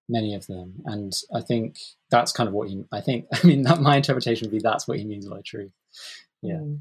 many 0.10 0.36
of 0.36 0.48
them, 0.48 0.82
and 0.86 1.14
I 1.34 1.42
think 1.42 1.78
that's 2.10 2.32
kind 2.32 2.48
of 2.48 2.54
what 2.54 2.70
he. 2.70 2.86
I 2.92 3.02
think. 3.02 3.26
I 3.34 3.46
mean, 3.46 3.64
that 3.64 3.82
my 3.82 3.98
interpretation 3.98 4.48
would 4.48 4.56
be 4.56 4.62
that's 4.62 4.88
what 4.88 5.00
he 5.00 5.06
means 5.06 5.28
by 5.28 5.42
truth. 5.42 5.72
Yeah. 6.42 6.56
Mm 6.56 6.80